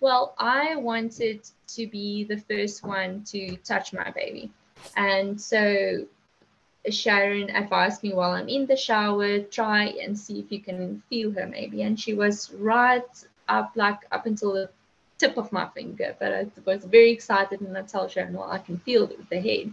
well, 0.00 0.34
I 0.36 0.74
wanted 0.76 1.48
to 1.68 1.86
be 1.86 2.24
the 2.24 2.36
first 2.36 2.84
one 2.84 3.22
to 3.24 3.56
touch 3.58 3.92
my 3.92 4.10
baby. 4.10 4.50
And 4.96 5.40
so 5.40 6.04
Sharon 6.90 7.50
advised 7.50 8.02
me 8.02 8.12
while 8.12 8.32
I'm 8.32 8.48
in 8.48 8.66
the 8.66 8.76
shower, 8.76 9.38
try 9.38 9.84
and 9.84 10.18
see 10.18 10.40
if 10.40 10.50
you 10.50 10.60
can 10.60 11.02
feel 11.08 11.30
her 11.32 11.46
maybe. 11.46 11.82
And 11.82 11.98
she 11.98 12.14
was 12.14 12.52
right 12.54 13.04
up, 13.48 13.72
like 13.76 14.00
up 14.10 14.26
until 14.26 14.54
the 14.54 14.70
tip 15.18 15.36
of 15.36 15.52
my 15.52 15.68
finger. 15.68 16.16
But 16.18 16.32
I 16.32 16.46
was 16.66 16.84
very 16.84 17.12
excited 17.12 17.60
and 17.60 17.78
I 17.78 17.82
told 17.82 18.10
Sharon, 18.10 18.34
well, 18.34 18.50
I 18.50 18.58
can 18.58 18.78
feel 18.78 19.04
it 19.04 19.16
with 19.16 19.28
the 19.28 19.40
head. 19.40 19.72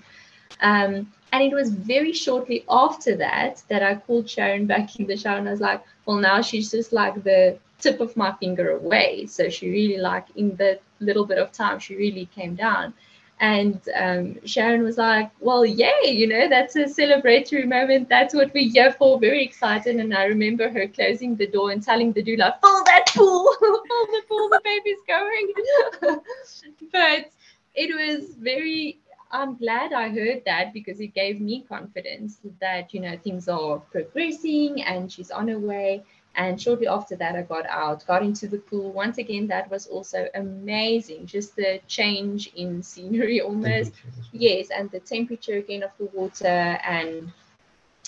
Um, 0.62 1.12
and 1.32 1.44
it 1.44 1.54
was 1.54 1.72
very 1.72 2.14
shortly 2.14 2.66
after 2.70 3.16
that 3.16 3.64
that 3.68 3.82
I 3.82 3.96
called 3.96 4.30
Sharon 4.30 4.68
back 4.68 5.00
in 5.00 5.08
the 5.08 5.18
shower 5.18 5.38
and 5.38 5.48
I 5.48 5.52
was 5.52 5.60
like, 5.60 5.84
well, 6.06 6.18
now 6.18 6.42
she's 6.42 6.70
just 6.70 6.94
like 6.94 7.24
the 7.24 7.58
tip 7.80 8.00
of 8.00 8.16
my 8.16 8.32
finger 8.34 8.72
away. 8.78 9.26
So 9.26 9.50
she 9.50 9.70
really 9.70 9.98
like 9.98 10.28
in 10.36 10.56
the 10.56 10.80
little 11.00 11.26
bit 11.26 11.38
of 11.38 11.52
time 11.52 11.80
she 11.80 11.96
really 11.96 12.26
came 12.28 12.56
down. 12.56 12.94
And 13.42 13.80
um, 13.96 14.46
Sharon 14.46 14.84
was 14.84 14.98
like, 14.98 15.32
"Well, 15.40 15.66
yay! 15.66 16.02
You 16.08 16.28
know 16.28 16.50
that's 16.50 16.76
a 16.76 16.84
celebratory 16.84 17.66
moment. 17.66 18.10
That's 18.10 18.34
what 18.36 18.54
we're 18.54 18.70
here 18.70 18.92
for. 18.92 19.18
Very 19.18 19.46
excited." 19.46 19.96
And 19.96 20.14
I 20.14 20.26
remember 20.26 20.70
her 20.70 20.88
closing 20.88 21.38
the 21.38 21.48
door 21.48 21.72
and 21.72 21.82
telling 21.82 22.12
the 22.12 22.22
doula, 22.22 22.60
"Fill 22.60 22.84
that 22.84 23.06
pool, 23.16 23.56
fill 23.60 24.08
the 24.08 24.24
pool. 24.28 24.50
The 24.50 24.62
baby's 24.66 25.04
going." 25.08 25.54
but 26.92 27.32
it 27.76 27.96
was 27.96 28.36
very 28.36 29.00
I'm 29.32 29.56
glad 29.58 29.94
I 29.94 30.10
heard 30.10 30.42
that 30.46 30.74
because 30.74 31.00
it 31.00 31.14
gave 31.14 31.40
me 31.40 31.64
confidence 31.70 32.40
that 32.60 32.94
you 32.94 33.00
know 33.00 33.16
things 33.18 33.48
are 33.48 33.78
progressing 33.78 34.82
and 34.82 35.12
she's 35.12 35.30
on 35.30 35.48
her 35.50 35.60
way. 35.60 36.04
And 36.36 36.62
shortly 36.62 36.88
after 36.88 37.16
that, 37.18 37.36
I 37.36 37.42
got 37.42 37.66
out, 37.68 38.06
got 38.08 38.24
into 38.24 38.48
the 38.48 38.60
pool. 38.60 38.92
Once 38.92 39.18
again, 39.18 39.48
that 39.48 39.70
was 39.70 39.88
also 39.88 40.28
amazing. 40.36 41.26
Just 41.26 41.56
the 41.56 41.82
change 41.88 42.52
in 42.56 42.82
scenery 42.92 43.42
almost. 43.42 43.94
Yes, 44.32 44.70
and 44.70 44.90
the 44.92 45.00
temperature 45.00 45.58
again 45.58 45.84
of 45.84 45.92
the 45.98 46.06
water. 46.06 46.48
And 46.48 47.32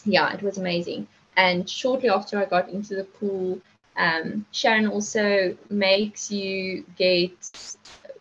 yeah, 0.05 0.33
it 0.33 0.41
was 0.41 0.57
amazing. 0.57 1.07
And 1.35 1.69
shortly 1.69 2.09
after 2.09 2.37
I 2.37 2.45
got 2.45 2.69
into 2.69 2.95
the 2.95 3.03
pool, 3.03 3.59
um, 3.97 4.45
Sharon 4.51 4.87
also 4.87 5.57
makes 5.69 6.31
you 6.31 6.85
get 6.97 7.31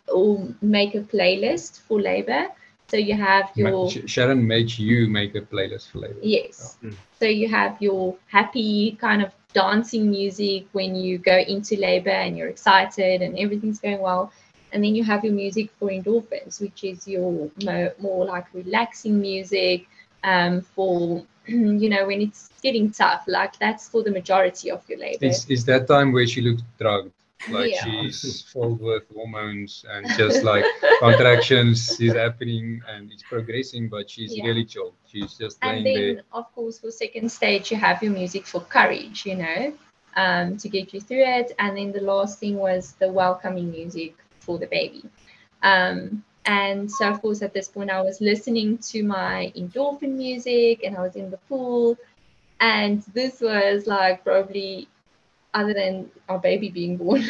or 0.08 0.48
make 0.60 0.94
a 0.94 1.00
playlist 1.00 1.80
for 1.80 2.00
labor. 2.00 2.48
So 2.90 2.96
you 2.96 3.14
have 3.14 3.50
your 3.54 3.88
Sharon 4.06 4.44
makes 4.44 4.78
you 4.78 5.06
make 5.06 5.36
a 5.36 5.40
playlist 5.40 5.90
for 5.90 5.98
labor. 5.98 6.18
Yes. 6.22 6.76
Oh. 6.84 6.90
So 7.20 7.26
you 7.26 7.48
have 7.48 7.80
your 7.80 8.16
happy 8.26 8.98
kind 9.00 9.22
of 9.22 9.32
dancing 9.52 10.10
music 10.10 10.66
when 10.72 10.96
you 10.96 11.18
go 11.18 11.38
into 11.38 11.76
labor 11.76 12.10
and 12.10 12.36
you're 12.36 12.48
excited 12.48 13.22
and 13.22 13.38
everything's 13.38 13.78
going 13.78 14.00
well. 14.00 14.32
And 14.72 14.82
then 14.82 14.94
you 14.96 15.04
have 15.04 15.24
your 15.24 15.34
music 15.34 15.70
for 15.78 15.88
endorphins, 15.90 16.60
which 16.60 16.82
is 16.82 17.06
your 17.06 17.50
more, 17.62 17.94
more 18.00 18.24
like 18.24 18.46
relaxing 18.52 19.20
music 19.20 19.86
um, 20.24 20.60
for, 20.60 21.24
you 21.46 21.88
know, 21.88 22.06
when 22.06 22.20
it's 22.20 22.50
getting 22.60 22.90
tough. 22.90 23.24
Like 23.28 23.56
that's 23.60 23.88
for 23.88 24.02
the 24.02 24.10
majority 24.10 24.70
of 24.70 24.82
your 24.88 24.98
labor. 24.98 25.26
Is, 25.26 25.48
is 25.48 25.64
that 25.66 25.86
time 25.86 26.12
where 26.12 26.26
she 26.26 26.40
looked 26.40 26.62
drugged? 26.78 27.12
Like 27.48 27.70
Yeah. 27.72 27.84
she's 27.84 28.42
filled 28.42 28.80
with 28.80 29.04
hormones 29.14 29.84
and 29.88 30.06
just 30.16 30.42
like 30.44 30.64
contractions 31.00 31.98
is 32.00 32.14
happening 32.14 32.82
and 32.88 33.10
it's 33.12 33.22
progressing, 33.22 33.88
but 33.88 34.10
she's 34.10 34.36
Yeah. 34.36 34.44
really 34.46 34.64
chilled. 34.64 34.94
She's 35.06 35.34
just 35.34 35.58
and 35.62 35.84
then 35.84 35.94
there. 36.16 36.22
of 36.32 36.52
course 36.54 36.78
for 36.78 36.90
second 36.90 37.30
stage 37.30 37.70
you 37.70 37.76
have 37.76 38.02
your 38.02 38.12
music 38.12 38.46
for 38.46 38.60
courage 38.60 39.24
you 39.26 39.36
know 39.36 39.72
um, 40.16 40.56
to 40.58 40.68
get 40.68 40.92
you 40.94 41.00
through 41.00 41.24
it 41.24 41.52
and 41.58 41.76
then 41.76 41.92
the 41.92 42.00
last 42.00 42.38
thing 42.38 42.56
was 42.56 42.92
the 43.00 43.10
welcoming 43.10 43.70
music 43.70 44.14
for 44.40 44.58
the 44.58 44.66
baby 44.66 45.02
um, 45.62 46.22
and 46.46 46.90
so 46.90 47.08
of 47.08 47.20
course 47.20 47.42
at 47.42 47.52
this 47.52 47.68
point 47.68 47.90
i 47.90 48.00
was 48.00 48.20
listening 48.20 48.78
to 48.78 49.02
my 49.02 49.52
endorphin 49.56 50.12
music 50.16 50.82
and 50.84 50.96
i 50.96 51.00
was 51.00 51.16
in 51.16 51.30
the 51.30 51.36
pool 51.48 51.96
and 52.60 53.02
this 53.14 53.40
was 53.40 53.86
like 53.86 54.22
probably 54.24 54.88
other 55.54 55.74
than 55.74 56.10
our 56.28 56.38
baby 56.38 56.68
being 56.68 56.96
born 56.96 57.20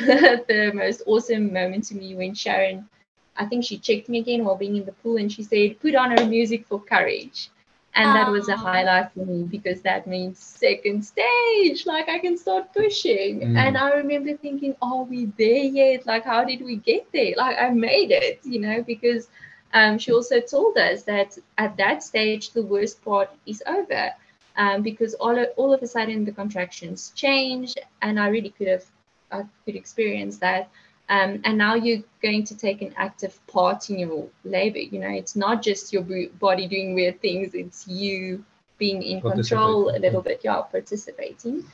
the 0.50 0.70
most 0.74 1.02
awesome 1.06 1.52
moment 1.52 1.84
to 1.84 1.94
me 1.94 2.14
when 2.14 2.34
sharon 2.34 2.88
I 3.36 3.46
think 3.46 3.64
she 3.64 3.78
checked 3.78 4.08
me 4.08 4.18
again 4.18 4.44
while 4.44 4.56
being 4.56 4.76
in 4.76 4.84
the 4.84 4.92
pool 4.92 5.16
and 5.16 5.32
she 5.32 5.42
said, 5.42 5.80
put 5.80 5.94
on 5.94 6.10
her 6.10 6.26
music 6.26 6.66
for 6.66 6.78
courage. 6.78 7.48
And 7.94 8.14
that 8.14 8.30
was 8.30 8.48
a 8.48 8.56
highlight 8.56 9.12
for 9.12 9.26
me 9.26 9.42
because 9.42 9.82
that 9.82 10.06
means 10.06 10.38
second 10.38 11.04
stage. 11.04 11.86
Like 11.86 12.08
I 12.08 12.18
can 12.20 12.38
start 12.38 12.72
pushing. 12.72 13.40
Mm. 13.40 13.56
And 13.56 13.76
I 13.76 13.94
remember 13.94 14.36
thinking, 14.36 14.76
are 14.80 15.02
we 15.02 15.24
there 15.36 15.64
yet? 15.64 16.06
Like, 16.06 16.24
how 16.24 16.44
did 16.44 16.62
we 16.62 16.76
get 16.76 17.10
there? 17.12 17.34
Like, 17.36 17.56
I 17.58 17.70
made 17.70 18.12
it, 18.12 18.40
you 18.44 18.60
know, 18.60 18.82
because 18.82 19.28
um, 19.74 19.98
she 19.98 20.12
also 20.12 20.40
told 20.40 20.76
us 20.78 21.02
that 21.04 21.36
at 21.58 21.76
that 21.78 22.04
stage, 22.04 22.50
the 22.50 22.62
worst 22.62 23.04
part 23.04 23.30
is 23.44 23.60
over. 23.66 24.12
Um, 24.60 24.82
because 24.82 25.14
all 25.14 25.38
of, 25.38 25.48
all 25.56 25.72
of 25.72 25.82
a 25.82 25.86
sudden 25.86 26.26
the 26.26 26.32
contractions 26.32 27.12
changed, 27.16 27.80
and 28.02 28.20
I 28.20 28.28
really 28.28 28.50
could 28.50 28.68
have 28.68 28.84
I 29.32 29.44
could 29.64 29.74
experience 29.74 30.36
that. 30.38 30.68
Um, 31.08 31.40
and 31.44 31.56
now 31.56 31.74
you're 31.76 32.02
going 32.20 32.44
to 32.44 32.54
take 32.54 32.82
an 32.82 32.92
active 32.98 33.34
part 33.46 33.88
in 33.88 33.98
your 33.98 34.26
labor. 34.44 34.78
You 34.78 34.98
know, 35.00 35.08
it's 35.08 35.34
not 35.34 35.62
just 35.62 35.94
your 35.94 36.04
body 36.38 36.68
doing 36.68 36.94
weird 36.94 37.22
things; 37.22 37.54
it's 37.54 37.88
you 37.88 38.44
being 38.76 39.02
in 39.02 39.22
control 39.22 39.96
a 39.96 39.98
little 39.98 40.20
bit, 40.20 40.42
yeah, 40.44 40.60
participating. 40.60 41.64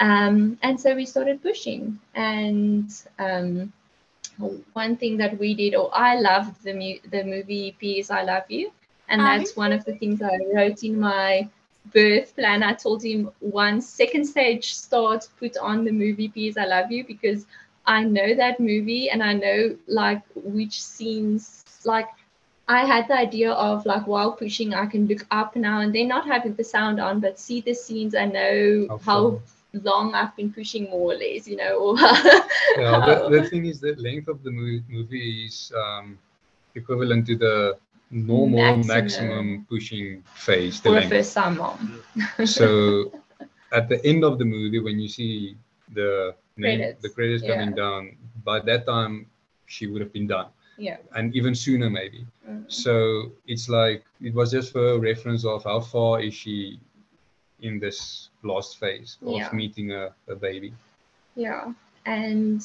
Um, 0.00 0.58
and 0.62 0.80
so 0.80 0.96
we 0.96 1.06
started 1.06 1.40
pushing. 1.42 2.00
And 2.14 2.90
um, 3.20 3.72
one 4.72 4.96
thing 4.96 5.16
that 5.18 5.38
we 5.38 5.54
did, 5.54 5.76
or 5.76 5.90
I 5.94 6.18
loved 6.18 6.64
the 6.64 6.74
mu- 6.74 7.08
the 7.08 7.22
movie 7.22 7.76
"P.S. 7.78 8.10
I 8.10 8.22
Love 8.24 8.50
You," 8.50 8.72
and 9.08 9.20
that's 9.20 9.54
one 9.56 9.72
of 9.72 9.84
the 9.84 9.94
things 9.94 10.20
I 10.20 10.36
wrote 10.52 10.82
in 10.82 10.98
my 10.98 11.48
birth 11.92 12.34
plan. 12.34 12.62
I 12.62 12.74
told 12.74 13.02
him 13.04 13.30
once 13.40 13.88
second 13.88 14.26
stage 14.26 14.74
starts, 14.74 15.28
put 15.38 15.56
on 15.56 15.84
the 15.84 15.92
movie 15.92 16.28
"P.S. 16.28 16.56
I 16.56 16.66
Love 16.66 16.90
You" 16.90 17.04
because 17.04 17.46
I 17.86 18.04
know 18.04 18.34
that 18.34 18.60
movie 18.60 19.10
and 19.10 19.22
I 19.22 19.32
know 19.34 19.76
like 19.86 20.22
which 20.34 20.82
scenes 20.82 21.64
like 21.84 22.08
I 22.68 22.84
had 22.84 23.06
the 23.08 23.16
idea 23.16 23.52
of 23.52 23.86
like 23.86 24.06
while 24.06 24.32
pushing 24.32 24.74
I 24.74 24.86
can 24.86 25.06
look 25.06 25.24
up 25.30 25.54
now 25.54 25.80
and 25.80 25.94
then 25.94 26.08
not 26.08 26.26
having 26.26 26.54
the 26.54 26.64
sound 26.64 27.00
on 27.00 27.20
but 27.20 27.38
see 27.38 27.60
the 27.60 27.74
scenes 27.74 28.14
I 28.14 28.26
know 28.26 28.88
How 28.88 28.98
how, 29.04 29.40
long 29.82 30.14
I've 30.14 30.34
been 30.36 30.52
pushing 30.52 30.90
more 30.90 31.12
or 31.12 31.16
less, 31.16 31.46
you 31.46 31.56
know, 31.56 31.74
or 31.78 31.96
Yeah, 32.78 33.00
the, 33.06 33.28
the 33.30 33.48
thing 33.48 33.66
is, 33.66 33.80
the 33.80 33.94
length 33.96 34.28
of 34.28 34.42
the 34.42 34.50
mo- 34.50 34.82
movie 34.88 35.44
is 35.46 35.72
um, 35.76 36.18
equivalent 36.74 37.26
to 37.26 37.36
the 37.36 37.78
normal 38.10 38.76
Maximum. 38.76 38.86
maximum, 38.86 39.66
pushing 39.68 40.22
phase. 40.34 40.80
The 40.80 40.90
length. 40.90 41.10
first 41.10 41.34
time 41.34 41.58
so 42.44 43.12
at 43.72 43.88
the 43.88 44.04
end 44.06 44.24
of 44.24 44.38
the 44.38 44.44
movie 44.44 44.78
when 44.80 44.98
you 44.98 45.08
see 45.08 45.56
the 45.92 46.34
name, 46.56 46.78
Credits, 46.78 47.02
the 47.02 47.08
credits 47.10 47.42
coming 47.42 47.74
down 47.74 48.16
by 48.44 48.60
that 48.60 48.86
time 48.86 49.26
she 49.66 49.86
would 49.86 50.00
have 50.00 50.12
been 50.12 50.26
done 50.26 50.46
Yeah. 50.78 50.98
and 51.14 51.34
even 51.34 51.54
sooner 51.54 51.90
maybe 51.90 52.26
Mm. 52.48 52.70
so 52.70 53.32
it's 53.46 53.68
like 53.68 54.04
it 54.22 54.32
was 54.34 54.52
just 54.52 54.72
for 54.72 54.90
a 54.92 54.98
reference 54.98 55.44
of 55.44 55.64
how 55.64 55.80
far 55.80 56.20
is 56.20 56.32
she 56.34 56.78
in 57.60 57.80
this 57.80 58.30
last 58.42 58.78
phase 58.78 59.18
of 59.26 59.34
Yeah. 59.34 59.50
meeting 59.52 59.92
a, 59.92 60.14
a 60.28 60.36
baby 60.36 60.72
Yeah. 61.34 61.72
And 62.06 62.64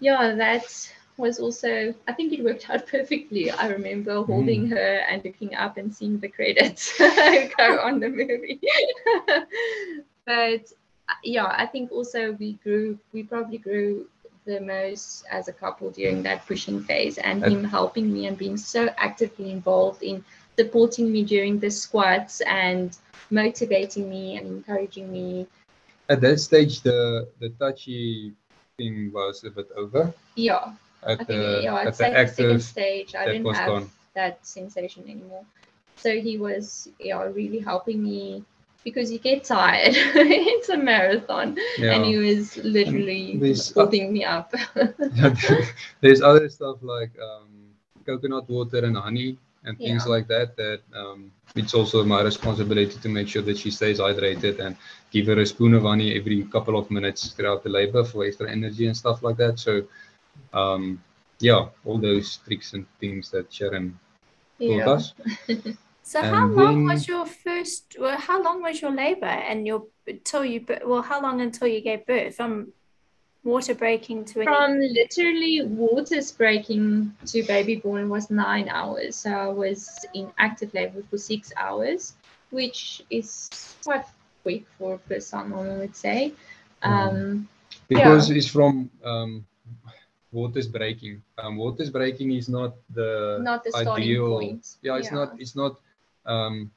yeah, 0.00 0.34
that 0.36 0.66
was 1.18 1.38
also 1.40 1.92
I 2.06 2.12
think 2.12 2.32
it 2.32 2.42
worked 2.44 2.70
out 2.70 2.86
perfectly. 2.94 3.50
I 3.50 3.68
remember 3.68 4.22
holding 4.22 4.68
her 4.68 4.92
and 5.10 5.22
looking 5.24 5.54
up 5.54 5.76
and 5.76 5.94
seeing 5.94 6.18
the 6.20 6.28
credits 6.28 6.96
go 6.98 7.80
on 7.88 8.00
the 8.00 8.08
movie. 8.08 8.60
but 10.24 10.72
uh, 11.08 11.14
yeah, 11.24 11.46
I 11.46 11.66
think 11.66 11.90
also 11.92 12.32
we 12.32 12.52
grew 12.64 12.98
we 13.12 13.22
probably 13.22 13.58
grew 13.58 14.06
the 14.44 14.60
most 14.60 15.24
as 15.30 15.48
a 15.48 15.52
couple 15.52 15.90
during 15.90 16.22
that 16.22 16.46
pushing 16.46 16.80
phase 16.82 17.18
and 17.18 17.42
And- 17.44 17.52
him 17.52 17.64
helping 17.64 18.12
me 18.12 18.26
and 18.26 18.36
being 18.38 18.56
so 18.56 18.88
actively 18.96 19.50
involved 19.50 20.02
in 20.02 20.24
supporting 20.58 21.12
me 21.12 21.22
during 21.24 21.58
the 21.60 21.70
squats 21.70 22.40
and 22.42 22.96
motivating 23.30 24.08
me 24.08 24.36
and 24.38 24.46
encouraging 24.46 25.12
me 25.12 25.46
at 26.08 26.20
that 26.22 26.40
stage 26.40 26.80
the 26.80 27.28
the 27.40 27.50
touchy 27.60 28.32
thing 28.78 29.12
was 29.12 29.44
a 29.44 29.50
bit 29.50 29.68
over 29.76 30.12
yeah 30.34 30.72
at 31.04 31.18
think 31.18 31.28
the 31.28 31.60
yeah, 31.64 31.74
at 31.74 31.74
the 31.74 31.74
like 31.74 31.84
the 31.86 31.92
second 31.92 32.16
active 32.16 32.62
stage. 32.62 33.14
I 33.14 33.26
didn't 33.26 33.54
have 33.54 33.66
gone. 33.68 33.90
that 34.14 34.44
sensation 34.46 35.04
anymore. 35.04 35.44
So 35.96 36.20
he 36.20 36.38
was 36.38 36.88
yeah 37.00 37.22
really 37.24 37.58
helping 37.58 38.02
me 38.02 38.44
because 38.84 39.10
you 39.12 39.18
get 39.18 39.44
tired. 39.44 39.92
it's 39.96 40.68
a 40.68 40.76
marathon, 40.76 41.56
yeah 41.78 41.94
and 41.94 42.04
he 42.04 42.16
was 42.16 42.56
literally 42.58 43.36
there's- 43.36 43.72
holding 43.72 44.12
me 44.12 44.24
up. 44.24 44.52
there's 46.00 46.22
other 46.22 46.48
stuff 46.48 46.78
like 46.82 47.10
um, 47.20 47.48
coconut 48.06 48.48
water 48.48 48.78
and 48.84 48.96
honey 48.96 49.36
and 49.64 49.76
things 49.78 50.04
Yeah. 50.06 50.12
like 50.14 50.28
that 50.28 50.56
that 50.56 50.80
um, 50.94 51.32
it's 51.56 51.74
also 51.74 52.04
my 52.04 52.22
responsibility 52.22 52.96
to 53.04 53.08
make 53.08 53.28
sure 53.28 53.42
that 53.42 53.58
she 53.58 53.70
stays 53.70 53.98
hydrated 53.98 54.60
and 54.60 54.76
give 55.10 55.26
her 55.26 55.38
a 55.40 55.46
spoon 55.46 55.74
of 55.74 55.82
honey 55.82 56.16
every 56.16 56.42
couple 56.44 56.78
of 56.78 56.90
minutes 56.90 57.32
throughout 57.32 57.62
the 57.64 57.68
labor 57.68 58.04
for 58.04 58.24
extra 58.24 58.48
energy 58.50 58.86
and 58.86 58.96
stuff 58.96 59.22
like 59.22 59.36
that 59.36 59.58
so 59.58 59.82
um, 60.52 61.02
yeah 61.40 61.68
all 61.84 61.98
those 61.98 62.38
tricks 62.38 62.72
and 62.72 62.86
things 63.00 63.30
that 63.30 63.52
sharon 63.52 63.98
taught 64.58 64.68
yeah. 64.68 64.90
us 64.90 65.14
So 66.08 66.22
how 66.22 66.46
long 66.46 66.56
then- 66.56 66.84
was 66.86 67.06
your 67.06 67.26
first? 67.26 67.96
Well, 68.00 68.16
how 68.16 68.42
long 68.42 68.62
was 68.62 68.80
your 68.80 68.92
labor 68.92 69.26
and 69.26 69.66
your 69.66 69.84
until 70.06 70.42
you? 70.42 70.64
Well, 70.82 71.02
how 71.02 71.20
long 71.20 71.42
until 71.42 71.68
you 71.68 71.82
gave 71.82 72.06
birth? 72.06 72.34
From 72.36 72.72
water 73.44 73.74
breaking 73.74 74.24
to 74.24 74.38
when 74.38 74.48
you- 74.48 74.54
From 74.54 74.80
literally 74.80 75.66
waters 75.66 76.32
breaking 76.32 77.12
to 77.26 77.42
baby 77.42 77.76
born 77.76 78.08
was 78.08 78.30
nine 78.30 78.70
hours. 78.70 79.16
So 79.16 79.30
I 79.30 79.48
was 79.48 80.06
in 80.14 80.32
active 80.38 80.72
labor 80.72 81.02
for 81.10 81.18
six 81.18 81.52
hours, 81.58 82.14
which 82.48 83.02
is 83.10 83.50
quite 83.84 84.06
quick 84.42 84.64
for 84.78 84.94
a 84.94 84.98
first 84.98 85.30
time 85.30 85.52
I 85.52 85.76
would 85.76 85.94
say. 85.94 86.32
Um, 86.82 87.48
because 87.88 88.30
it's 88.30 88.48
from 88.48 88.88
um, 89.04 89.44
waters 90.32 90.66
breaking. 90.66 91.22
Um, 91.38 91.56
waters 91.56 91.90
breaking 91.90 92.32
is 92.32 92.48
not 92.48 92.74
the 92.94 93.38
not 93.42 93.64
the 93.64 93.74
ideal 93.76 94.58
yeah 94.82 94.96
it's 94.96 95.10
not 95.12 95.32
it's 95.38 95.56
not 95.56 95.76
um 96.26 96.70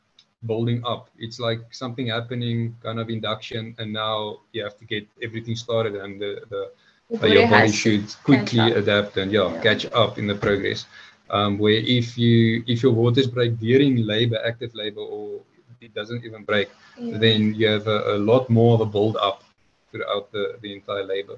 building 0.45 0.81
up. 0.85 1.09
It's 1.17 1.39
like 1.39 1.61
something 1.71 2.07
happening 2.07 2.75
kind 2.83 2.99
of 2.99 3.09
induction 3.09 3.75
and 3.77 3.93
now 3.93 4.39
you 4.53 4.63
have 4.63 4.77
to 4.79 4.85
get 4.85 5.07
everything 5.21 5.55
started 5.55 5.95
and 5.95 6.19
the, 6.21 6.41
the 6.49 6.71
The 7.09 7.17
uh, 7.23 7.27
your 7.27 7.47
body 7.47 7.71
should 7.71 8.05
quickly 8.23 8.71
adapt 8.71 9.17
and 9.17 9.31
yeah, 9.31 9.49
Yeah. 9.53 9.61
catch 9.61 9.85
up 9.93 10.17
in 10.17 10.27
the 10.27 10.35
progress. 10.35 10.85
Um 11.29 11.57
where 11.57 11.81
if 11.99 12.17
you 12.17 12.63
if 12.67 12.83
your 12.83 12.93
waters 12.93 13.27
break 13.27 13.57
during 13.59 13.93
labor 14.13 14.39
active 14.45 14.73
labor 14.75 15.01
or 15.01 15.41
it 15.81 15.93
doesn't 15.93 16.23
even 16.25 16.43
break 16.43 16.69
yeah. 16.97 17.17
then 17.17 17.53
you 17.55 17.67
have 17.67 17.87
a, 17.87 17.99
a 18.15 18.17
lot 18.31 18.49
more 18.49 18.73
of 18.75 18.81
a 18.81 18.85
build 18.85 19.17
up 19.17 19.43
throughout 19.91 20.31
the, 20.31 20.57
the 20.61 20.73
entire 20.73 21.03
labor. 21.03 21.37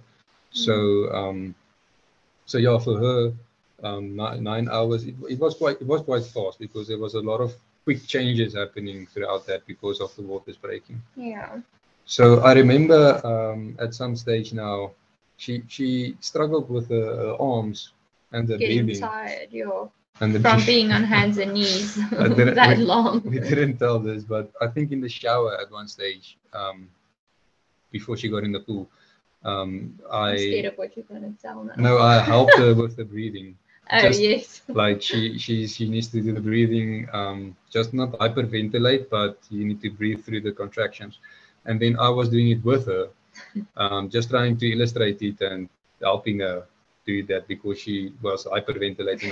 So 0.51 0.73
um, 1.13 1.55
so 2.45 2.57
yeah, 2.57 2.77
for 2.79 2.97
her, 2.97 3.33
um, 3.83 4.15
nine, 4.15 4.43
nine 4.43 4.69
hours. 4.69 5.03
It, 5.05 5.15
it 5.29 5.39
was 5.39 5.55
quite 5.55 5.81
it 5.81 5.87
was 5.87 6.01
quite 6.01 6.23
fast 6.25 6.59
because 6.59 6.87
there 6.87 6.97
was 6.99 7.13
a 7.15 7.19
lot 7.21 7.39
of 7.41 7.53
quick 7.83 8.05
changes 8.05 8.53
happening 8.55 9.07
throughout 9.07 9.45
that 9.47 9.65
because 9.67 9.99
of 10.01 10.15
the 10.15 10.21
waters 10.23 10.57
breaking. 10.57 11.01
yeah. 11.15 11.57
So 12.05 12.39
I 12.41 12.53
remember 12.53 13.01
um, 13.25 13.75
at 13.79 13.93
some 13.93 14.15
stage 14.15 14.53
now, 14.53 14.91
she 15.37 15.63
she 15.67 16.15
struggled 16.19 16.69
with 16.69 16.89
her, 16.89 17.15
her 17.23 17.35
arms 17.39 17.91
and 18.33 18.47
the 18.47 18.57
Getting 18.57 18.85
breathing 18.85 19.01
tired, 19.01 19.49
yeah. 19.51 19.85
and 20.19 20.41
From 20.41 20.65
being 20.65 20.91
on 20.91 21.03
hands 21.15 21.37
and 21.37 21.53
knees 21.53 21.95
that 22.11 22.75
we- 22.77 22.83
long. 22.83 23.21
we 23.23 23.39
didn't 23.39 23.77
tell 23.77 23.99
this, 23.99 24.23
but 24.23 24.51
I 24.61 24.67
think 24.67 24.91
in 24.91 24.99
the 25.01 25.09
shower 25.09 25.57
at 25.61 25.71
one 25.71 25.87
stage, 25.87 26.37
um, 26.53 26.89
before 27.91 28.17
she 28.17 28.27
got 28.29 28.43
in 28.43 28.51
the 28.51 28.59
pool, 28.59 28.87
um, 29.45 29.99
I 30.11 30.63
of 30.65 30.77
what 30.77 30.95
you're 30.95 31.05
gonna 31.05 31.33
tell 31.41 31.63
now. 31.63 31.73
no, 31.77 31.99
I 31.99 32.19
helped 32.19 32.57
her 32.57 32.73
with 32.73 32.95
the 32.95 33.05
breathing. 33.05 33.57
oh 33.91 34.01
just- 34.01 34.21
yes. 34.21 34.61
Like 34.69 35.01
she 35.01 35.37
she 35.37 35.67
she 35.67 35.89
needs 35.89 36.07
to 36.09 36.21
do 36.21 36.33
the 36.33 36.39
breathing, 36.41 37.07
um, 37.13 37.55
just 37.69 37.93
not 37.93 38.11
hyperventilate, 38.13 39.09
but 39.09 39.37
you 39.49 39.65
need 39.65 39.81
to 39.81 39.89
breathe 39.89 40.23
through 40.23 40.41
the 40.41 40.51
contractions. 40.51 41.19
And 41.65 41.79
then 41.79 41.97
I 41.99 42.09
was 42.09 42.29
doing 42.29 42.49
it 42.49 42.63
with 42.63 42.85
her, 42.87 43.09
um, 43.77 44.09
just 44.09 44.29
trying 44.29 44.57
to 44.57 44.71
illustrate 44.71 45.21
it 45.21 45.41
and 45.41 45.69
helping 46.01 46.39
her 46.39 46.65
do 47.05 47.23
that 47.23 47.47
because 47.47 47.79
she 47.79 48.13
was 48.21 48.45
hyperventilating. 48.45 49.31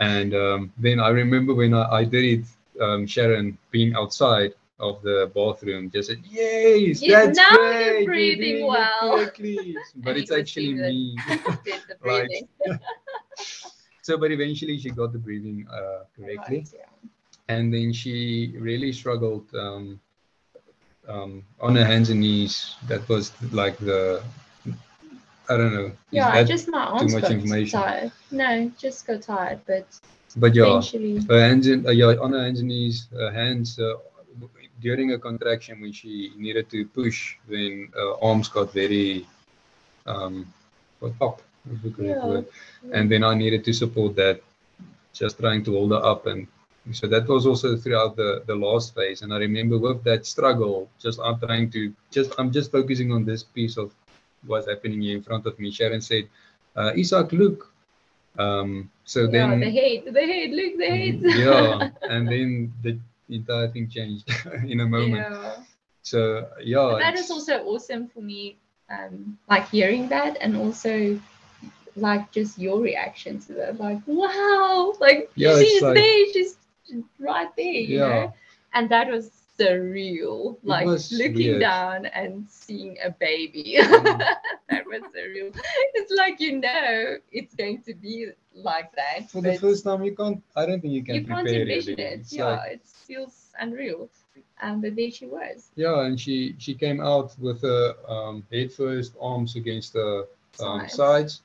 and 0.00 0.34
um, 0.34 0.72
then 0.78 1.00
I 1.00 1.08
remember 1.08 1.54
when 1.54 1.72
I, 1.74 1.84
I 2.00 2.04
did 2.04 2.24
it, 2.40 2.44
um, 2.80 3.06
Sharon 3.06 3.56
being 3.70 3.94
outside 3.94 4.54
of 4.84 5.02
the 5.02 5.30
bathroom 5.34 5.90
just 5.90 6.08
said, 6.08 6.20
Yes, 6.30 7.02
Yes, 7.02 7.26
that's 7.26 7.38
now 7.38 7.56
great. 7.56 7.86
you're 7.86 8.04
breathing 8.12 8.66
well." 8.66 9.16
correctly." 9.16 9.76
But 10.04 10.16
it's 10.16 10.32
actually 10.32 10.74
me. 10.74 11.16
Right. 12.04 12.28
so, 14.02 14.16
but 14.18 14.30
eventually 14.30 14.78
she 14.78 14.90
got 14.90 15.12
the 15.12 15.18
breathing 15.18 15.66
uh, 15.70 16.04
correctly. 16.16 16.58
Right, 16.58 16.74
yeah. 16.74 17.54
and 17.54 17.72
then 17.72 17.92
she 17.92 18.54
really 18.58 18.92
struggled 18.92 19.46
um, 19.54 20.00
um, 21.08 21.42
on 21.60 21.76
her 21.76 21.84
hands 21.84 22.10
and 22.10 22.20
knees. 22.20 22.76
That 22.88 23.08
was 23.08 23.32
like 23.52 23.76
the 23.78 24.22
I 25.48 25.56
don't 25.58 25.74
know. 25.74 25.92
Yeah, 26.10 26.42
just 26.42 26.68
my 26.68 26.84
arms 26.84 27.12
too 27.12 27.20
much 27.20 27.30
information? 27.30 27.80
tired. 27.80 28.12
No, 28.30 28.70
just 28.78 29.06
got 29.06 29.22
tired, 29.22 29.60
but 29.66 29.86
but 30.36 30.54
yeah, 30.54 30.64
eventually, 30.64 31.20
her 31.28 31.40
hands 31.40 31.66
and 31.66 31.86
uh, 31.86 31.90
yeah, 31.90 32.14
on 32.20 32.32
her 32.32 32.42
hands 32.44 32.60
and 32.60 32.68
knees, 32.68 33.08
her 33.12 33.30
hands 33.30 33.78
uh, 33.78 33.94
during 34.86 35.12
a 35.12 35.18
contraction 35.18 35.80
when 35.80 35.92
she 35.92 36.32
needed 36.36 36.66
to 36.74 36.84
push, 36.98 37.36
then 37.48 37.88
uh, 37.96 38.28
arms 38.28 38.48
got 38.48 38.72
very 38.72 39.26
um, 40.06 40.46
what 41.00 41.14
up. 41.20 41.42
Yeah. 41.98 42.42
And 42.92 43.10
then 43.10 43.24
I 43.24 43.34
needed 43.34 43.64
to 43.64 43.72
support 43.72 44.14
that, 44.16 44.42
just 45.14 45.38
trying 45.38 45.64
to 45.64 45.72
hold 45.72 45.92
her 45.92 46.04
up 46.12 46.26
and 46.26 46.46
so 46.92 47.06
that 47.06 47.26
was 47.26 47.46
also 47.46 47.76
throughout 47.76 48.14
the 48.16 48.42
the 48.46 48.54
last 48.54 48.94
phase 48.94 49.22
and 49.22 49.32
i 49.32 49.38
remember 49.38 49.78
with 49.78 50.04
that 50.04 50.26
struggle 50.26 50.90
just 51.04 51.18
i'm 51.24 51.38
trying 51.40 51.70
to 51.70 51.92
just 52.10 52.30
i'm 52.38 52.50
just 52.52 52.70
focusing 52.70 53.10
on 53.10 53.24
this 53.24 53.42
piece 53.42 53.78
of 53.78 53.90
what's 54.46 54.68
happening 54.68 55.00
here 55.00 55.16
in 55.16 55.22
front 55.22 55.46
of 55.46 55.58
me 55.58 55.70
sharon 55.70 56.02
said 56.02 56.28
uh, 56.76 56.90
Izak 56.92 57.32
look 57.32 57.72
um 58.38 58.90
so 59.04 59.20
yeah, 59.20 59.30
then 59.30 59.60
the 59.60 59.70
head, 59.70 59.98
the 60.12 60.26
head, 60.32 60.50
look, 60.50 60.72
the 60.76 60.90
head. 60.96 61.16
yeah 61.44 61.90
and 62.12 62.28
then 62.28 62.72
the 62.82 62.98
entire 63.36 63.68
thing 63.68 63.88
changed 63.88 64.28
in 64.72 64.80
a 64.80 64.86
moment 64.86 65.26
Yeah. 65.30 65.56
so 66.02 66.18
yeah 66.62 66.88
But 66.92 66.98
that 67.00 67.16
is 67.18 67.30
also 67.30 67.54
awesome 67.64 68.08
for 68.08 68.20
me, 68.20 68.56
um, 68.90 69.38
like 69.48 69.68
hearing 69.68 70.08
that 70.08 70.36
and 70.40 70.56
also 70.56 71.18
like 71.96 72.30
just 72.32 72.58
your 72.58 72.80
reaction 72.80 73.38
to 73.46 73.52
that. 73.54 73.78
Like, 73.78 74.00
wow, 74.06 74.94
like 75.00 75.30
Yeah, 75.36 75.56
she's 75.58 75.80
like- 75.82 75.94
there, 75.94 76.20
she's 76.32 76.56
right 77.18 77.50
there, 77.56 77.66
you 77.90 77.98
Yeah. 77.98 78.08
know? 78.08 78.34
And 78.74 78.88
that 78.90 79.06
was 79.08 79.30
surreal. 79.58 80.56
Like 80.62 80.86
looking 80.86 81.34
weird. 81.34 81.60
down 81.60 82.06
and 82.06 82.46
seeing 82.48 82.96
a 83.02 83.10
baby. 83.10 83.78
Mm. 83.84 84.18
that 84.70 84.86
was 84.86 85.02
surreal. 85.14 85.54
It's 85.94 86.12
like 86.12 86.40
you 86.40 86.60
know 86.60 87.16
it's 87.32 87.54
going 87.54 87.82
to 87.82 87.94
be 87.94 88.28
like 88.54 88.90
that. 88.96 89.30
for 89.30 89.40
the 89.42 89.56
first 89.58 89.84
time 89.84 90.02
you 90.04 90.14
can't 90.14 90.40
i 90.56 90.64
don't 90.66 90.80
think 90.80 90.94
you 90.94 91.02
can 91.02 91.14
you 91.16 91.24
can't 91.24 91.44
prepare 91.44 91.62
envision 91.62 91.98
it. 91.98 92.20
It's 92.20 92.32
Yeah, 92.32 92.44
like- 92.46 92.72
it 92.72 92.86
feels 92.86 93.50
unreal. 93.58 94.08
Um, 94.62 94.80
but 94.80 94.94
there 94.96 95.10
she 95.10 95.26
was. 95.26 95.70
Yeah, 95.76 96.04
and 96.06 96.18
she 96.18 96.54
she 96.58 96.74
came 96.74 97.00
out 97.00 97.36
with 97.38 97.60
her 97.62 97.94
um, 98.08 98.44
head 98.52 98.72
first, 98.72 99.12
arms 99.20 99.56
against 99.56 99.92
the 99.92 100.26
um, 100.60 100.80
Sides. 100.80 100.94
sides, 100.94 101.42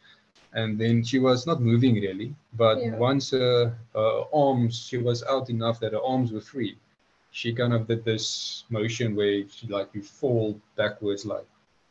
and 0.53 0.79
then 0.79 1.03
she 1.03 1.19
was 1.19 1.45
not 1.47 1.59
moving 1.61 1.95
really. 1.95 2.33
But 2.53 2.77
Yeah. 2.79 2.95
once 2.97 3.31
her, 3.31 3.73
her 3.95 4.23
arms, 4.33 4.77
she 4.87 4.97
was 4.97 5.23
out 5.23 5.49
enough 5.49 5.79
that 5.81 5.93
her 5.93 6.01
arms 6.01 6.31
were 6.31 6.41
free. 6.53 6.77
She 7.39 7.53
kind 7.53 7.73
of 7.73 7.87
did 7.87 8.03
this 8.05 8.65
motion 8.69 9.15
where 9.15 9.47
she 9.55 9.67
like 9.67 9.89
you 9.97 10.03
fall 10.03 10.59
backwards, 10.75 11.25
like, 11.25 11.47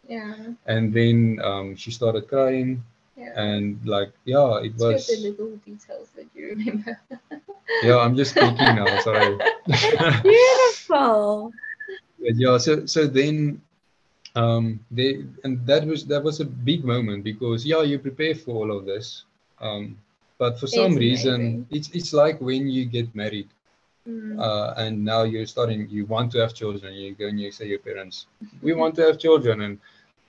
Yeah. 0.08 0.34
and 0.66 0.92
then 0.92 1.40
um, 1.50 1.76
she 1.76 1.90
started 1.90 2.28
crying, 2.28 2.82
Yeah. 3.16 3.32
and 3.46 3.78
like 3.94 4.12
yeah, 4.24 4.58
it 4.66 4.72
It's 4.74 4.82
was 4.82 5.06
just 5.06 5.08
the 5.10 5.16
little 5.28 5.56
details 5.66 6.08
that 6.16 6.28
you 6.34 6.42
remember. 6.54 6.94
yeah. 7.82 7.98
I'm 7.98 8.16
just 8.16 8.32
speaking 8.32 8.74
now, 8.76 8.98
sorry. 8.98 9.38
Beautiful. 10.22 11.52
But 12.18 12.36
yeah, 12.36 12.58
so 12.58 12.86
so 12.86 13.06
then 13.06 13.60
um 14.36 14.80
they 14.90 15.24
and 15.44 15.64
that 15.66 15.84
was 15.86 16.04
that 16.06 16.22
was 16.22 16.40
a 16.40 16.44
big 16.44 16.84
moment 16.84 17.24
because 17.24 17.66
yeah, 17.66 17.82
you 17.82 17.98
prepare 17.98 18.34
for 18.34 18.52
all 18.56 18.70
of 18.76 18.86
this. 18.86 19.24
Um 19.60 19.96
but 20.38 20.58
for 20.58 20.66
some 20.66 20.96
It's 20.96 20.98
reason 20.98 21.38
amazing. 21.40 21.66
it's 21.70 21.88
it's 21.92 22.12
like 22.12 22.40
when 22.40 22.68
you 22.68 22.84
get 22.86 23.14
married 23.14 23.48
Mm. 24.08 24.38
uh 24.38 24.74
and 24.76 25.04
now 25.04 25.22
you're 25.22 25.46
starting 25.46 25.88
you 25.90 26.04
want 26.06 26.32
to 26.32 26.38
have 26.38 26.54
children, 26.54 26.94
you 26.94 27.14
go 27.14 27.26
and 27.26 27.40
you 27.40 27.50
say 27.52 27.66
your 27.66 27.78
parents, 27.80 28.26
We 28.62 28.72
want 28.74 28.94
to 28.96 29.02
have 29.02 29.18
children 29.18 29.60
and 29.62 29.78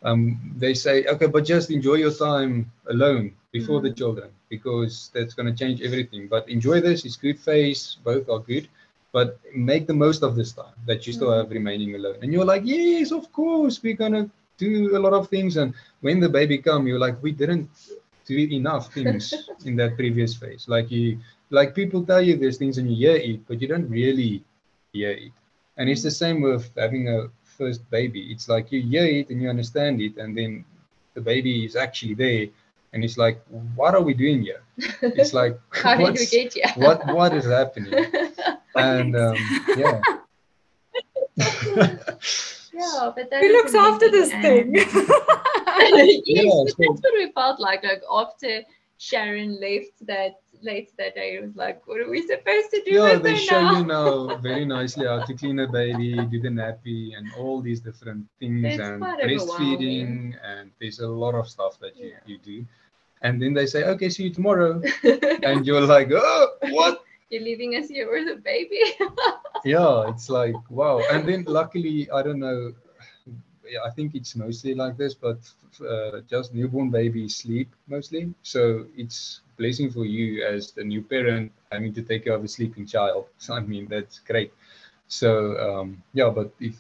um 0.04 0.22
they 0.58 0.74
say, 0.74 1.06
Okay, 1.06 1.28
but 1.28 1.46
just 1.46 1.70
enjoy 1.72 1.96
your 2.06 2.12
time 2.12 2.72
alone 2.90 3.34
before 3.52 3.82
the 3.82 3.90
Mm. 3.90 3.96
children 4.02 4.30
because 4.50 5.12
that's 5.14 5.34
gonna 5.34 5.54
change 5.54 5.82
everything. 5.82 6.28
But 6.28 6.50
enjoy 6.50 6.82
this, 6.82 7.06
it's 7.06 7.18
good 7.18 7.40
phase, 7.40 7.98
both 8.04 8.30
are 8.30 8.40
good 8.40 8.68
but 9.12 9.40
make 9.56 9.88
the 9.88 9.94
most 9.94 10.24
of 10.24 10.36
this 10.36 10.52
time 10.54 10.76
that 10.86 11.08
you 11.08 11.14
still 11.14 11.32
Mhm. 11.32 11.38
have 11.38 11.50
remaining 11.50 11.96
alone. 11.96 12.18
And 12.22 12.32
you're 12.34 12.46
like, 12.46 12.64
yes, 12.66 13.12
of 13.12 13.32
course, 13.32 13.82
we're 13.82 13.96
gonna 14.04 14.30
do 14.58 14.96
a 14.96 15.00
lot 15.00 15.14
of 15.14 15.28
things. 15.30 15.58
And 15.58 15.74
when 16.02 16.20
the 16.20 16.30
baby 16.30 16.58
come, 16.58 16.88
you're 16.88 17.00
like, 17.00 17.22
we 17.22 17.32
didn't 17.32 17.70
do 18.26 18.38
enough 18.38 18.94
things 18.94 19.50
in 19.66 19.76
that 19.78 19.96
previous 19.96 20.36
phase. 20.36 20.68
Like 20.68 20.92
you, 20.92 21.18
like 21.50 21.74
people 21.76 22.06
tell 22.06 22.22
you 22.22 22.38
there's 22.38 22.58
things 22.58 22.78
and 22.78 22.90
you 22.90 22.96
hear 23.10 23.16
it, 23.18 23.48
but 23.48 23.62
you 23.62 23.68
don't 23.68 23.90
really 23.90 24.44
hear 24.94 25.12
it. 25.12 25.32
And 25.78 25.90
it's 25.90 26.04
the 26.04 26.12
same 26.12 26.42
with 26.42 26.70
having 26.78 27.10
a 27.10 27.28
first 27.58 27.90
baby. 27.90 28.32
It's 28.32 28.48
like 28.50 28.72
you 28.72 28.82
hear 28.82 29.06
it 29.06 29.30
and 29.30 29.42
you 29.42 29.50
understand 29.50 30.02
it, 30.02 30.18
and 30.18 30.38
then 30.38 30.66
the 31.14 31.22
baby 31.22 31.66
is 31.66 31.76
actually 31.76 32.14
there, 32.14 32.48
and 32.94 33.04
it's 33.04 33.18
like, 33.18 33.42
what 33.76 33.96
are 33.96 34.02
we 34.02 34.14
doing 34.14 34.44
here? 34.44 34.62
It's 35.02 35.34
like, 35.34 35.60
How 35.70 35.96
did 35.96 36.00
we 36.00 36.04
what's, 36.12 36.30
get 36.30 36.54
here? 36.54 36.72
what 36.76 37.06
what 37.08 37.34
is 37.34 37.46
happening? 37.46 37.94
And 38.76 39.16
um, 39.16 39.36
yeah. 39.76 40.00
yeah, 41.40 43.12
but 43.16 43.30
that 43.30 43.42
Who 43.42 43.48
is 43.48 43.54
looks 43.54 43.76
after 43.76 44.10
this 44.12 44.32
amazing 44.32 44.74
thing? 44.74 44.86
and- 45.68 46.22
yes, 46.26 46.46
Yeah, 46.46 46.52
so- 46.52 46.76
that's 46.78 47.02
what 47.02 47.14
we 47.18 47.32
felt 47.32 47.60
like. 47.60 47.84
Like 47.84 48.04
after 48.12 48.62
Sharon 48.98 49.60
left 49.60 50.06
that 50.06 50.40
later 50.62 50.92
that 50.98 51.16
day, 51.16 51.36
it 51.36 51.42
was 51.42 51.56
like, 51.56 51.86
what 51.88 52.00
are 52.00 52.10
we 52.10 52.22
supposed 52.22 52.70
to 52.72 52.82
do 52.86 52.92
yeah, 52.92 53.16
they 53.16 53.36
show 53.36 53.62
now? 53.62 53.80
you 53.80 53.86
now 53.86 54.36
very 54.42 54.66
nicely 54.66 55.06
how 55.06 55.24
to 55.24 55.34
clean 55.34 55.60
a 55.60 55.68
baby, 55.68 56.16
do 56.26 56.40
the 56.40 56.50
nappy, 56.50 57.18
and 57.18 57.32
all 57.38 57.62
these 57.62 57.80
different 57.80 58.26
things, 58.40 58.64
It's 58.66 58.80
and 58.80 59.02
breastfeeding, 59.04 60.36
and 60.44 60.72
there's 60.80 61.00
a 61.00 61.08
lot 61.08 61.36
of 61.36 61.48
stuff 61.48 61.80
that 61.80 61.96
you, 61.98 62.08
Yeah. 62.10 62.20
you 62.26 62.38
do. 62.40 62.66
And 63.22 63.42
then 63.42 63.54
they 63.54 63.66
say, 63.66 63.84
okay, 63.84 64.10
see 64.10 64.24
you 64.24 64.34
tomorrow. 64.34 64.82
And 65.44 65.66
you're 65.66 65.82
like, 65.82 66.10
oh, 66.14 66.48
what? 66.72 67.02
You're 67.30 67.44
leaving 67.44 67.76
us 67.76 67.88
here 67.90 68.10
with 68.12 68.28
a 68.28 68.42
baby. 68.42 68.82
yeah, 69.64 70.10
it's 70.10 70.30
like, 70.30 70.56
wow. 70.70 71.02
And 71.12 71.28
then 71.28 71.44
luckily, 71.48 72.10
I 72.12 72.24
don't 72.24 72.40
know, 72.40 72.74
I 73.86 73.90
think 73.92 74.16
it's 74.16 74.36
mostly 74.36 74.74
like 74.74 74.98
this, 74.98 75.14
but 75.14 75.38
uh, 75.88 76.22
just 76.30 76.54
newborn 76.54 76.90
babies 76.90 77.36
sleep 77.36 77.70
mostly. 77.88 78.34
So 78.42 78.86
it's 78.98 79.42
blessing 79.60 79.92
for 79.92 80.06
you 80.06 80.46
as 80.48 80.72
the 80.72 80.84
new 80.84 81.04
parent 81.04 81.52
having 81.72 81.94
to 81.94 82.02
take 82.02 82.24
care 82.24 82.34
of 82.34 82.44
a 82.44 82.48
sleeping 82.48 82.88
child. 82.88 83.28
So 83.38 83.54
I 83.54 83.60
mean, 83.60 83.88
that's 83.88 84.20
great. 84.20 84.52
So 85.08 85.30
um, 85.60 86.02
yeah, 86.14 86.30
but 86.30 86.50
if 86.60 86.76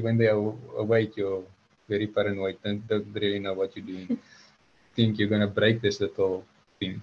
when 0.00 0.16
they 0.16 0.28
are 0.28 0.54
awake, 0.78 1.16
you're 1.16 1.42
very 1.88 2.06
paranoid 2.06 2.58
and 2.64 2.86
don't 2.86 3.10
really 3.12 3.40
know 3.40 3.54
what 3.54 3.74
you're 3.74 3.84
doing. 3.84 4.18
Think 4.94 5.18
you're 5.18 5.28
gonna 5.28 5.50
break 5.60 5.82
this 5.82 6.00
little 6.00 6.44
thing. 6.78 7.02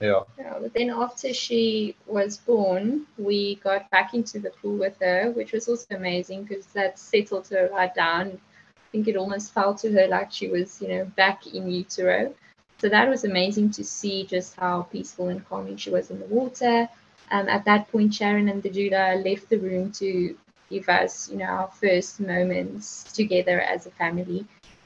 Yeah. 0.00 0.22
Yeah, 0.36 0.58
but 0.60 0.74
then 0.74 0.90
after 0.90 1.32
she 1.32 1.94
was 2.06 2.36
born, 2.36 3.06
we 3.16 3.56
got 3.62 3.88
back 3.90 4.14
into 4.14 4.40
the 4.40 4.50
pool 4.50 4.76
with 4.76 4.98
her, 5.00 5.30
which 5.30 5.52
was 5.52 5.68
also 5.68 5.94
amazing 5.94 6.42
because 6.42 6.66
that 6.74 6.98
settled 6.98 7.46
her 7.48 7.70
right 7.72 7.94
down. 7.94 8.40
I 8.76 8.88
think 8.90 9.06
it 9.06 9.16
almost 9.16 9.54
felt 9.54 9.78
to 9.78 9.92
her 9.92 10.08
like 10.08 10.32
she 10.32 10.48
was, 10.48 10.82
you 10.82 10.88
know, 10.88 11.04
back 11.16 11.46
in 11.46 11.70
utero. 11.70 12.34
So 12.82 12.88
that 12.88 13.08
was 13.08 13.22
amazing 13.22 13.70
to 13.78 13.84
see 13.84 14.24
just 14.24 14.56
how 14.56 14.82
peaceful 14.90 15.28
and 15.28 15.48
calming 15.48 15.76
she 15.76 15.90
was 15.90 16.10
in 16.10 16.18
the 16.18 16.26
water. 16.26 16.88
Um, 17.30 17.48
at 17.48 17.64
that 17.66 17.86
point, 17.92 18.12
Sharon 18.12 18.48
and 18.48 18.60
the 18.60 18.70
doula 18.70 19.24
left 19.24 19.48
the 19.48 19.58
room 19.58 19.92
to 19.92 20.36
give 20.68 20.88
us, 20.88 21.30
you 21.30 21.36
know, 21.36 21.44
our 21.44 21.68
first 21.80 22.18
moments 22.18 23.04
together 23.12 23.60
as 23.60 23.86
a 23.86 23.92
family, 23.92 24.44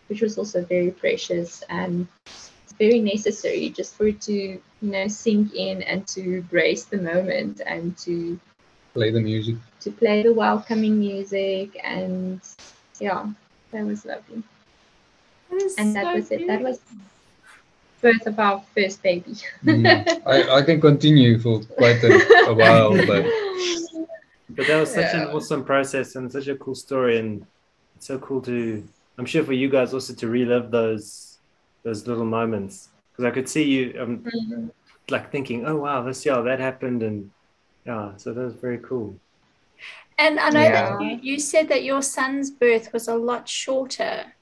which 0.08 0.20
was 0.20 0.36
also 0.36 0.62
very 0.62 0.90
precious 0.90 1.62
and 1.70 2.06
very 2.78 3.00
necessary 3.00 3.70
just 3.70 3.94
for 3.94 4.08
it 4.08 4.20
to 4.20 4.34
you 4.34 4.60
know 4.82 5.08
sink 5.08 5.54
in 5.54 5.80
and 5.80 6.06
to 6.08 6.42
brace 6.50 6.84
the 6.84 6.98
moment 6.98 7.62
and 7.64 7.96
to 7.96 8.38
Play 8.92 9.10
the 9.10 9.20
music. 9.22 9.56
to 9.80 9.90
play 9.90 10.22
the 10.22 10.34
welcoming 10.34 10.98
music 10.98 11.80
and 11.82 12.42
yeah 13.00 13.24
that 13.70 13.86
was 13.86 14.04
lovely 14.04 14.42
That 15.48 15.62
is 15.62 15.78
and 15.78 15.96
that 15.96 16.04
so 16.04 16.14
was 16.14 16.30
it 16.30 16.46
that 16.46 16.60
was 16.60 16.78
beautiful. 16.80 17.15
Birth 18.06 18.26
of 18.26 18.36
our 18.46 18.58
first 18.74 19.02
baby 19.02 19.34
Mm. 19.64 19.82
I, 20.34 20.36
I 20.58 20.60
can 20.68 20.78
continue 20.80 21.38
for 21.44 21.60
quite 21.80 22.00
a, 22.04 22.12
a 22.52 22.54
while, 22.62 22.92
but 23.10 23.24
But 24.56 24.66
that 24.68 24.78
was 24.80 24.94
such 24.94 25.12
an 25.14 25.24
awesome 25.34 25.64
process 25.64 26.14
and 26.16 26.30
such 26.30 26.48
a 26.48 26.56
cool 26.56 26.74
story, 26.74 27.18
and 27.18 27.44
it's 27.96 28.06
so 28.06 28.18
cool 28.18 28.40
to. 28.42 28.54
I'm 29.18 29.26
sure 29.26 29.44
for 29.44 29.52
you 29.52 29.68
guys 29.68 29.92
also 29.92 30.14
to 30.14 30.26
relive 30.28 30.70
those 30.70 31.38
those 31.82 32.06
little 32.06 32.24
moments 32.24 32.88
because 33.10 33.24
I 33.24 33.32
could 33.36 33.48
see 33.48 33.64
you 33.64 33.82
um, 34.00 34.12
Mm. 34.24 34.70
like 35.10 35.30
thinking, 35.34 35.66
oh 35.66 35.76
wow, 35.84 36.02
this 36.06 36.24
yeah 36.24 36.40
that 36.48 36.60
happened 36.60 37.02
and 37.02 37.30
yeah, 37.84 38.16
so 38.16 38.32
that 38.32 38.44
was 38.50 38.54
very 38.54 38.78
cool. 38.78 39.08
And 40.18 40.40
I 40.40 40.48
know 40.50 40.68
that 40.76 41.00
you, 41.02 41.12
you 41.22 41.36
said 41.38 41.68
that 41.68 41.82
your 41.84 42.02
son's 42.02 42.50
birth 42.50 42.92
was 42.92 43.08
a 43.08 43.14
lot 43.30 43.48
shorter. 43.48 44.32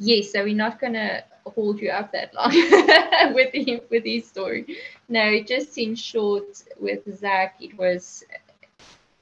Yes, 0.00 0.32
so 0.32 0.42
we're 0.42 0.56
not 0.56 0.80
gonna 0.80 1.22
hold 1.46 1.78
you 1.80 1.90
up 1.90 2.10
that 2.12 2.32
long 2.34 2.52
with 3.34 3.52
him 3.54 3.80
with 3.90 4.04
his 4.04 4.26
story. 4.26 4.78
No, 5.08 5.42
just 5.42 5.76
in 5.78 5.94
short, 5.94 6.62
with 6.80 7.02
Zach, 7.18 7.56
it 7.60 7.76
was 7.76 8.24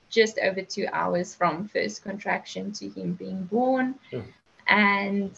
just 0.09 0.39
over 0.39 0.62
two 0.62 0.87
hours 0.93 1.35
from 1.35 1.66
first 1.68 2.03
contraction 2.03 2.72
to 2.72 2.89
him 2.89 3.14
being 3.14 3.45
born, 3.45 3.97
Sure. 4.11 4.24
and 4.68 5.37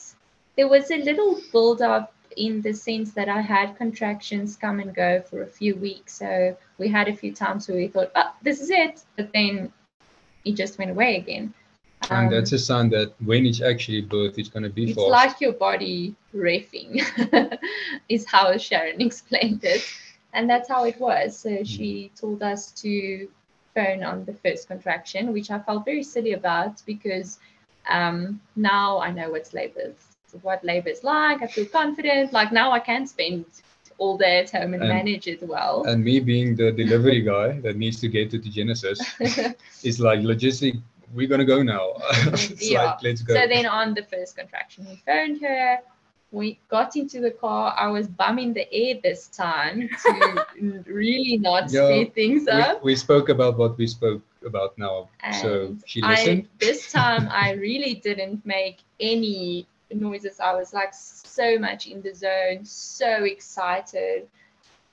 there 0.57 0.69
was 0.69 0.91
a 0.91 0.99
little 0.99 1.41
build 1.53 1.81
up 1.83 2.13
in 2.37 2.61
the 2.63 2.73
sense 2.73 3.13
that 3.15 3.29
I 3.29 3.41
had 3.41 3.77
contractions 3.77 4.57
come 4.57 4.79
and 4.79 4.95
go 4.95 5.21
for 5.23 5.43
a 5.43 5.47
few 5.47 5.75
weeks. 5.75 6.13
So 6.19 6.57
we 6.79 6.89
had 6.89 7.09
a 7.09 7.17
few 7.17 7.33
times 7.33 7.67
where 7.67 7.79
we 7.79 7.89
thought, 7.89 8.13
"Oh, 8.15 8.33
this 8.43 8.61
is 8.61 8.71
it," 8.71 9.05
but 9.17 9.33
then 9.33 9.73
it 10.45 10.53
just 10.53 10.79
went 10.79 10.91
away 10.91 11.17
again. 11.17 11.55
And 12.09 12.27
Um, 12.29 12.33
that's 12.33 12.53
a 12.53 12.59
sign 12.59 12.89
that 12.91 13.13
when 13.25 13.45
it's 13.47 13.61
actually 13.61 14.01
birth, 14.01 14.39
it's 14.39 14.49
going 14.49 14.63
to 14.63 14.71
be 14.71 14.85
it's 14.91 14.95
fast. 14.95 15.09
like 15.11 15.41
your 15.41 15.53
body 15.53 16.15
refing, 16.35 17.03
is 18.09 18.25
how 18.27 18.57
Sharon 18.57 19.01
explained 19.09 19.65
it. 19.65 19.83
And 20.33 20.49
that's 20.49 20.69
how 20.69 20.85
it 20.85 20.99
was. 20.99 21.37
So 21.37 21.63
she 21.65 22.11
told 22.19 22.43
us 22.43 22.71
to 22.83 23.29
phone 23.75 24.03
on 24.03 24.25
the 24.25 24.33
first 24.33 24.69
contraction, 24.69 25.33
which 25.33 25.51
I 25.51 25.59
felt 25.59 25.85
very 25.85 26.03
silly 26.03 26.33
about 26.33 26.83
because 26.87 27.39
um, 27.91 28.41
now 28.57 28.99
I 29.01 29.11
know 29.11 29.31
what's 29.31 29.53
labor, 29.53 29.93
what 30.43 30.65
labor 30.65 30.89
is 30.91 31.03
like. 31.05 31.43
I 31.43 31.47
feel 31.49 31.67
confident. 31.67 32.33
Like 32.33 32.51
now 32.53 32.71
I 32.73 32.79
can 32.81 33.07
spend 33.07 33.45
all 33.99 34.17
day 34.17 34.39
at 34.39 34.51
home 34.51 34.73
and 34.75 34.83
And- 34.83 34.89
manage 34.89 35.27
it 35.29 35.43
well. 35.47 35.85
and 35.85 36.03
me 36.03 36.21
being 36.21 36.57
the 36.57 36.73
delivery 36.73 37.21
guy 37.21 37.61
that 37.61 37.77
needs 37.77 38.01
to 38.01 38.09
get 38.09 38.31
to 38.31 38.39
the 38.39 38.49
Genesis, 38.49 38.99
it's 39.85 40.01
like 40.01 40.21
logistic. 40.21 40.81
We're 41.15 41.29
gonna 41.29 41.45
go 41.45 41.63
now. 41.63 41.95
Mm-hmm. 41.99 42.35
it's 42.53 42.71
Yeah. 42.71 42.85
like 42.85 43.03
let's 43.03 43.23
go. 43.23 43.35
So 43.35 43.47
then 43.47 43.67
on 43.67 43.95
the 43.95 44.03
first 44.05 44.37
contraction, 44.37 44.87
we 44.89 44.97
phoned 45.07 45.41
her. 45.43 45.79
We 46.33 46.61
got 46.69 46.95
into 46.95 47.21
the 47.21 47.33
car. 47.33 47.75
I 47.77 47.89
was 47.89 48.07
bumming 48.07 48.55
the 48.55 48.73
air 48.73 48.95
this 49.03 49.27
time 49.29 49.89
to 50.05 50.47
really 50.87 51.39
not 51.39 51.71
Yeah, 51.73 51.87
speed 51.89 52.15
things 52.15 52.45
we, 52.47 52.53
up. 52.53 52.85
we 52.85 52.95
spoke 52.95 53.29
about 53.29 53.59
what 53.59 53.77
we 53.77 53.87
spoke 53.89 54.23
about 54.47 54.79
now. 54.79 55.09
so 55.43 55.65
And 55.67 55.83
she 55.87 56.01
I, 56.03 56.11
listened. 56.11 56.49
this 56.61 56.93
time 56.93 57.29
I 57.31 57.53
really 57.55 57.95
didn't 57.95 58.47
make 58.47 58.79
any 59.01 59.67
noises. 59.93 60.39
I 60.39 60.55
was 60.55 60.73
like 60.73 60.95
so 60.95 61.59
much 61.59 61.89
in 61.89 62.01
the 62.01 62.15
zone, 62.15 62.65
so 62.65 63.25
excited. 63.25 64.29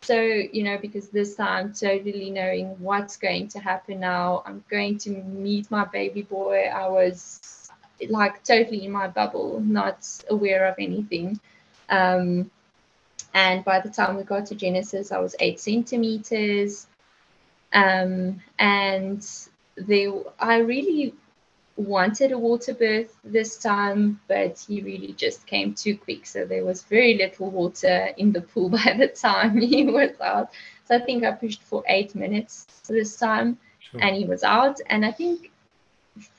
So, 0.01 0.21
you 0.21 0.63
know, 0.63 0.77
because 0.77 1.09
this 1.09 1.35
time 1.35 1.73
totally 1.73 2.29
knowing 2.29 2.79
what's 2.79 3.17
going 3.17 3.49
to 3.49 3.59
happen 3.59 3.99
now, 3.99 4.43
I'm 4.45 4.63
going 4.69 4.97
to 4.99 5.09
meet 5.09 5.69
my 5.69 5.85
baby 5.85 6.21
boy. 6.21 6.63
I 6.73 6.87
was 6.87 7.69
like 8.09 8.43
totally 8.43 8.85
in 8.85 8.91
my 8.91 9.07
bubble, 9.07 9.59
not 9.59 10.07
aware 10.29 10.67
of 10.67 10.75
anything. 10.79 11.39
Um, 11.89 12.51
and 13.33 13.65
by 13.65 13.79
the 13.79 13.89
time 13.89 14.15
we 14.15 14.23
got 14.23 14.45
to 14.47 14.55
Genesis, 14.55 15.11
I 15.11 15.19
was 15.19 15.35
eight 15.39 15.59
centimeters. 15.59 16.87
Um, 17.73 18.41
and 18.57 19.27
they, 19.75 20.11
I 20.39 20.57
really 20.57 21.13
wanted 21.77 22.31
a 22.31 22.37
water 22.37 22.73
birth 22.73 23.15
this 23.23 23.57
time, 23.57 24.19
but 24.27 24.63
he 24.67 24.81
really 24.81 25.13
just 25.13 25.45
came 25.47 25.73
too 25.73 25.97
quick. 25.97 26.25
So 26.25 26.45
there 26.45 26.65
was 26.65 26.83
very 26.83 27.15
little 27.17 27.49
water 27.49 28.09
in 28.17 28.33
the 28.33 28.41
pool 28.41 28.69
by 28.83 28.95
the 28.97 29.07
time 29.07 29.57
he 29.57 29.85
was 29.85 30.19
out. 30.21 30.49
So 30.85 30.95
I 30.95 30.99
think 30.99 31.23
I 31.23 31.31
pushed 31.31 31.63
for 31.63 31.83
eight 31.87 32.15
minutes 32.15 32.65
this 32.89 33.17
time 33.17 33.57
Sure. 33.79 34.01
and 34.01 34.15
he 34.15 34.25
was 34.25 34.43
out. 34.43 34.79
And 34.89 35.05
I 35.05 35.11
think 35.11 35.51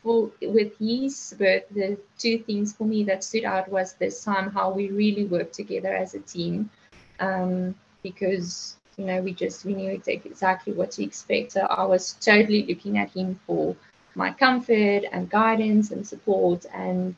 for 0.03 0.31
with 0.43 0.77
his 0.79 1.35
birth, 1.39 1.65
the 1.71 1.99
two 2.19 2.39
things 2.39 2.73
for 2.73 2.85
me 2.85 3.05
that 3.05 3.25
stood 3.25 3.45
out 3.45 3.69
was 3.69 3.95
this 3.95 4.25
time 4.25 4.51
how 4.51 4.71
we 4.71 4.91
really 4.91 5.25
worked 5.25 5.55
together 5.55 5.95
as 5.95 6.15
a 6.15 6.21
team, 6.21 6.71
um, 7.21 7.75
because 8.03 8.77
you 8.97 9.05
know 9.05 9.21
we 9.23 9.33
just 9.33 9.65
we 9.65 9.75
knew 9.75 9.91
exactly 10.07 10.73
what 10.73 10.91
to 10.93 11.05
expect. 11.05 11.53
So 11.53 11.61
I 11.63 11.85
was 11.85 12.15
totally 12.21 12.65
looking 12.67 12.99
at 12.99 13.11
him 13.11 13.39
for 13.47 13.77
my 14.19 14.33
comfort 14.33 15.05
and 15.13 15.31
guidance 15.31 15.93
and 15.93 16.07
support, 16.07 16.67
and 16.75 17.15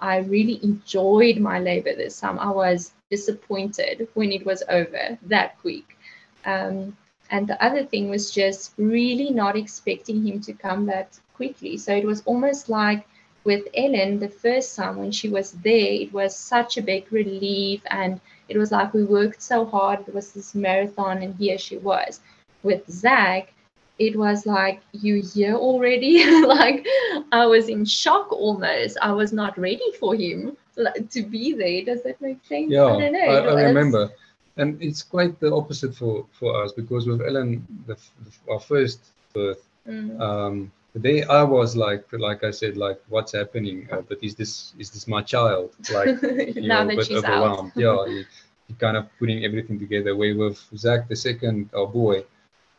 I 0.00 0.18
really 0.18 0.60
enjoyed 0.62 1.38
my 1.38 1.58
labor 1.58 1.94
this 1.94 2.20
time. 2.20 2.38
I 2.38 2.50
was 2.50 2.92
disappointed 3.10 4.08
when 4.14 4.30
it 4.30 4.46
was 4.46 4.62
over 4.68 5.18
that 5.22 5.58
quick. 5.60 5.98
Um, 6.44 6.96
and 7.30 7.48
the 7.48 7.60
other 7.62 7.84
thing 7.84 8.08
was 8.08 8.30
just 8.30 8.72
really 8.76 9.30
not 9.30 9.56
expecting 9.56 10.24
him 10.24 10.40
to 10.42 10.52
come 10.52 10.86
that 10.86 11.18
quickly. 11.34 11.76
So 11.78 11.92
it 11.94 12.04
was 12.04 12.22
almost 12.24 12.68
like 12.68 13.08
with 13.42 13.66
Ellen, 13.74 14.20
the 14.20 14.28
first 14.28 14.76
time 14.76 14.96
when 14.98 15.10
she 15.10 15.28
was 15.28 15.52
there, 15.52 15.92
it 16.04 16.12
was 16.12 16.36
such 16.36 16.76
a 16.76 16.82
big 16.82 17.12
relief. 17.12 17.80
And 17.86 18.20
it 18.48 18.56
was 18.56 18.70
like 18.70 18.94
we 18.94 19.02
worked 19.02 19.42
so 19.42 19.64
hard. 19.64 20.06
It 20.06 20.14
was 20.14 20.32
this 20.32 20.54
marathon, 20.54 21.22
and 21.22 21.34
here 21.34 21.58
she 21.58 21.78
was. 21.78 22.20
With 22.62 22.88
Zach, 22.88 23.52
it 23.98 24.16
was 24.16 24.46
like, 24.46 24.82
you 24.92 25.22
here 25.22 25.54
already? 25.54 26.24
like 26.46 26.86
I 27.32 27.46
was 27.46 27.68
in 27.68 27.84
shock 27.84 28.32
almost. 28.32 28.96
I 29.02 29.12
was 29.12 29.32
not 29.32 29.58
ready 29.58 29.90
for 29.98 30.14
him 30.14 30.56
like, 30.76 31.08
to 31.10 31.22
be 31.22 31.52
there. 31.52 31.84
Does 31.84 32.02
that 32.04 32.20
make 32.20 32.44
sense? 32.44 32.70
Yeah, 32.70 32.84
I 32.84 32.98
don't 32.98 33.12
know. 33.12 33.18
I, 33.20 33.38
I 33.60 33.62
remember, 33.62 34.10
and 34.56 34.80
it's 34.82 35.02
quite 35.02 35.38
the 35.40 35.52
opposite 35.54 35.94
for 35.94 36.26
for 36.32 36.62
us 36.62 36.72
because 36.72 37.06
with 37.06 37.20
Ellen, 37.22 37.66
the, 37.86 37.94
the 38.24 38.52
our 38.52 38.60
first 38.60 39.00
birth, 39.34 39.62
Mm. 39.88 40.20
um, 40.20 40.72
the 40.94 40.98
day 40.98 41.22
I 41.22 41.42
was 41.42 41.76
like, 41.76 42.04
like 42.12 42.42
I 42.42 42.50
said, 42.50 42.76
like, 42.76 43.00
what's 43.08 43.32
happening? 43.32 43.88
Uh, 43.90 44.00
but 44.08 44.18
is 44.22 44.34
this 44.34 44.74
is 44.78 44.90
this 44.90 45.06
my 45.06 45.22
child? 45.22 45.70
Like, 45.92 46.20
you 46.56 46.66
now 46.66 46.82
know, 46.82 46.96
that 46.96 47.06
she's 47.06 47.22
out. 47.24 47.70
yeah, 47.76 48.04
you, 48.06 48.24
you 48.68 48.74
kind 48.78 48.96
of 48.96 49.06
putting 49.18 49.44
everything 49.44 49.78
together. 49.78 50.16
Where 50.16 50.36
with 50.36 50.58
Zach, 50.76 51.08
the 51.08 51.16
second, 51.16 51.70
our 51.74 51.86
boy, 51.86 52.24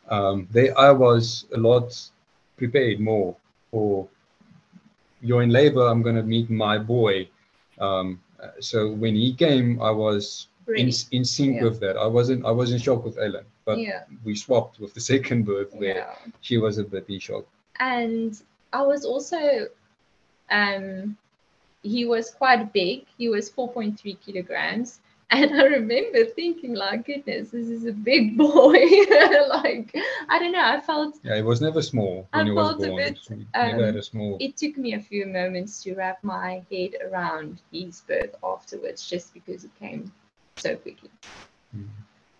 um, 0.08 0.46
they 0.50 0.70
I 0.72 0.90
was 0.90 1.46
a 1.54 1.58
lot 1.58 1.94
prepared 2.56 3.00
more 3.00 3.36
for. 3.70 4.08
You're 5.20 5.42
in 5.42 5.50
labor. 5.50 5.86
I'm 5.86 6.02
gonna 6.02 6.22
meet 6.22 6.48
my 6.50 6.78
boy. 6.78 7.28
Um, 7.80 8.20
so 8.60 8.92
when 8.92 9.14
he 9.16 9.34
came, 9.34 9.80
I 9.82 9.90
was 9.90 10.46
in, 10.68 10.90
in 11.10 11.24
sync 11.24 11.56
Yeah. 11.56 11.64
with 11.64 11.80
that. 11.80 11.96
I 11.96 12.06
wasn't 12.06 12.44
I 12.44 12.50
was 12.52 12.72
in 12.72 12.78
shock 12.78 13.04
with 13.04 13.18
Ellen, 13.18 13.44
but 13.64 13.78
yeah. 13.78 14.04
we 14.24 14.36
swapped 14.36 14.78
with 14.80 14.94
the 14.94 15.00
second 15.00 15.44
birth 15.44 15.74
where 15.74 15.96
Yeah. 15.96 16.14
she 16.40 16.58
was 16.58 16.78
a 16.78 16.84
bit 16.84 17.06
in 17.08 17.18
shock. 17.18 17.44
and 17.80 18.40
I 18.72 18.82
was 18.82 19.04
also, 19.04 19.66
um, 20.50 21.16
he 21.82 22.04
was 22.04 22.30
quite 22.30 22.72
big. 22.72 23.06
He 23.16 23.28
was 23.28 23.48
4.3 23.50 24.14
kilograms. 24.24 25.00
And 25.30 25.60
I 25.60 25.64
remember 25.64 26.24
thinking, 26.24 26.74
like, 26.74 27.06
goodness, 27.06 27.50
this 27.50 27.68
is 27.68 27.84
a 27.84 27.92
big 27.92 28.36
boy. 28.38 28.72
like, 29.48 29.94
I 30.28 30.38
don't 30.38 30.52
know. 30.52 30.64
I 30.64 30.80
felt 30.80 31.16
Yeah, 31.22 31.36
he 31.36 31.42
was 31.42 31.60
never 31.60 31.82
small 31.82 32.26
when 32.32 32.46
I 32.46 32.46
he 32.46 32.52
was 32.52 32.70
felt 32.70 32.82
a 32.82 32.86
born. 32.86 32.96
bit, 32.96 33.18
He 33.28 33.46
never 33.62 33.86
had 33.86 33.94
um, 33.94 33.96
a 33.96 34.02
small. 34.02 34.38
it 34.38 34.56
took 34.56 34.76
me 34.78 34.94
a 34.94 35.00
few 35.00 35.26
moments 35.26 35.82
to 35.82 35.94
wrap 35.94 36.22
my 36.22 36.62
head 36.70 36.96
around 37.10 37.60
his 37.72 38.00
birth 38.02 38.34
afterwards, 38.42 39.08
just 39.08 39.34
because 39.34 39.64
it 39.64 39.70
came 39.78 40.12
so 40.56 40.76
quickly. 40.76 41.10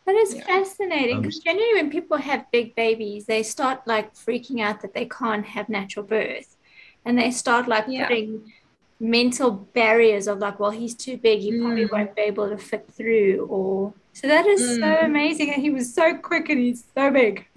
That 0.06 0.14
is 0.16 0.34
Yeah. 0.34 0.44
fascinating 0.44 1.16
Um, 1.16 1.22
because 1.22 1.38
generally, 1.40 1.74
when 1.74 1.90
people 1.90 2.16
have 2.18 2.50
big 2.50 2.74
babies, 2.74 3.26
they 3.26 3.42
start 3.42 3.86
like 3.86 4.14
freaking 4.14 4.60
out 4.60 4.80
that 4.80 4.94
they 4.94 5.04
can't 5.06 5.44
have 5.46 5.68
natural 5.68 6.06
birth, 6.06 6.56
and 7.04 7.18
they 7.18 7.30
start 7.30 7.68
like 7.68 7.86
Yeah. 7.88 8.08
putting 8.08 8.52
mental 9.00 9.50
barriers 9.50 10.26
of 10.26 10.38
like, 10.38 10.58
well, 10.60 10.70
he's 10.70 10.94
too 10.94 11.16
big, 11.16 11.40
he 11.40 11.52
probably 11.52 11.86
Mm. 11.86 11.92
won't 11.92 12.16
be 12.16 12.22
able 12.22 12.48
to 12.48 12.58
fit 12.58 12.90
through, 12.92 13.46
or 13.50 13.94
so 14.12 14.26
that 14.28 14.46
is 14.46 14.60
so 14.78 14.86
Mm. 14.86 15.04
amazing, 15.06 15.52
and 15.52 15.62
he 15.62 15.70
was 15.70 15.94
so 15.94 16.16
quick 16.16 16.48
and 16.50 16.58
he's 16.60 16.84
so 16.94 17.10
big. 17.10 17.46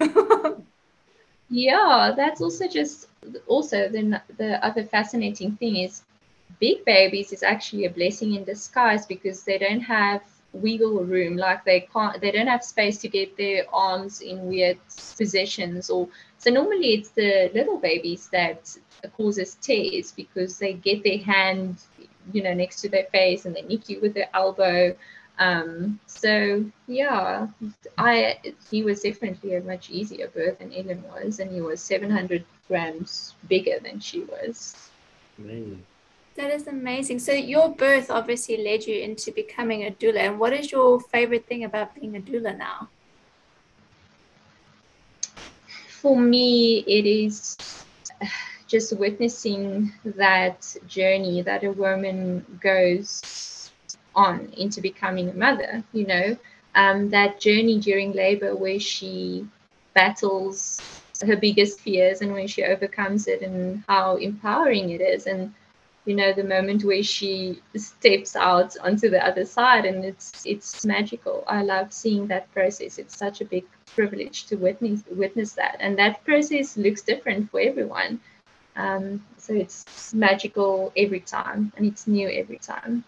Yeah, 1.50 2.12
that's 2.16 2.40
also 2.40 2.66
just 2.66 3.08
also 3.46 3.88
the 3.88 4.22
the 4.38 4.64
other 4.64 4.84
fascinating 4.84 5.56
thing 5.56 5.76
is 5.76 6.02
big 6.60 6.84
babies 6.84 7.32
is 7.32 7.42
actually 7.42 7.84
a 7.84 7.90
blessing 7.90 8.34
in 8.34 8.44
disguise 8.44 9.06
because 9.06 9.44
they 9.44 9.58
don't 9.58 9.80
have 9.80 10.22
wiggle 10.52 11.04
room 11.04 11.36
like 11.36 11.64
they 11.64 11.80
can't 11.80 12.20
they 12.20 12.30
don't 12.30 12.46
have 12.46 12.62
space 12.62 12.98
to 12.98 13.08
get 13.08 13.36
their 13.36 13.64
arms 13.72 14.20
in 14.20 14.46
weird 14.46 14.78
positions 15.16 15.88
or 15.88 16.08
so 16.38 16.50
normally 16.50 16.94
it's 16.94 17.10
the 17.10 17.50
little 17.54 17.78
babies 17.78 18.28
that 18.32 18.76
causes 19.16 19.56
tears 19.60 20.12
because 20.12 20.58
they 20.58 20.74
get 20.74 21.02
their 21.02 21.18
hand 21.18 21.76
you 22.32 22.42
know 22.42 22.52
next 22.52 22.80
to 22.80 22.88
their 22.88 23.04
face 23.06 23.46
and 23.46 23.56
they 23.56 23.62
nick 23.62 23.88
you 23.88 24.00
with 24.00 24.14
their 24.14 24.28
elbow 24.34 24.94
um 25.38 25.98
so 26.06 26.64
yeah 26.86 27.46
I 27.96 28.38
he 28.70 28.82
was 28.82 29.00
definitely 29.00 29.54
a 29.54 29.60
much 29.60 29.90
easier 29.90 30.28
birth 30.28 30.58
than 30.58 30.72
Ellen 30.72 31.02
was, 31.04 31.40
and 31.40 31.50
he 31.50 31.60
was 31.60 31.80
700 31.80 32.44
grams 32.68 33.34
bigger 33.48 33.78
than 33.82 34.00
she 34.00 34.20
was. 34.20 34.90
Amazing. 35.38 35.84
That 36.36 36.50
is 36.50 36.66
amazing. 36.66 37.18
So 37.20 37.32
your 37.32 37.74
birth 37.74 38.10
obviously 38.10 38.56
led 38.56 38.86
you 38.86 39.00
into 39.00 39.32
becoming 39.32 39.84
a 39.84 39.90
doula. 39.90 40.18
And 40.20 40.38
what 40.38 40.52
is 40.52 40.70
your 40.72 41.00
favorite 41.00 41.46
thing 41.46 41.64
about 41.64 41.94
being 41.94 42.16
a 42.16 42.20
doula 42.20 42.56
now? 42.56 42.90
For 45.88 46.16
me, 46.18 46.84
it 46.86 47.06
is 47.06 47.86
just 48.66 48.96
witnessing 48.98 49.92
that 50.04 50.76
journey 50.86 51.42
that 51.42 51.64
a 51.64 51.72
woman 51.72 52.44
goes 52.62 53.72
on 54.14 54.52
into 54.56 54.80
becoming 54.80 55.28
a 55.28 55.34
mother, 55.34 55.84
you 55.92 56.06
know, 56.06 56.36
um, 56.74 57.10
that 57.10 57.40
journey 57.40 57.78
during 57.78 58.12
labor 58.12 58.54
where 58.54 58.78
she 58.80 59.46
battles 59.94 60.84
her 61.26 61.36
biggest 61.36 61.80
fears 61.80 62.20
and 62.20 62.32
when 62.32 62.46
she 62.46 62.62
overcomes 62.64 63.26
it 63.28 63.42
and 63.42 63.82
how 63.88 64.16
empowering 64.16 64.90
it 64.90 65.00
is. 65.00 65.26
And 65.26 65.52
you 66.04 66.16
know 66.16 66.32
the 66.32 66.44
moment 66.44 66.84
where 66.84 67.02
she 67.02 67.60
steps 67.76 68.34
out 68.34 68.76
onto 68.82 69.08
the 69.08 69.24
other 69.24 69.44
side 69.44 69.84
and 69.84 70.04
it's 70.04 70.44
it's 70.44 70.84
magical. 70.84 71.44
I 71.46 71.62
love 71.62 71.92
seeing 71.92 72.26
that 72.28 72.52
process. 72.52 72.98
It's 72.98 73.16
such 73.16 73.40
a 73.40 73.44
big 73.44 73.64
privilege 73.86 74.46
to 74.46 74.56
witness 74.56 75.04
witness 75.10 75.52
that. 75.52 75.76
And 75.78 75.96
that 75.98 76.24
process 76.24 76.76
looks 76.76 77.02
different 77.02 77.50
for 77.50 77.60
everyone. 77.60 78.20
Um, 78.74 79.24
so 79.36 79.52
it's 79.52 80.12
magical 80.14 80.92
every 80.96 81.20
time 81.20 81.72
and 81.76 81.86
it's 81.86 82.06
new 82.06 82.28
every 82.28 82.58
time. 82.58 83.04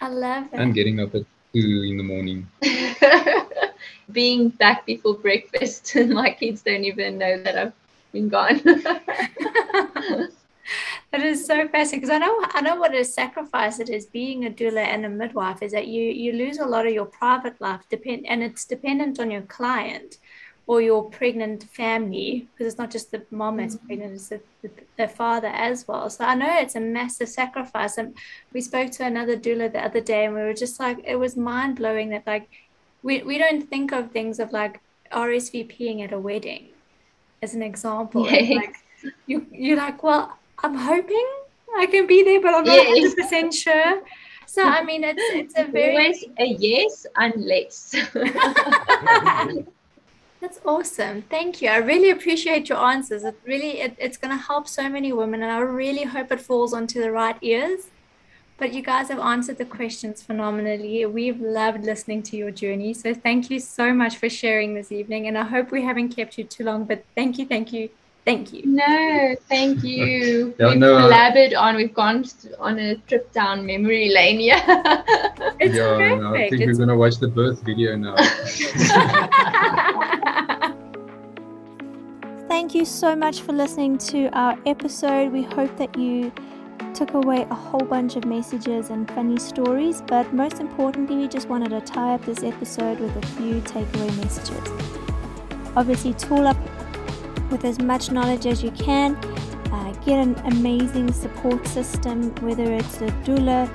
I 0.00 0.08
love 0.08 0.46
it 0.52 0.58
and 0.58 0.74
getting 0.74 1.00
up 1.00 1.14
at 1.14 1.24
two 1.52 1.82
in 1.86 1.96
the 1.98 2.02
morning. 2.02 2.48
Being 4.12 4.50
back 4.50 4.86
before 4.86 5.14
breakfast 5.14 5.94
and 5.96 6.10
my 6.14 6.30
kids 6.30 6.62
don't 6.62 6.84
even 6.84 7.18
know 7.18 7.42
that 7.42 7.56
i've 7.56 7.72
been 8.12 8.28
gone 8.28 8.60
That 11.14 11.22
is 11.22 11.46
so 11.46 11.68
fascinating 11.68 12.00
because 12.00 12.10
I 12.10 12.18
know 12.18 12.44
I 12.54 12.60
know 12.60 12.74
what 12.74 12.92
a 12.92 13.04
sacrifice 13.04 13.78
it 13.78 13.88
is 13.88 14.04
being 14.04 14.46
a 14.46 14.50
doula 14.50 14.84
and 14.84 15.06
a 15.06 15.08
midwife 15.08 15.62
is 15.62 15.70
that 15.70 15.86
you 15.86 16.02
you 16.02 16.32
lose 16.32 16.58
a 16.58 16.66
lot 16.66 16.88
of 16.88 16.92
your 16.92 17.04
private 17.06 17.60
life 17.60 17.82
depend 17.88 18.26
and 18.26 18.42
it's 18.42 18.64
dependent 18.64 19.20
on 19.20 19.30
your 19.30 19.42
client 19.42 20.18
or 20.66 20.82
your 20.82 21.08
pregnant 21.10 21.62
family 21.70 22.48
because 22.50 22.66
it's 22.66 22.80
not 22.80 22.90
just 22.90 23.12
the 23.12 23.22
mom 23.30 23.58
that's 23.58 23.76
mm-hmm. 23.76 23.86
pregnant 23.86 24.14
it's 24.14 24.26
the, 24.30 24.40
the, 24.62 24.70
the, 24.96 25.06
father 25.06 25.52
as 25.54 25.86
well. 25.86 26.10
So 26.10 26.24
i 26.24 26.34
know 26.34 26.52
it's 26.58 26.74
a 26.74 26.80
massive 26.80 27.28
sacrifice 27.28 27.96
and 27.96 28.16
we 28.52 28.60
spoke 28.60 28.90
to 28.92 29.04
another 29.04 29.36
doula 29.36 29.72
the 29.72 29.84
other 29.84 30.00
day 30.00 30.24
and 30.24 30.34
we 30.34 30.40
were 30.40 30.60
just 30.64 30.80
like 30.80 30.98
it 31.04 31.14
was 31.14 31.36
mind-blowing 31.36 32.08
that 32.08 32.26
like 32.26 32.48
we, 33.04 33.22
we 33.22 33.38
don't 33.38 33.70
think 33.70 33.92
of 33.92 34.10
things 34.10 34.40
of 34.40 34.50
like 34.50 34.80
rsvping 35.12 36.02
at 36.02 36.12
a 36.12 36.18
wedding 36.18 36.70
as 37.40 37.54
an 37.54 37.62
example. 37.62 38.22
Like 38.24 38.74
you 39.28 39.46
you're 39.52 39.76
like 39.76 40.02
well 40.02 40.38
I'm 40.62 40.74
hoping 40.74 41.26
I 41.76 41.86
can 41.86 42.06
be 42.06 42.22
there, 42.22 42.40
but 42.40 42.54
I'm 42.54 42.64
not 42.64 42.76
yes. 42.76 43.14
100% 43.14 43.52
sure. 43.52 44.02
So 44.46 44.62
I 44.62 44.84
mean, 44.84 45.02
it's 45.02 45.22
it's 45.40 45.58
a 45.58 45.64
very 45.72 45.96
always 45.96 46.24
a 46.38 46.46
yes 46.46 47.06
unless. 47.16 47.94
That's 50.40 50.60
awesome. 50.64 51.22
Thank 51.22 51.60
you. 51.62 51.70
I 51.70 51.78
really 51.78 52.10
appreciate 52.10 52.68
your 52.68 52.78
answers. 52.78 53.24
It 53.24 53.34
really 53.44 53.80
it, 53.80 53.96
it's 53.98 54.16
going 54.16 54.30
to 54.30 54.42
help 54.42 54.68
so 54.68 54.88
many 54.88 55.12
women, 55.12 55.42
and 55.42 55.50
I 55.50 55.58
really 55.58 56.04
hope 56.04 56.30
it 56.30 56.40
falls 56.40 56.72
onto 56.72 57.00
the 57.00 57.10
right 57.10 57.36
ears. 57.40 57.88
But 58.56 58.72
you 58.72 58.82
guys 58.82 59.08
have 59.08 59.18
answered 59.18 59.58
the 59.58 59.64
questions 59.64 60.22
phenomenally. 60.22 61.04
We've 61.06 61.40
loved 61.40 61.82
listening 61.84 62.22
to 62.24 62.36
your 62.36 62.52
journey. 62.52 62.94
So 62.94 63.12
thank 63.12 63.50
you 63.50 63.58
so 63.58 63.92
much 63.92 64.16
for 64.18 64.28
sharing 64.30 64.74
this 64.74 64.92
evening. 64.92 65.26
And 65.26 65.36
I 65.36 65.42
hope 65.42 65.72
we 65.72 65.82
haven't 65.82 66.10
kept 66.10 66.38
you 66.38 66.44
too 66.44 66.62
long, 66.62 66.84
but 66.84 67.04
thank 67.16 67.38
you, 67.38 67.46
thank 67.46 67.72
you 67.72 67.90
Thank 68.24 68.54
you. 68.54 68.62
No, 68.64 69.36
thank 69.48 69.84
you. 69.84 70.54
we've 70.58 70.78
no, 70.78 70.96
uh, 70.96 71.02
collaborated 71.02 71.54
on. 71.54 71.76
We've 71.76 71.92
gone 71.92 72.24
on 72.58 72.78
a 72.78 72.96
trip 72.96 73.30
down 73.32 73.66
memory 73.66 74.10
lane. 74.10 74.40
Yeah. 74.40 74.64
it's 75.60 75.76
yeah, 75.76 75.96
perfect. 75.96 76.22
No, 76.22 76.34
I 76.34 76.48
think 76.48 76.62
it's... 76.62 76.78
we're 76.78 76.86
gonna 76.86 76.96
watch 76.96 77.18
the 77.18 77.28
birth 77.28 77.60
video 77.62 77.96
now. 77.96 78.16
Thank 82.48 82.74
you 82.74 82.84
so 82.84 83.14
much 83.14 83.40
for 83.40 83.52
listening 83.52 83.98
to 83.98 84.28
our 84.28 84.56
episode. 84.64 85.32
We 85.32 85.42
hope 85.42 85.76
that 85.76 85.98
you 85.98 86.32
took 86.94 87.14
away 87.14 87.46
a 87.50 87.54
whole 87.54 87.84
bunch 87.84 88.16
of 88.16 88.24
messages 88.24 88.90
and 88.90 89.10
funny 89.10 89.38
stories, 89.38 90.02
but 90.06 90.32
most 90.32 90.60
importantly, 90.60 91.16
we 91.16 91.28
just 91.28 91.48
wanted 91.48 91.70
to 91.70 91.80
tie 91.80 92.14
up 92.14 92.24
this 92.24 92.42
episode 92.42 93.00
with 93.00 93.14
a 93.16 93.26
few 93.36 93.60
takeaway 93.62 94.16
messages. 94.22 94.68
Obviously, 95.76 96.14
tool 96.14 96.46
up 96.46 96.56
with 97.54 97.64
as 97.64 97.78
much 97.78 98.10
knowledge 98.10 98.46
as 98.46 98.64
you 98.64 98.72
can. 98.72 99.14
Uh, 99.72 99.92
get 100.04 100.18
an 100.18 100.34
amazing 100.46 101.12
support 101.12 101.64
system, 101.68 102.34
whether 102.46 102.64
it's 102.72 102.96
a 103.00 103.06
doula, 103.26 103.68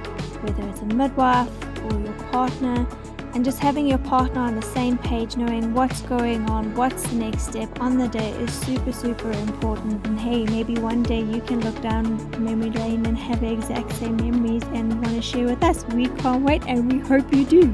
whether 0.44 0.70
it's 0.70 0.82
a 0.82 0.86
midwife, 0.86 1.50
or 1.86 2.00
your 2.02 2.14
partner. 2.32 2.86
And 3.34 3.46
just 3.46 3.60
having 3.60 3.88
your 3.88 4.00
partner 4.00 4.42
on 4.42 4.56
the 4.56 4.62
same 4.62 4.98
page, 4.98 5.38
knowing 5.38 5.74
what's 5.74 6.02
going 6.02 6.50
on, 6.50 6.76
what's 6.76 7.04
the 7.04 7.16
next 7.16 7.44
step 7.44 7.80
on 7.80 7.98
the 7.98 8.10
day 8.10 8.32
is 8.32 8.52
super, 8.52 8.92
super 8.92 9.32
important. 9.32 10.06
And 10.08 10.20
hey, 10.20 10.44
maybe 10.46 10.76
one 10.76 11.02
day 11.04 11.22
you 11.22 11.40
can 11.40 11.62
look 11.62 11.80
down 11.82 12.04
memory 12.44 12.72
lane 12.72 13.06
and 13.06 13.18
have 13.18 13.40
the 13.40 13.52
exact 13.54 13.94
same 13.94 14.18
memories 14.18 14.64
and 14.74 14.94
want 15.02 15.16
to 15.16 15.22
share 15.22 15.46
with 15.46 15.64
us. 15.64 15.86
We 15.94 16.08
can't 16.08 16.44
wait 16.44 16.64
and 16.68 16.92
we 16.92 17.00
hope 17.00 17.34
you 17.34 17.46
do. 17.46 17.74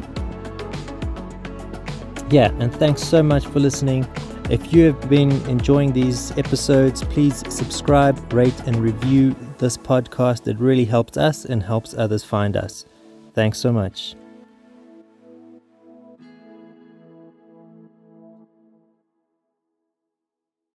Yeah, 2.30 2.52
and 2.60 2.72
thanks 2.76 3.02
so 3.02 3.24
much 3.24 3.48
for 3.48 3.60
listening. 3.60 4.06
If 4.50 4.72
you 4.72 4.86
have 4.86 5.10
been 5.10 5.32
enjoying 5.50 5.92
these 5.92 6.32
episodes, 6.38 7.04
please 7.04 7.38
subscribe, 7.52 8.32
rate, 8.32 8.60
and 8.68 8.76
review 8.76 9.36
this 9.58 9.76
podcast. 9.76 10.48
It 10.48 10.60
really 10.60 10.86
helps 10.86 11.18
us 11.18 11.46
and 11.46 11.64
helps 11.64 11.96
others 11.96 12.24
find 12.24 12.56
us. 12.56 12.86
Thanks 13.34 13.58
so 13.58 13.74
much. 13.74 14.16